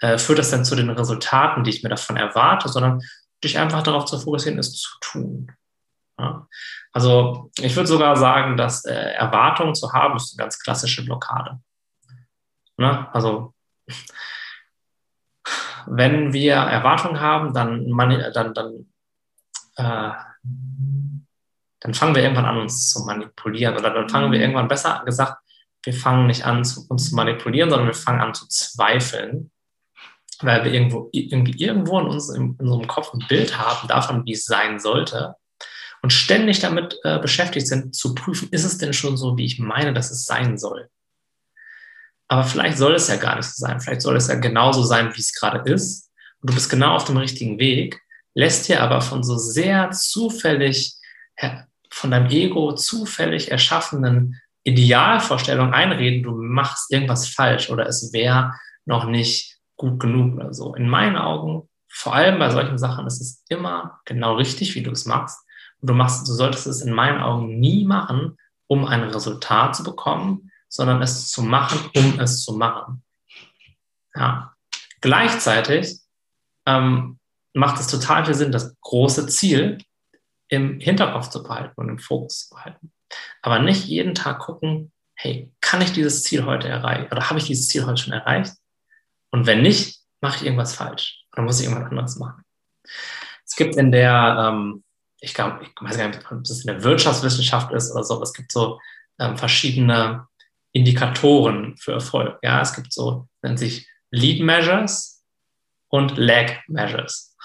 Äh, 0.00 0.18
führt 0.18 0.38
das 0.38 0.50
dann 0.50 0.64
zu 0.64 0.74
den 0.76 0.90
Resultaten, 0.90 1.64
die 1.64 1.70
ich 1.70 1.82
mir 1.82 1.88
davon 1.88 2.16
erwarte, 2.16 2.68
sondern 2.68 3.02
dich 3.44 3.58
einfach 3.58 3.82
darauf 3.82 4.04
zu 4.06 4.18
fokussieren, 4.18 4.58
es 4.58 4.72
zu 4.72 4.90
tun. 5.00 5.52
Ja? 6.18 6.46
Also 6.92 7.50
ich 7.58 7.76
würde 7.76 7.86
sogar 7.86 8.16
sagen, 8.16 8.56
dass 8.56 8.84
äh, 8.84 8.92
Erwartungen 8.92 9.74
zu 9.74 9.92
haben, 9.92 10.16
ist 10.16 10.34
eine 10.34 10.44
ganz 10.44 10.58
klassische 10.58 11.04
Blockade. 11.04 11.60
Ne? 12.76 13.08
Also 13.14 13.54
wenn 15.86 16.32
wir 16.32 16.54
Erwartungen 16.54 17.20
haben, 17.20 17.52
dann, 17.54 17.86
dann, 18.34 18.54
dann, 18.54 18.86
äh, 19.76 20.12
dann 21.80 21.94
fangen 21.94 22.14
wir 22.14 22.22
irgendwann 22.22 22.44
an, 22.44 22.58
uns 22.58 22.90
zu 22.90 23.04
manipulieren. 23.04 23.76
Oder 23.76 23.90
dann 23.90 24.08
fangen 24.08 24.30
wir 24.30 24.38
mhm. 24.38 24.42
irgendwann 24.42 24.68
besser 24.68 25.02
gesagt, 25.04 25.38
wir 25.82 25.94
fangen 25.94 26.26
nicht 26.26 26.44
an, 26.44 26.58
uns 26.58 27.08
zu 27.08 27.14
manipulieren, 27.14 27.70
sondern 27.70 27.88
wir 27.88 27.94
fangen 27.94 28.20
an 28.20 28.34
zu 28.34 28.46
zweifeln 28.48 29.50
weil 30.42 30.64
wir 30.64 30.72
irgendwo, 30.72 31.08
irgendwie 31.12 31.62
irgendwo 31.62 31.98
in, 32.00 32.06
uns, 32.06 32.30
in 32.30 32.56
unserem 32.56 32.86
Kopf 32.86 33.12
ein 33.12 33.24
Bild 33.28 33.58
haben 33.58 33.88
davon, 33.88 34.24
wie 34.24 34.32
es 34.32 34.44
sein 34.44 34.78
sollte 34.78 35.34
und 36.02 36.12
ständig 36.12 36.60
damit 36.60 36.98
äh, 37.04 37.18
beschäftigt 37.18 37.66
sind, 37.66 37.94
zu 37.94 38.14
prüfen, 38.14 38.48
ist 38.50 38.64
es 38.64 38.78
denn 38.78 38.92
schon 38.92 39.16
so, 39.16 39.36
wie 39.36 39.44
ich 39.44 39.58
meine, 39.58 39.92
dass 39.92 40.10
es 40.10 40.24
sein 40.24 40.58
soll. 40.58 40.88
Aber 42.28 42.44
vielleicht 42.44 42.78
soll 42.78 42.94
es 42.94 43.08
ja 43.08 43.16
gar 43.16 43.36
nicht 43.36 43.46
so 43.46 43.66
sein. 43.66 43.80
Vielleicht 43.80 44.02
soll 44.02 44.16
es 44.16 44.28
ja 44.28 44.36
genauso 44.36 44.84
sein, 44.84 45.14
wie 45.14 45.20
es 45.20 45.34
gerade 45.34 45.68
ist. 45.70 46.10
Und 46.40 46.50
du 46.50 46.54
bist 46.54 46.70
genau 46.70 46.94
auf 46.94 47.04
dem 47.04 47.16
richtigen 47.16 47.58
Weg, 47.58 48.00
lässt 48.34 48.68
dir 48.68 48.82
aber 48.82 49.00
von 49.00 49.22
so 49.22 49.36
sehr 49.36 49.90
zufällig, 49.90 50.94
von 51.90 52.10
deinem 52.12 52.30
Ego 52.30 52.74
zufällig 52.74 53.50
erschaffenen 53.50 54.40
Idealvorstellungen 54.62 55.74
einreden, 55.74 56.22
du 56.22 56.32
machst 56.32 56.92
irgendwas 56.92 57.28
falsch 57.28 57.70
oder 57.70 57.86
es 57.86 58.12
wäre 58.12 58.54
noch 58.84 59.06
nicht 59.06 59.58
gut 59.80 59.98
genug 59.98 60.36
oder 60.36 60.52
so. 60.52 60.74
In 60.74 60.88
meinen 60.90 61.16
Augen, 61.16 61.66
vor 61.88 62.14
allem 62.14 62.38
bei 62.38 62.50
solchen 62.50 62.76
Sachen, 62.76 63.06
ist 63.06 63.20
es 63.20 63.44
immer 63.48 63.98
genau 64.04 64.34
richtig, 64.34 64.74
wie 64.74 64.82
du 64.82 64.90
es 64.90 65.06
machst. 65.06 65.40
Und 65.80 65.88
du 65.88 65.94
machst, 65.94 66.28
du 66.28 66.32
solltest 66.32 66.66
es 66.66 66.82
in 66.82 66.92
meinen 66.92 67.22
Augen 67.22 67.58
nie 67.58 67.86
machen, 67.86 68.36
um 68.66 68.84
ein 68.84 69.02
Resultat 69.02 69.74
zu 69.74 69.82
bekommen, 69.82 70.52
sondern 70.68 71.00
es 71.00 71.30
zu 71.30 71.42
machen, 71.42 71.80
um 71.96 72.20
es 72.20 72.44
zu 72.44 72.52
machen. 72.52 73.02
Ja. 74.14 74.54
Gleichzeitig 75.00 75.98
ähm, 76.66 77.18
macht 77.54 77.80
es 77.80 77.86
total 77.86 78.26
viel 78.26 78.34
Sinn, 78.34 78.52
das 78.52 78.78
große 78.82 79.28
Ziel 79.28 79.78
im 80.48 80.78
Hinterkopf 80.78 81.30
zu 81.30 81.42
behalten 81.42 81.80
und 81.80 81.88
im 81.88 81.98
Fokus 81.98 82.48
zu 82.48 82.54
behalten. 82.54 82.92
Aber 83.40 83.60
nicht 83.60 83.86
jeden 83.86 84.14
Tag 84.14 84.40
gucken, 84.40 84.92
hey, 85.14 85.50
kann 85.62 85.80
ich 85.80 85.92
dieses 85.92 86.22
Ziel 86.22 86.44
heute 86.44 86.68
erreichen? 86.68 87.10
Oder 87.10 87.30
habe 87.30 87.38
ich 87.38 87.46
dieses 87.46 87.68
Ziel 87.68 87.86
heute 87.86 88.02
schon 88.02 88.12
erreicht? 88.12 88.52
Und 89.30 89.46
wenn 89.46 89.62
nicht, 89.62 90.00
mache 90.20 90.38
ich 90.38 90.44
irgendwas 90.44 90.74
falsch. 90.74 91.24
Oder 91.32 91.42
muss 91.42 91.60
ich 91.60 91.66
irgendwas 91.66 91.90
anderes 91.90 92.16
machen? 92.16 92.42
Es 93.46 93.56
gibt 93.56 93.76
in 93.76 93.92
der, 93.92 94.36
ähm, 94.38 94.84
ich 95.20 95.34
glaube, 95.34 95.60
ich 95.62 95.70
weiß 95.80 95.96
gar 95.96 96.08
nicht, 96.08 96.20
ob 96.30 96.40
es 96.42 96.64
in 96.64 96.72
der 96.72 96.82
Wirtschaftswissenschaft 96.82 97.72
ist 97.72 97.90
oder 97.92 98.04
so, 98.04 98.14
aber 98.14 98.22
es 98.22 98.32
gibt 98.32 98.52
so 98.52 98.78
ähm, 99.18 99.36
verschiedene 99.36 100.26
Indikatoren 100.72 101.76
für 101.76 101.92
Erfolg. 101.92 102.38
Ja, 102.42 102.60
es 102.60 102.74
gibt 102.74 102.92
so, 102.92 103.28
nennt 103.42 103.58
sich 103.58 103.88
Lead 104.10 104.42
Measures 104.42 105.22
und 105.88 106.16
Lag 106.16 106.52
Measures. 106.68 107.36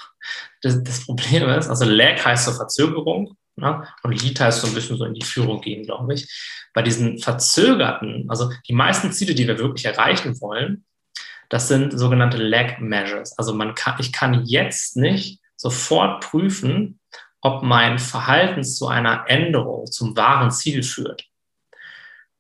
Das, 0.62 0.84
das 0.84 1.06
Problem 1.06 1.48
ist, 1.50 1.68
also 1.68 1.86
Lag 1.86 2.24
heißt 2.24 2.46
so 2.46 2.52
Verzögerung 2.52 3.38
ne? 3.56 3.88
und 4.04 4.22
Lead 4.22 4.40
heißt 4.40 4.62
so 4.62 4.68
ein 4.68 4.74
bisschen 4.74 4.98
so 4.98 5.06
in 5.06 5.14
die 5.14 5.26
Führung 5.26 5.62
gehen, 5.62 5.84
glaube 5.84 6.14
ich. 6.14 6.28
Bei 6.74 6.82
diesen 6.82 7.20
verzögerten, 7.20 8.26
also 8.30 8.52
die 8.68 8.74
meisten 8.74 9.12
Ziele, 9.12 9.36
die 9.36 9.48
wir 9.48 9.58
wirklich 9.58 9.86
erreichen 9.86 10.40
wollen, 10.42 10.86
das 11.50 11.68
sind 11.68 11.98
sogenannte 11.98 12.38
Lag 12.38 12.80
Measures. 12.80 13.38
Also 13.38 13.54
man 13.54 13.76
kann, 13.76 13.96
ich 14.00 14.12
kann 14.12 14.46
jetzt 14.46 14.98
nicht 14.98 15.40
sofort 15.56 16.22
prüfen, 16.24 17.00
ob 17.42 17.64
mein 17.64 18.00
Verhalten 18.00 18.64
zu 18.64 18.88
einer 18.88 19.26
Änderung, 19.28 19.86
zum 19.86 20.18
wahren 20.18 20.52
Ziel 20.52 20.84
führt. 20.84 21.26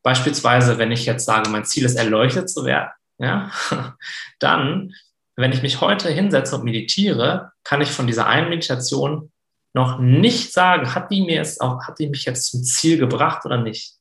Beispielsweise, 0.01 0.77
wenn 0.77 0.91
ich 0.91 1.05
jetzt 1.05 1.25
sage, 1.25 1.49
mein 1.49 1.65
Ziel 1.65 1.85
ist, 1.85 1.95
erleuchtet 1.95 2.49
zu 2.49 2.65
werden, 2.65 2.91
ja, 3.17 3.51
dann, 4.39 4.93
wenn 5.35 5.51
ich 5.51 5.61
mich 5.61 5.81
heute 5.81 6.09
hinsetze 6.09 6.55
und 6.55 6.63
meditiere, 6.63 7.51
kann 7.63 7.81
ich 7.81 7.91
von 7.91 8.07
dieser 8.07 8.27
einen 8.27 8.49
Meditation 8.49 9.31
noch 9.73 9.99
nicht 9.99 10.53
sagen, 10.53 10.95
hat 10.95 11.11
die 11.11 11.21
mir 11.21 11.35
jetzt 11.35 11.61
auch, 11.61 11.83
hat 11.83 11.99
die 11.99 12.07
mich 12.07 12.25
jetzt 12.25 12.49
zum 12.49 12.63
Ziel 12.63 12.97
gebracht 12.97 13.45
oder 13.45 13.57
nicht. 13.57 13.95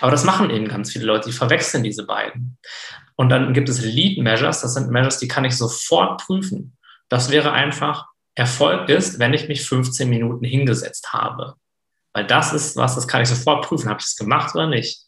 Aber 0.00 0.10
das 0.10 0.24
machen 0.24 0.50
eben 0.50 0.68
ganz 0.68 0.92
viele 0.92 1.06
Leute, 1.06 1.30
die 1.30 1.36
verwechseln 1.36 1.82
diese 1.82 2.04
beiden. 2.04 2.58
Und 3.16 3.30
dann 3.30 3.54
gibt 3.54 3.68
es 3.68 3.82
Lead 3.82 4.18
Measures, 4.18 4.60
das 4.60 4.74
sind 4.74 4.90
Measures, 4.90 5.18
die 5.18 5.28
kann 5.28 5.44
ich 5.44 5.56
sofort 5.56 6.20
prüfen. 6.20 6.76
Das 7.08 7.30
wäre 7.30 7.52
einfach, 7.52 8.06
Erfolg 8.34 8.88
ist, 8.90 9.18
wenn 9.18 9.32
ich 9.32 9.48
mich 9.48 9.66
15 9.66 10.08
Minuten 10.08 10.44
hingesetzt 10.44 11.12
habe. 11.12 11.54
Weil 12.12 12.26
das 12.26 12.52
ist 12.52 12.76
was, 12.76 12.94
das 12.94 13.08
kann 13.08 13.22
ich 13.22 13.28
sofort 13.28 13.66
prüfen, 13.66 13.88
habe 13.88 14.00
ich 14.00 14.06
es 14.06 14.16
gemacht 14.16 14.54
oder 14.54 14.66
nicht. 14.66 15.02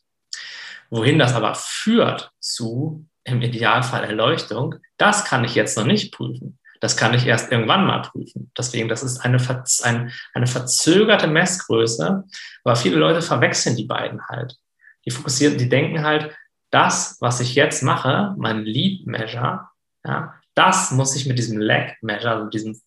Wohin 0.91 1.19
das 1.19 1.35
aber 1.35 1.55
führt 1.55 2.31
zu, 2.41 3.07
im 3.25 3.43
Idealfall 3.43 4.05
Erleuchtung, 4.05 4.77
das 4.97 5.25
kann 5.25 5.45
ich 5.45 5.55
jetzt 5.55 5.77
noch 5.77 5.85
nicht 5.85 6.13
prüfen. 6.15 6.59
Das 6.81 6.97
kann 6.97 7.13
ich 7.13 7.27
erst 7.27 7.51
irgendwann 7.51 7.87
mal 7.87 8.03
prüfen. 8.03 8.51
Deswegen, 8.57 8.89
das 8.89 9.03
ist 9.03 9.19
eine, 9.19 9.39
ein, 9.83 10.13
eine 10.33 10.47
verzögerte 10.47 11.27
Messgröße, 11.27 12.25
aber 12.65 12.77
viele 12.77 12.97
Leute 12.97 13.21
verwechseln 13.21 13.77
die 13.77 13.85
beiden 13.85 14.27
halt. 14.29 14.57
Die 15.05 15.11
fokussieren, 15.11 15.59
die 15.59 15.69
denken 15.69 16.05
halt, 16.05 16.35
das, 16.71 17.17
was 17.21 17.41
ich 17.41 17.55
jetzt 17.55 17.83
mache, 17.83 18.35
mein 18.39 18.65
Lead 18.65 19.07
Measure, 19.07 19.69
ja, 20.05 20.35
das 20.55 20.91
muss 20.91 21.15
ich 21.17 21.27
mit 21.27 21.39
diesem 21.39 21.59
Lag 21.59 21.95
Measure, 22.03 22.35
also 22.35 22.51
diesem, 22.51 22.81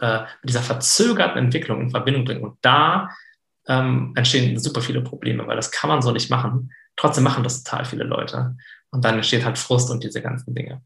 äh, 0.00 0.20
mit 0.42 0.50
dieser 0.50 0.62
verzögerten 0.62 1.38
Entwicklung 1.38 1.80
in 1.80 1.90
Verbindung 1.90 2.24
bringen. 2.24 2.42
Und 2.42 2.58
da 2.62 3.10
ähm, 3.66 4.12
entstehen 4.16 4.58
super 4.58 4.80
viele 4.80 5.02
Probleme, 5.02 5.46
weil 5.46 5.56
das 5.56 5.70
kann 5.70 5.88
man 5.88 6.02
so 6.02 6.10
nicht 6.10 6.30
machen. 6.30 6.72
Trotzdem 6.96 7.24
machen 7.24 7.44
das 7.44 7.62
total 7.62 7.84
viele 7.84 8.04
Leute. 8.04 8.56
Und 8.90 9.04
dann 9.04 9.16
entsteht 9.16 9.44
halt 9.44 9.58
Frust 9.58 9.90
und 9.90 10.02
diese 10.02 10.22
ganzen 10.22 10.54
Dinge. 10.54 10.82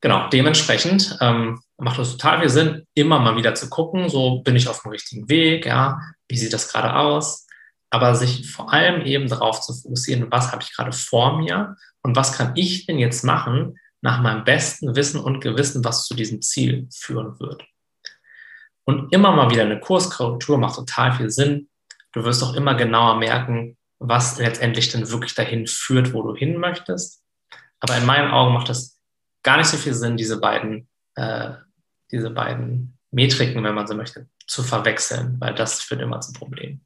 Genau, 0.00 0.28
dementsprechend 0.28 1.18
ähm, 1.20 1.60
macht 1.76 1.98
es 1.98 2.12
total 2.12 2.40
viel 2.40 2.48
Sinn, 2.48 2.86
immer 2.94 3.20
mal 3.20 3.36
wieder 3.36 3.54
zu 3.54 3.68
gucken, 3.68 4.08
so 4.08 4.40
bin 4.40 4.56
ich 4.56 4.66
auf 4.66 4.82
dem 4.82 4.92
richtigen 4.92 5.28
Weg, 5.28 5.66
ja, 5.66 6.00
wie 6.26 6.38
sieht 6.38 6.54
das 6.54 6.68
gerade 6.68 6.96
aus, 6.96 7.46
aber 7.90 8.14
sich 8.14 8.50
vor 8.50 8.72
allem 8.72 9.04
eben 9.04 9.28
darauf 9.28 9.60
zu 9.60 9.74
fokussieren, 9.74 10.30
was 10.30 10.52
habe 10.52 10.62
ich 10.62 10.74
gerade 10.74 10.92
vor 10.92 11.38
mir 11.38 11.76
und 12.02 12.16
was 12.16 12.32
kann 12.32 12.52
ich 12.54 12.86
denn 12.86 12.98
jetzt 12.98 13.24
machen 13.24 13.78
nach 14.00 14.22
meinem 14.22 14.44
besten 14.44 14.94
Wissen 14.96 15.20
und 15.20 15.40
Gewissen, 15.40 15.84
was 15.84 16.06
zu 16.06 16.14
diesem 16.14 16.40
Ziel 16.40 16.88
führen 16.92 17.38
wird. 17.38 17.64
Und 18.84 19.12
immer 19.12 19.32
mal 19.32 19.50
wieder 19.50 19.62
eine 19.62 19.78
Kurskorrektur 19.78 20.56
macht 20.56 20.76
total 20.76 21.12
viel 21.12 21.30
Sinn. 21.30 21.68
Du 22.12 22.24
wirst 22.24 22.42
auch 22.42 22.54
immer 22.54 22.74
genauer 22.74 23.16
merken, 23.18 23.76
was 23.98 24.38
letztendlich 24.38 24.88
dann 24.88 25.10
wirklich 25.10 25.34
dahin 25.34 25.66
führt, 25.66 26.14
wo 26.14 26.22
du 26.22 26.34
hin 26.34 26.56
möchtest. 26.56 27.22
Aber 27.80 27.96
in 27.96 28.06
meinen 28.06 28.30
Augen 28.30 28.54
macht 28.54 28.70
es 28.70 28.98
gar 29.42 29.58
nicht 29.58 29.68
so 29.68 29.76
viel 29.76 29.94
Sinn, 29.94 30.16
diese 30.16 30.40
beiden, 30.40 30.88
äh, 31.14 31.52
diese 32.10 32.30
beiden 32.30 32.98
Metriken, 33.10 33.62
wenn 33.62 33.74
man 33.74 33.86
so 33.86 33.94
möchte, 33.94 34.28
zu 34.46 34.62
verwechseln, 34.62 35.36
weil 35.40 35.54
das 35.54 35.82
führt 35.82 36.00
immer 36.00 36.20
zu 36.20 36.32
Problemen. 36.32 36.84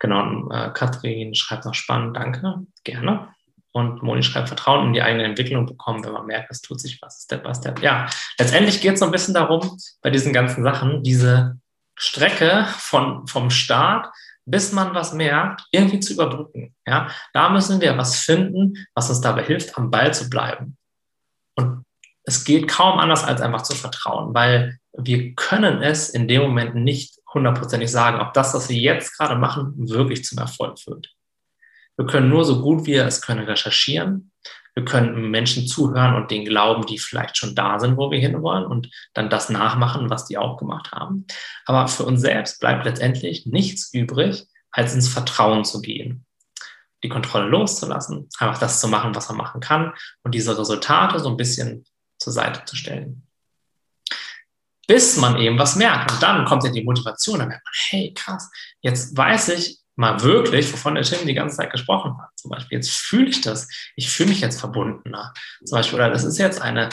Genau, 0.00 0.50
äh, 0.50 0.70
Katrin 0.74 1.34
schreibt 1.34 1.64
noch 1.64 1.74
spannend, 1.74 2.16
danke, 2.16 2.66
gerne. 2.82 3.28
Und 3.72 4.02
Moni 4.02 4.24
schreibt 4.24 4.48
Vertrauen 4.48 4.88
in 4.88 4.92
die 4.94 5.02
eigene 5.02 5.22
Entwicklung 5.22 5.66
bekommen, 5.66 6.02
wenn 6.04 6.12
man 6.12 6.26
merkt, 6.26 6.50
es 6.50 6.60
tut 6.60 6.80
sich 6.80 7.00
was, 7.00 7.22
Step 7.22 7.44
by 7.44 7.54
Step. 7.54 7.80
Ja, 7.80 8.08
letztendlich 8.38 8.80
geht 8.80 8.94
es 8.94 9.00
so 9.00 9.06
ein 9.06 9.12
bisschen 9.12 9.34
darum, 9.34 9.78
bei 10.02 10.10
diesen 10.10 10.32
ganzen 10.32 10.64
Sachen, 10.64 11.04
diese 11.04 11.60
Strecke 11.94 12.66
von, 12.78 13.28
vom 13.28 13.50
Start 13.50 14.08
bis 14.50 14.72
man 14.72 14.94
was 14.94 15.12
merkt, 15.12 15.64
irgendwie 15.70 16.00
zu 16.00 16.14
überbrücken. 16.14 16.74
Ja, 16.86 17.08
da 17.32 17.50
müssen 17.50 17.80
wir 17.80 17.96
was 17.96 18.16
finden, 18.16 18.86
was 18.94 19.08
uns 19.08 19.20
dabei 19.20 19.44
hilft, 19.44 19.76
am 19.76 19.90
Ball 19.90 20.12
zu 20.12 20.28
bleiben. 20.28 20.76
Und 21.56 21.84
es 22.24 22.44
geht 22.44 22.68
kaum 22.68 22.98
anders, 22.98 23.24
als 23.24 23.40
einfach 23.40 23.62
zu 23.62 23.74
vertrauen, 23.74 24.34
weil 24.34 24.78
wir 24.92 25.34
können 25.34 25.82
es 25.82 26.10
in 26.10 26.26
dem 26.26 26.42
Moment 26.42 26.74
nicht 26.74 27.19
hundertprozentig 27.32 27.90
sagen, 27.90 28.20
ob 28.20 28.32
das, 28.34 28.54
was 28.54 28.68
wir 28.68 28.76
jetzt 28.76 29.16
gerade 29.16 29.36
machen, 29.36 29.74
wirklich 29.76 30.24
zum 30.24 30.38
Erfolg 30.38 30.78
führt. 30.78 31.14
Wir 31.96 32.06
können 32.06 32.28
nur 32.28 32.44
so 32.44 32.62
gut 32.62 32.86
wir 32.86 33.06
es 33.06 33.20
können 33.20 33.44
recherchieren. 33.44 34.32
Wir 34.74 34.84
können 34.84 35.30
Menschen 35.30 35.66
zuhören 35.66 36.14
und 36.14 36.30
denen 36.30 36.44
glauben, 36.44 36.86
die 36.86 36.98
vielleicht 36.98 37.36
schon 37.36 37.54
da 37.54 37.78
sind, 37.78 37.96
wo 37.96 38.10
wir 38.10 38.18
hinwollen 38.18 38.64
und 38.64 38.88
dann 39.14 39.28
das 39.28 39.50
nachmachen, 39.50 40.08
was 40.08 40.26
die 40.26 40.38
auch 40.38 40.56
gemacht 40.56 40.92
haben. 40.92 41.26
Aber 41.66 41.88
für 41.88 42.04
uns 42.04 42.20
selbst 42.20 42.60
bleibt 42.60 42.84
letztendlich 42.84 43.46
nichts 43.46 43.92
übrig, 43.92 44.46
als 44.70 44.94
ins 44.94 45.08
Vertrauen 45.08 45.64
zu 45.64 45.80
gehen. 45.80 46.24
Die 47.02 47.08
Kontrolle 47.08 47.48
loszulassen, 47.48 48.28
einfach 48.38 48.58
das 48.58 48.80
zu 48.80 48.88
machen, 48.88 49.14
was 49.14 49.28
man 49.28 49.38
machen 49.38 49.60
kann 49.60 49.92
und 50.22 50.34
diese 50.34 50.56
Resultate 50.56 51.18
so 51.18 51.28
ein 51.28 51.36
bisschen 51.36 51.84
zur 52.18 52.32
Seite 52.32 52.64
zu 52.64 52.76
stellen 52.76 53.26
bis 54.86 55.16
man 55.16 55.36
eben 55.38 55.58
was 55.58 55.76
merkt. 55.76 56.12
Und 56.12 56.22
dann 56.22 56.44
kommt 56.44 56.64
ja 56.64 56.70
die 56.70 56.84
Motivation, 56.84 57.38
dann 57.38 57.48
merkt 57.48 57.64
man, 57.64 57.74
hey, 57.90 58.12
krass, 58.14 58.50
jetzt 58.80 59.16
weiß 59.16 59.50
ich 59.50 59.78
mal 59.96 60.22
wirklich, 60.22 60.72
wovon 60.72 60.94
der 60.94 61.04
Tim 61.04 61.26
die 61.26 61.34
ganze 61.34 61.56
Zeit 61.56 61.70
gesprochen 61.70 62.16
hat. 62.18 62.30
Zum 62.36 62.50
Beispiel, 62.50 62.78
jetzt 62.78 62.90
fühle 62.90 63.28
ich 63.28 63.40
das, 63.42 63.68
ich 63.96 64.08
fühle 64.08 64.30
mich 64.30 64.40
jetzt 64.40 64.58
verbundener. 64.58 65.34
Zum 65.64 65.76
Beispiel, 65.76 65.96
oder 65.96 66.10
das 66.10 66.24
ist 66.24 66.38
jetzt 66.38 66.60
eine 66.60 66.88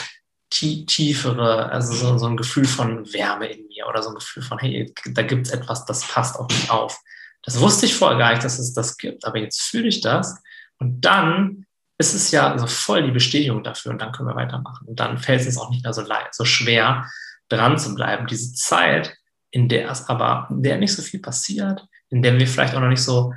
tiefere, 0.50 1.70
also 1.70 1.92
so, 1.92 2.18
so 2.18 2.26
ein 2.26 2.36
Gefühl 2.36 2.66
von 2.66 3.10
Wärme 3.12 3.46
in 3.46 3.66
mir 3.68 3.86
oder 3.86 4.02
so 4.02 4.10
ein 4.10 4.14
Gefühl 4.14 4.42
von, 4.42 4.58
hey, 4.58 4.92
da 5.06 5.22
gibt 5.22 5.46
es 5.46 5.52
etwas, 5.52 5.84
das 5.84 6.06
passt 6.06 6.36
auf 6.38 6.48
mich 6.48 6.70
auf. 6.70 6.98
Das 7.42 7.60
wusste 7.60 7.86
ich 7.86 7.94
vorher 7.94 8.18
gar 8.18 8.30
nicht, 8.30 8.44
dass 8.44 8.58
es 8.58 8.74
das 8.74 8.96
gibt, 8.96 9.24
aber 9.24 9.38
jetzt 9.38 9.60
fühle 9.60 9.88
ich 9.88 10.00
das 10.00 10.40
und 10.78 11.00
dann 11.02 11.66
ist 11.98 12.14
es 12.14 12.30
ja 12.30 12.56
so 12.58 12.66
voll 12.66 13.02
die 13.02 13.10
Bestätigung 13.10 13.62
dafür 13.64 13.92
und 13.92 14.00
dann 14.00 14.12
können 14.12 14.28
wir 14.28 14.36
weitermachen. 14.36 14.86
Und 14.86 15.00
dann 15.00 15.18
fällt 15.18 15.40
es 15.40 15.46
uns 15.46 15.58
auch 15.58 15.70
nicht 15.70 15.82
mehr 15.82 15.92
so 15.92 16.02
leicht, 16.02 16.34
so 16.34 16.44
schwer, 16.44 17.06
dran 17.48 17.78
zu 17.78 17.94
bleiben. 17.94 18.26
Diese 18.26 18.52
Zeit, 18.54 19.16
in 19.50 19.68
der 19.68 19.90
es 19.90 20.08
aber, 20.08 20.48
in 20.50 20.62
der 20.62 20.78
nicht 20.78 20.94
so 20.94 21.02
viel 21.02 21.20
passiert, 21.20 21.86
in 22.10 22.22
der 22.22 22.38
wir 22.38 22.46
vielleicht 22.46 22.74
auch 22.74 22.80
noch 22.80 22.88
nicht 22.88 23.02
so, 23.02 23.34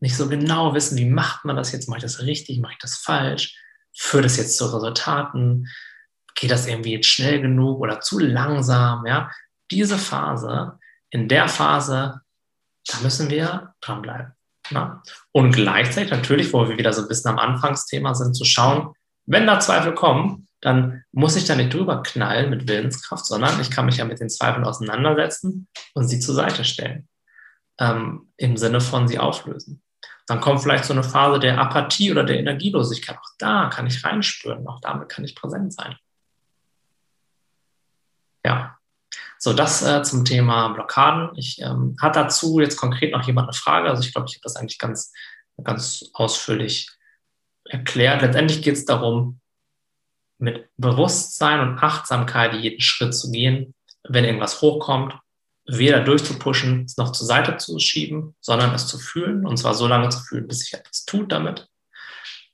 nicht 0.00 0.16
so 0.16 0.28
genau 0.28 0.74
wissen, 0.74 0.98
wie 0.98 1.08
macht 1.08 1.44
man 1.44 1.56
das 1.56 1.72
jetzt, 1.72 1.88
mache 1.88 1.98
ich 1.98 2.04
das 2.04 2.20
richtig, 2.20 2.60
mache 2.60 2.72
ich 2.72 2.78
das 2.78 2.96
falsch, 2.96 3.56
führt 3.96 4.24
es 4.24 4.36
jetzt 4.36 4.56
zu 4.56 4.66
Resultaten, 4.66 5.68
geht 6.34 6.50
das 6.50 6.66
irgendwie 6.66 6.92
jetzt 6.92 7.06
schnell 7.06 7.40
genug 7.40 7.80
oder 7.80 8.00
zu 8.00 8.18
langsam, 8.18 9.06
ja. 9.06 9.30
Diese 9.70 9.96
Phase, 9.96 10.78
in 11.10 11.28
der 11.28 11.48
Phase, 11.48 12.20
da 12.86 12.98
müssen 13.02 13.30
wir 13.30 13.74
dranbleiben. 13.80 14.32
Ja? 14.70 15.02
Und 15.32 15.52
gleichzeitig 15.52 16.10
natürlich, 16.10 16.52
wo 16.52 16.68
wir 16.68 16.76
wieder 16.76 16.92
so 16.92 17.02
ein 17.02 17.08
bisschen 17.08 17.30
am 17.30 17.38
Anfangsthema 17.38 18.14
sind, 18.14 18.34
zu 18.34 18.44
schauen, 18.44 18.92
wenn 19.26 19.46
da 19.46 19.58
Zweifel 19.58 19.94
kommen, 19.94 20.48
dann 20.64 21.04
muss 21.12 21.36
ich 21.36 21.44
da 21.44 21.54
nicht 21.54 21.74
drüber 21.74 22.02
knallen 22.02 22.48
mit 22.48 22.66
Willenskraft, 22.66 23.26
sondern 23.26 23.60
ich 23.60 23.70
kann 23.70 23.84
mich 23.84 23.98
ja 23.98 24.06
mit 24.06 24.18
den 24.18 24.30
Zweifeln 24.30 24.64
auseinandersetzen 24.64 25.68
und 25.92 26.08
sie 26.08 26.20
zur 26.20 26.34
Seite 26.34 26.64
stellen. 26.64 27.06
Ähm, 27.78 28.32
Im 28.38 28.56
Sinne 28.56 28.80
von 28.80 29.06
sie 29.06 29.18
auflösen. 29.18 29.82
Dann 30.26 30.40
kommt 30.40 30.62
vielleicht 30.62 30.86
so 30.86 30.94
eine 30.94 31.02
Phase 31.02 31.38
der 31.38 31.58
Apathie 31.58 32.10
oder 32.10 32.24
der 32.24 32.38
Energielosigkeit. 32.38 33.18
Auch 33.18 33.30
da 33.38 33.68
kann 33.68 33.86
ich 33.86 34.02
reinspüren, 34.02 34.66
auch 34.66 34.80
damit 34.80 35.10
kann 35.10 35.22
ich 35.26 35.36
präsent 35.36 35.74
sein. 35.74 35.96
Ja, 38.42 38.78
so 39.38 39.52
das 39.52 39.82
äh, 39.82 40.02
zum 40.02 40.24
Thema 40.24 40.68
Blockaden. 40.68 41.36
Ich 41.36 41.60
ähm, 41.60 41.94
hat 42.00 42.16
dazu 42.16 42.58
jetzt 42.58 42.78
konkret 42.78 43.12
noch 43.12 43.26
jemand 43.26 43.48
eine 43.48 43.54
Frage. 43.54 43.90
Also 43.90 44.02
ich 44.02 44.14
glaube, 44.14 44.28
ich 44.30 44.36
habe 44.36 44.44
das 44.44 44.56
eigentlich 44.56 44.78
ganz, 44.78 45.12
ganz 45.62 46.08
ausführlich 46.14 46.88
erklärt. 47.66 48.22
Letztendlich 48.22 48.62
geht 48.62 48.76
es 48.76 48.86
darum, 48.86 49.40
mit 50.38 50.68
Bewusstsein 50.76 51.60
und 51.60 51.78
Achtsamkeit 51.78 52.54
jeden 52.54 52.80
Schritt 52.80 53.14
zu 53.14 53.30
gehen, 53.30 53.74
wenn 54.02 54.24
irgendwas 54.24 54.60
hochkommt, 54.60 55.14
weder 55.66 56.00
durchzupushen, 56.00 56.84
es 56.84 56.96
noch 56.96 57.12
zur 57.12 57.26
Seite 57.26 57.56
zu 57.56 57.78
schieben, 57.78 58.34
sondern 58.40 58.74
es 58.74 58.86
zu 58.86 58.98
fühlen 58.98 59.46
und 59.46 59.56
zwar 59.56 59.74
so 59.74 59.86
lange 59.86 60.10
zu 60.10 60.20
fühlen, 60.20 60.46
bis 60.46 60.60
sich 60.60 60.74
etwas 60.74 61.04
tut 61.04 61.32
damit. 61.32 61.68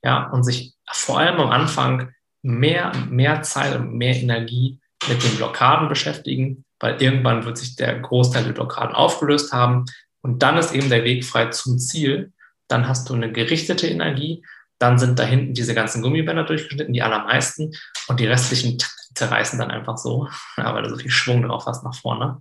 Ja, 0.02 0.30
und 0.30 0.44
sich 0.44 0.74
vor 0.90 1.18
allem 1.18 1.40
am 1.40 1.50
Anfang 1.50 2.12
mehr, 2.42 2.92
mehr 3.08 3.42
Zeit 3.42 3.76
und 3.76 3.94
mehr 3.94 4.16
Energie 4.16 4.80
mit 5.08 5.22
den 5.22 5.36
Blockaden 5.36 5.88
beschäftigen, 5.88 6.64
weil 6.78 7.02
irgendwann 7.02 7.44
wird 7.44 7.58
sich 7.58 7.76
der 7.76 7.98
Großteil 7.98 8.44
der 8.44 8.52
Blockaden 8.52 8.94
aufgelöst 8.94 9.52
haben 9.52 9.84
und 10.22 10.42
dann 10.42 10.56
ist 10.56 10.72
eben 10.72 10.88
der 10.88 11.04
Weg 11.04 11.24
frei 11.24 11.46
zum 11.46 11.78
Ziel. 11.78 12.32
Dann 12.68 12.86
hast 12.86 13.08
du 13.08 13.14
eine 13.14 13.32
gerichtete 13.32 13.88
Energie, 13.88 14.44
dann 14.80 14.98
sind 14.98 15.18
da 15.18 15.24
hinten 15.24 15.54
diese 15.54 15.74
ganzen 15.74 16.02
Gummibänder 16.02 16.44
durchgeschnitten, 16.44 16.94
die 16.94 17.02
allermeisten, 17.02 17.72
und 18.08 18.18
die 18.18 18.26
restlichen 18.26 18.78
zerreißen 19.14 19.58
dann 19.58 19.70
einfach 19.70 19.98
so, 19.98 20.28
weil 20.56 20.82
du 20.82 20.88
so 20.88 20.96
viel 20.96 21.10
Schwung 21.10 21.42
drauf 21.42 21.66
hast 21.66 21.84
nach 21.84 21.94
vorne. 21.94 22.40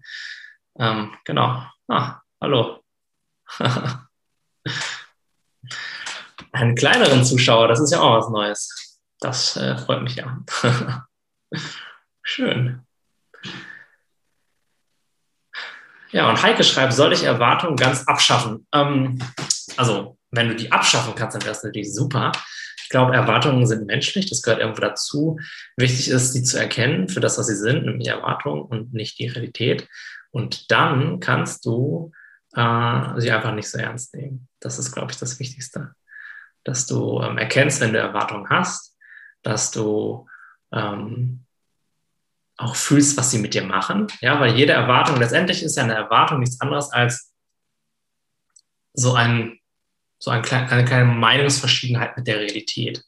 Ähm, 0.80 1.14
genau. 1.26 1.62
Ah, 1.90 2.22
hallo. 2.42 2.82
Einen 6.52 6.76
kleineren 6.76 7.24
Zuschauer, 7.26 7.68
das 7.68 7.80
ist 7.80 7.92
ja 7.92 8.00
auch 8.00 8.18
was 8.18 8.30
Neues. 8.30 9.00
Das 9.20 9.58
äh, 9.58 9.78
freut 9.78 10.02
mich 10.02 10.16
ja. 10.16 10.40
Schön. 12.24 12.86
Ja, 16.12 16.30
und 16.30 16.42
Heike 16.42 16.64
schreibt, 16.64 16.94
soll 16.94 17.12
ich 17.14 17.24
Erwartungen 17.24 17.76
ganz 17.76 18.08
abschaffen? 18.08 18.66
Ähm, 18.72 19.20
also, 19.78 20.18
wenn 20.32 20.50
du 20.50 20.56
die 20.56 20.72
abschaffen 20.72 21.16
kannst, 21.16 21.36
dann 21.36 21.42
wäre 21.42 21.54
das 21.54 21.64
natürlich 21.64 21.94
super. 21.94 22.32
Ich 22.84 22.90
glaube, 22.90 23.14
Erwartungen 23.14 23.68
sind 23.68 23.86
menschlich, 23.86 24.30
das 24.30 24.42
gehört 24.42 24.62
irgendwo 24.62 24.82
dazu. 24.82 25.40
Wichtig 25.78 26.10
ist, 26.10 26.34
sie 26.34 26.44
zu 26.44 26.60
erkennen 26.60 27.08
für 27.08 27.20
das, 27.20 27.38
was 27.38 27.48
sie 27.48 27.56
sind, 27.56 27.86
nämlich 27.86 28.08
Erwartungen 28.08 28.62
und 28.62 28.94
nicht 28.94 29.20
die 29.20 29.28
Realität. 29.28 29.88
Und 30.32 30.72
dann 30.72 31.20
kannst 31.20 31.66
du 31.66 32.12
äh, 32.54 33.20
sie 33.20 33.32
einfach 33.32 33.54
nicht 33.54 33.70
so 33.70 33.78
ernst 33.78 34.16
nehmen. 34.16 34.48
Das 34.60 34.80
ist, 34.80 34.92
glaube 34.92 35.12
ich, 35.12 35.18
das 35.18 35.40
Wichtigste. 35.40 35.94
Dass 36.64 36.88
du 36.88 37.22
ähm, 37.22 37.38
erkennst, 37.38 37.80
wenn 37.82 37.94
du 37.94 38.00
Erwartungen 38.00 38.50
hast, 38.50 38.98
dass 39.44 39.72
du 39.72 40.28
ähm, 40.74 41.46
auch 42.58 42.76
fühlst, 42.76 43.18
was 43.18 43.32
sie 43.32 43.40
mit 43.40 43.54
dir 43.54 43.64
machen. 43.64 44.08
Ja, 44.20 44.40
weil 44.40 44.56
jede 44.56 44.74
Erwartung, 44.74 45.18
letztendlich 45.18 45.64
ist 45.64 45.78
ja 45.78 45.84
eine 45.84 45.96
Erwartung 45.96 46.40
nichts 46.40 46.60
anderes 46.60 46.92
als 46.92 47.34
so, 48.94 49.14
ein, 49.14 49.59
so 50.20 50.32
ein 50.32 50.41
klein, 50.41 50.70
eine 50.70 50.86
kleine 50.86 51.05
Meinungsverschiedenheit 51.05 52.15
mit 52.17 52.28
der 52.28 52.39
Realität. 52.39 53.03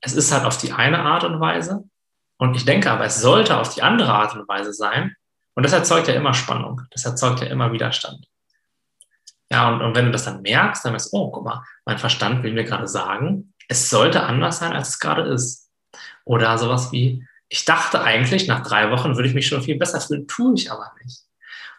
Es 0.00 0.14
ist 0.14 0.32
halt 0.32 0.44
auf 0.44 0.58
die 0.58 0.72
eine 0.72 1.00
Art 1.00 1.24
und 1.24 1.40
Weise. 1.40 1.84
Und 2.38 2.54
ich 2.54 2.64
denke 2.64 2.90
aber, 2.90 3.04
es 3.04 3.20
sollte 3.20 3.58
auf 3.58 3.74
die 3.74 3.82
andere 3.82 4.12
Art 4.12 4.34
und 4.36 4.48
Weise 4.48 4.72
sein, 4.72 5.14
und 5.56 5.62
das 5.62 5.72
erzeugt 5.72 6.06
ja 6.06 6.14
immer 6.14 6.34
Spannung, 6.34 6.82
das 6.90 7.06
erzeugt 7.06 7.40
ja 7.40 7.46
immer 7.46 7.72
Widerstand. 7.72 8.28
Ja, 9.50 9.72
und, 9.72 9.80
und 9.80 9.94
wenn 9.94 10.04
du 10.04 10.10
das 10.10 10.24
dann 10.24 10.42
merkst, 10.42 10.84
dann 10.84 10.92
weißt 10.92 11.12
du, 11.12 11.16
oh, 11.16 11.30
guck 11.30 11.44
mal, 11.44 11.64
mein 11.86 11.98
Verstand 11.98 12.42
will 12.42 12.52
mir 12.52 12.64
gerade 12.64 12.86
sagen, 12.86 13.54
es 13.66 13.88
sollte 13.88 14.22
anders 14.22 14.58
sein, 14.58 14.72
als 14.72 14.90
es 14.90 14.98
gerade 14.98 15.22
ist. 15.22 15.70
Oder 16.24 16.58
sowas 16.58 16.92
wie, 16.92 17.26
ich 17.48 17.64
dachte 17.64 18.02
eigentlich, 18.02 18.48
nach 18.48 18.62
drei 18.62 18.90
Wochen 18.90 19.16
würde 19.16 19.28
ich 19.28 19.34
mich 19.34 19.46
schon 19.46 19.62
viel 19.62 19.78
besser 19.78 20.00
fühlen, 20.00 20.28
tue 20.28 20.54
ich 20.54 20.70
aber 20.70 20.92
nicht. 21.02 21.22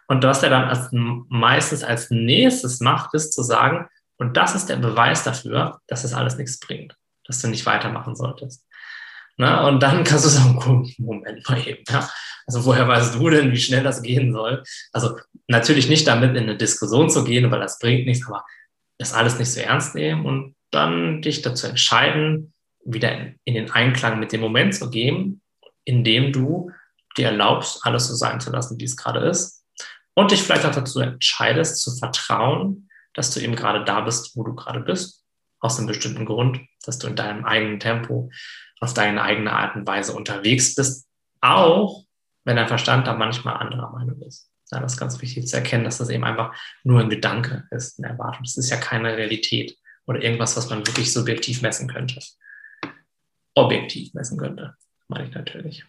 Und 0.08 0.24
was 0.24 0.42
er 0.42 0.50
dann 0.50 0.64
als, 0.64 0.88
meistens 0.90 1.84
als 1.84 2.10
nächstes 2.10 2.80
macht, 2.80 3.14
ist 3.14 3.32
zu 3.32 3.42
sagen, 3.42 3.88
und 4.18 4.36
das 4.36 4.54
ist 4.54 4.66
der 4.66 4.76
Beweis 4.76 5.24
dafür, 5.24 5.80
dass 5.86 6.02
das 6.02 6.12
alles 6.12 6.36
nichts 6.36 6.58
bringt, 6.58 6.94
dass 7.24 7.40
du 7.40 7.48
nicht 7.48 7.66
weitermachen 7.66 8.14
solltest. 8.14 8.64
Na, 9.36 9.66
und 9.68 9.80
dann 9.80 10.02
kannst 10.04 10.24
du 10.24 10.28
sagen, 10.28 10.94
Moment 10.98 11.48
mal 11.48 11.66
eben, 11.66 11.84
ja. 11.88 12.08
Also 12.46 12.64
woher 12.64 12.88
weißt 12.88 13.14
du 13.14 13.30
denn, 13.30 13.52
wie 13.52 13.60
schnell 13.60 13.84
das 13.84 14.02
gehen 14.02 14.32
soll? 14.32 14.64
Also 14.92 15.18
natürlich 15.46 15.88
nicht 15.88 16.06
damit 16.06 16.30
in 16.30 16.44
eine 16.44 16.56
Diskussion 16.56 17.08
zu 17.08 17.22
gehen, 17.24 17.50
weil 17.50 17.60
das 17.60 17.78
bringt 17.78 18.06
nichts, 18.06 18.26
aber 18.26 18.44
das 18.98 19.14
alles 19.14 19.38
nicht 19.38 19.52
so 19.52 19.60
ernst 19.60 19.94
nehmen 19.94 20.26
und 20.26 20.56
dann 20.70 21.22
dich 21.22 21.42
dazu 21.42 21.66
entscheiden, 21.66 22.52
wieder 22.84 23.12
in, 23.16 23.38
in 23.44 23.54
den 23.54 23.70
Einklang 23.70 24.18
mit 24.18 24.32
dem 24.32 24.40
Moment 24.40 24.74
zu 24.74 24.90
gehen, 24.90 25.40
indem 25.84 26.32
du 26.32 26.72
dir 27.16 27.26
erlaubst, 27.26 27.86
alles 27.86 28.08
so 28.08 28.14
sein 28.14 28.40
zu 28.40 28.50
lassen, 28.50 28.80
wie 28.80 28.84
es 28.84 28.96
gerade 28.96 29.20
ist. 29.20 29.64
Und 30.14 30.32
dich 30.32 30.42
vielleicht 30.42 30.64
auch 30.64 30.74
dazu 30.74 31.00
entscheidest, 31.00 31.80
zu 31.80 31.96
vertrauen, 31.96 32.87
dass 33.14 33.32
du 33.32 33.40
eben 33.40 33.56
gerade 33.56 33.84
da 33.84 34.00
bist, 34.00 34.36
wo 34.36 34.44
du 34.44 34.54
gerade 34.54 34.80
bist, 34.80 35.24
aus 35.60 35.78
einem 35.78 35.88
bestimmten 35.88 36.24
Grund, 36.24 36.60
dass 36.84 36.98
du 36.98 37.06
in 37.06 37.16
deinem 37.16 37.44
eigenen 37.44 37.80
Tempo 37.80 38.30
auf 38.80 38.94
deine 38.94 39.22
eigene 39.22 39.52
Art 39.52 39.74
und 39.76 39.86
Weise 39.86 40.12
unterwegs 40.12 40.74
bist, 40.74 41.08
auch 41.40 42.04
wenn 42.44 42.56
dein 42.56 42.68
Verstand 42.68 43.06
da 43.06 43.14
manchmal 43.14 43.56
anderer 43.56 43.90
Meinung 43.90 44.20
ist. 44.22 44.50
Ja, 44.70 44.80
das 44.80 44.92
ist 44.94 44.98
ganz 44.98 45.20
wichtig 45.20 45.46
zu 45.46 45.56
erkennen, 45.56 45.84
dass 45.84 45.98
das 45.98 46.10
eben 46.10 46.24
einfach 46.24 46.54
nur 46.84 47.00
ein 47.00 47.08
Gedanke 47.08 47.66
ist, 47.70 47.98
eine 47.98 48.12
Erwartung. 48.12 48.44
Das 48.44 48.56
ist 48.56 48.70
ja 48.70 48.76
keine 48.76 49.16
Realität 49.16 49.76
oder 50.06 50.22
irgendwas, 50.22 50.56
was 50.56 50.68
man 50.68 50.86
wirklich 50.86 51.12
subjektiv 51.12 51.62
messen 51.62 51.88
könnte. 51.88 52.20
Objektiv 53.54 54.14
messen 54.14 54.38
könnte, 54.38 54.76
meine 55.08 55.28
ich 55.28 55.34
natürlich. 55.34 55.84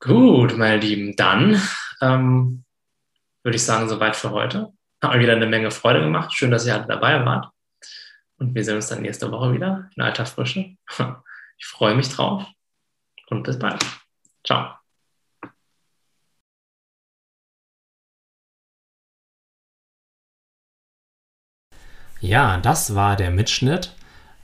Gut, 0.00 0.56
meine 0.56 0.80
Lieben, 0.80 1.16
dann 1.16 1.60
ähm, 2.00 2.64
würde 3.42 3.56
ich 3.56 3.64
sagen, 3.64 3.88
soweit 3.88 4.16
für 4.16 4.30
heute. 4.30 4.72
Hat 5.02 5.14
mir 5.14 5.20
wieder 5.20 5.34
eine 5.34 5.46
Menge 5.46 5.70
Freude 5.70 6.00
gemacht. 6.00 6.32
Schön, 6.34 6.50
dass 6.50 6.66
ihr 6.66 6.74
alle 6.74 6.86
dabei 6.86 7.24
wart. 7.24 7.48
Und 8.38 8.54
wir 8.54 8.64
sehen 8.64 8.76
uns 8.76 8.88
dann 8.88 9.02
nächste 9.02 9.30
Woche 9.30 9.52
wieder 9.52 9.90
in 9.96 10.02
alter 10.02 10.26
Frische. 10.26 10.76
Ich 11.60 11.66
freue 11.66 11.96
mich 11.96 12.08
drauf 12.08 12.46
und 13.30 13.42
bis 13.42 13.58
bald. 13.58 13.84
Ciao. 14.46 14.78
Ja, 22.20 22.58
das 22.58 22.94
war 22.94 23.16
der 23.16 23.32
Mitschnitt 23.32 23.92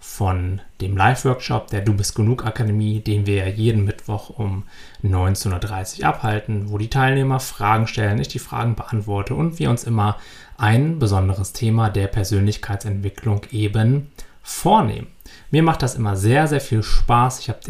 von 0.06 0.60
dem 0.80 0.96
Live-Workshop 0.96 1.68
der 1.68 1.80
Du 1.80 1.94
bist 1.94 2.14
genug 2.14 2.44
Akademie, 2.46 3.00
den 3.00 3.26
wir 3.26 3.48
jeden 3.48 3.84
Mittwoch 3.84 4.30
um 4.30 4.62
19.30 5.02 6.00
Uhr 6.00 6.06
abhalten, 6.06 6.70
wo 6.70 6.78
die 6.78 6.90
Teilnehmer 6.90 7.40
Fragen 7.40 7.88
stellen, 7.88 8.20
ich 8.20 8.28
die 8.28 8.38
Fragen 8.38 8.76
beantworte 8.76 9.34
und 9.34 9.58
wir 9.58 9.70
uns 9.70 9.82
immer 9.82 10.18
ein 10.56 11.00
besonderes 11.00 11.52
Thema 11.52 11.88
der 11.90 12.06
Persönlichkeitsentwicklung 12.06 13.40
eben 13.50 14.12
vornehmen. 14.42 15.08
Mir 15.50 15.64
macht 15.64 15.82
das 15.82 15.96
immer 15.96 16.16
sehr, 16.16 16.46
sehr 16.46 16.60
viel 16.60 16.84
Spaß. 16.84 17.40
Ich 17.40 17.48
habe 17.48 17.60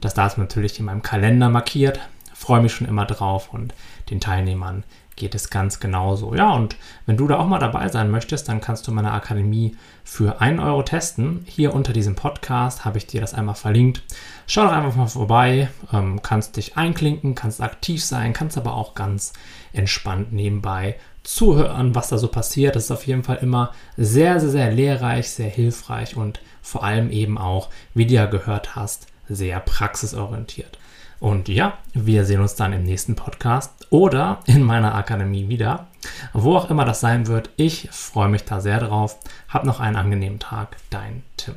das 0.00 0.14
Datum 0.14 0.44
natürlich 0.44 0.80
in 0.80 0.86
meinem 0.86 1.02
Kalender 1.02 1.48
markiert, 1.48 2.00
freue 2.34 2.62
mich 2.62 2.72
schon 2.72 2.88
immer 2.88 3.04
drauf 3.04 3.52
und 3.52 3.72
den 4.10 4.20
Teilnehmern 4.20 4.84
geht 5.18 5.34
es 5.34 5.50
ganz 5.50 5.80
genauso. 5.80 6.34
Ja, 6.34 6.52
und 6.52 6.76
wenn 7.04 7.16
du 7.16 7.26
da 7.26 7.38
auch 7.38 7.46
mal 7.46 7.58
dabei 7.58 7.88
sein 7.88 8.10
möchtest, 8.10 8.48
dann 8.48 8.60
kannst 8.60 8.86
du 8.86 8.92
meine 8.92 9.12
Akademie 9.12 9.76
für 10.04 10.40
1 10.40 10.62
Euro 10.62 10.82
testen. 10.82 11.44
Hier 11.46 11.74
unter 11.74 11.92
diesem 11.92 12.14
Podcast 12.14 12.84
habe 12.84 12.96
ich 12.96 13.06
dir 13.06 13.20
das 13.20 13.34
einmal 13.34 13.56
verlinkt. 13.56 14.02
Schau 14.46 14.64
doch 14.64 14.72
einfach 14.72 14.96
mal 14.96 15.06
vorbei, 15.06 15.68
ähm, 15.92 16.22
kannst 16.22 16.56
dich 16.56 16.76
einklinken, 16.76 17.34
kannst 17.34 17.60
aktiv 17.60 18.02
sein, 18.02 18.32
kannst 18.32 18.56
aber 18.56 18.74
auch 18.74 18.94
ganz 18.94 19.34
entspannt 19.72 20.32
nebenbei 20.32 20.96
zuhören, 21.24 21.94
was 21.94 22.08
da 22.08 22.16
so 22.16 22.28
passiert. 22.28 22.74
Das 22.74 22.84
ist 22.84 22.90
auf 22.90 23.06
jeden 23.06 23.24
Fall 23.24 23.38
immer 23.42 23.72
sehr, 23.96 24.40
sehr, 24.40 24.50
sehr 24.50 24.72
lehrreich, 24.72 25.28
sehr 25.30 25.50
hilfreich 25.50 26.16
und 26.16 26.40
vor 26.62 26.84
allem 26.84 27.10
eben 27.10 27.36
auch, 27.36 27.68
wie 27.92 28.06
du 28.06 28.14
ja 28.14 28.26
gehört 28.26 28.76
hast, 28.76 29.08
sehr 29.28 29.60
praxisorientiert. 29.60 30.78
Und 31.20 31.48
ja, 31.48 31.78
wir 31.94 32.24
sehen 32.24 32.40
uns 32.40 32.54
dann 32.54 32.72
im 32.72 32.84
nächsten 32.84 33.16
Podcast 33.16 33.86
oder 33.90 34.40
in 34.46 34.62
meiner 34.62 34.94
Akademie 34.94 35.48
wieder. 35.48 35.88
Wo 36.32 36.56
auch 36.56 36.70
immer 36.70 36.84
das 36.84 37.00
sein 37.00 37.26
wird, 37.26 37.50
ich 37.56 37.88
freue 37.90 38.28
mich 38.28 38.44
da 38.44 38.60
sehr 38.60 38.80
drauf. 38.80 39.18
Hab 39.48 39.64
noch 39.64 39.80
einen 39.80 39.96
angenehmen 39.96 40.38
Tag, 40.38 40.76
dein 40.90 41.22
Tim. 41.36 41.56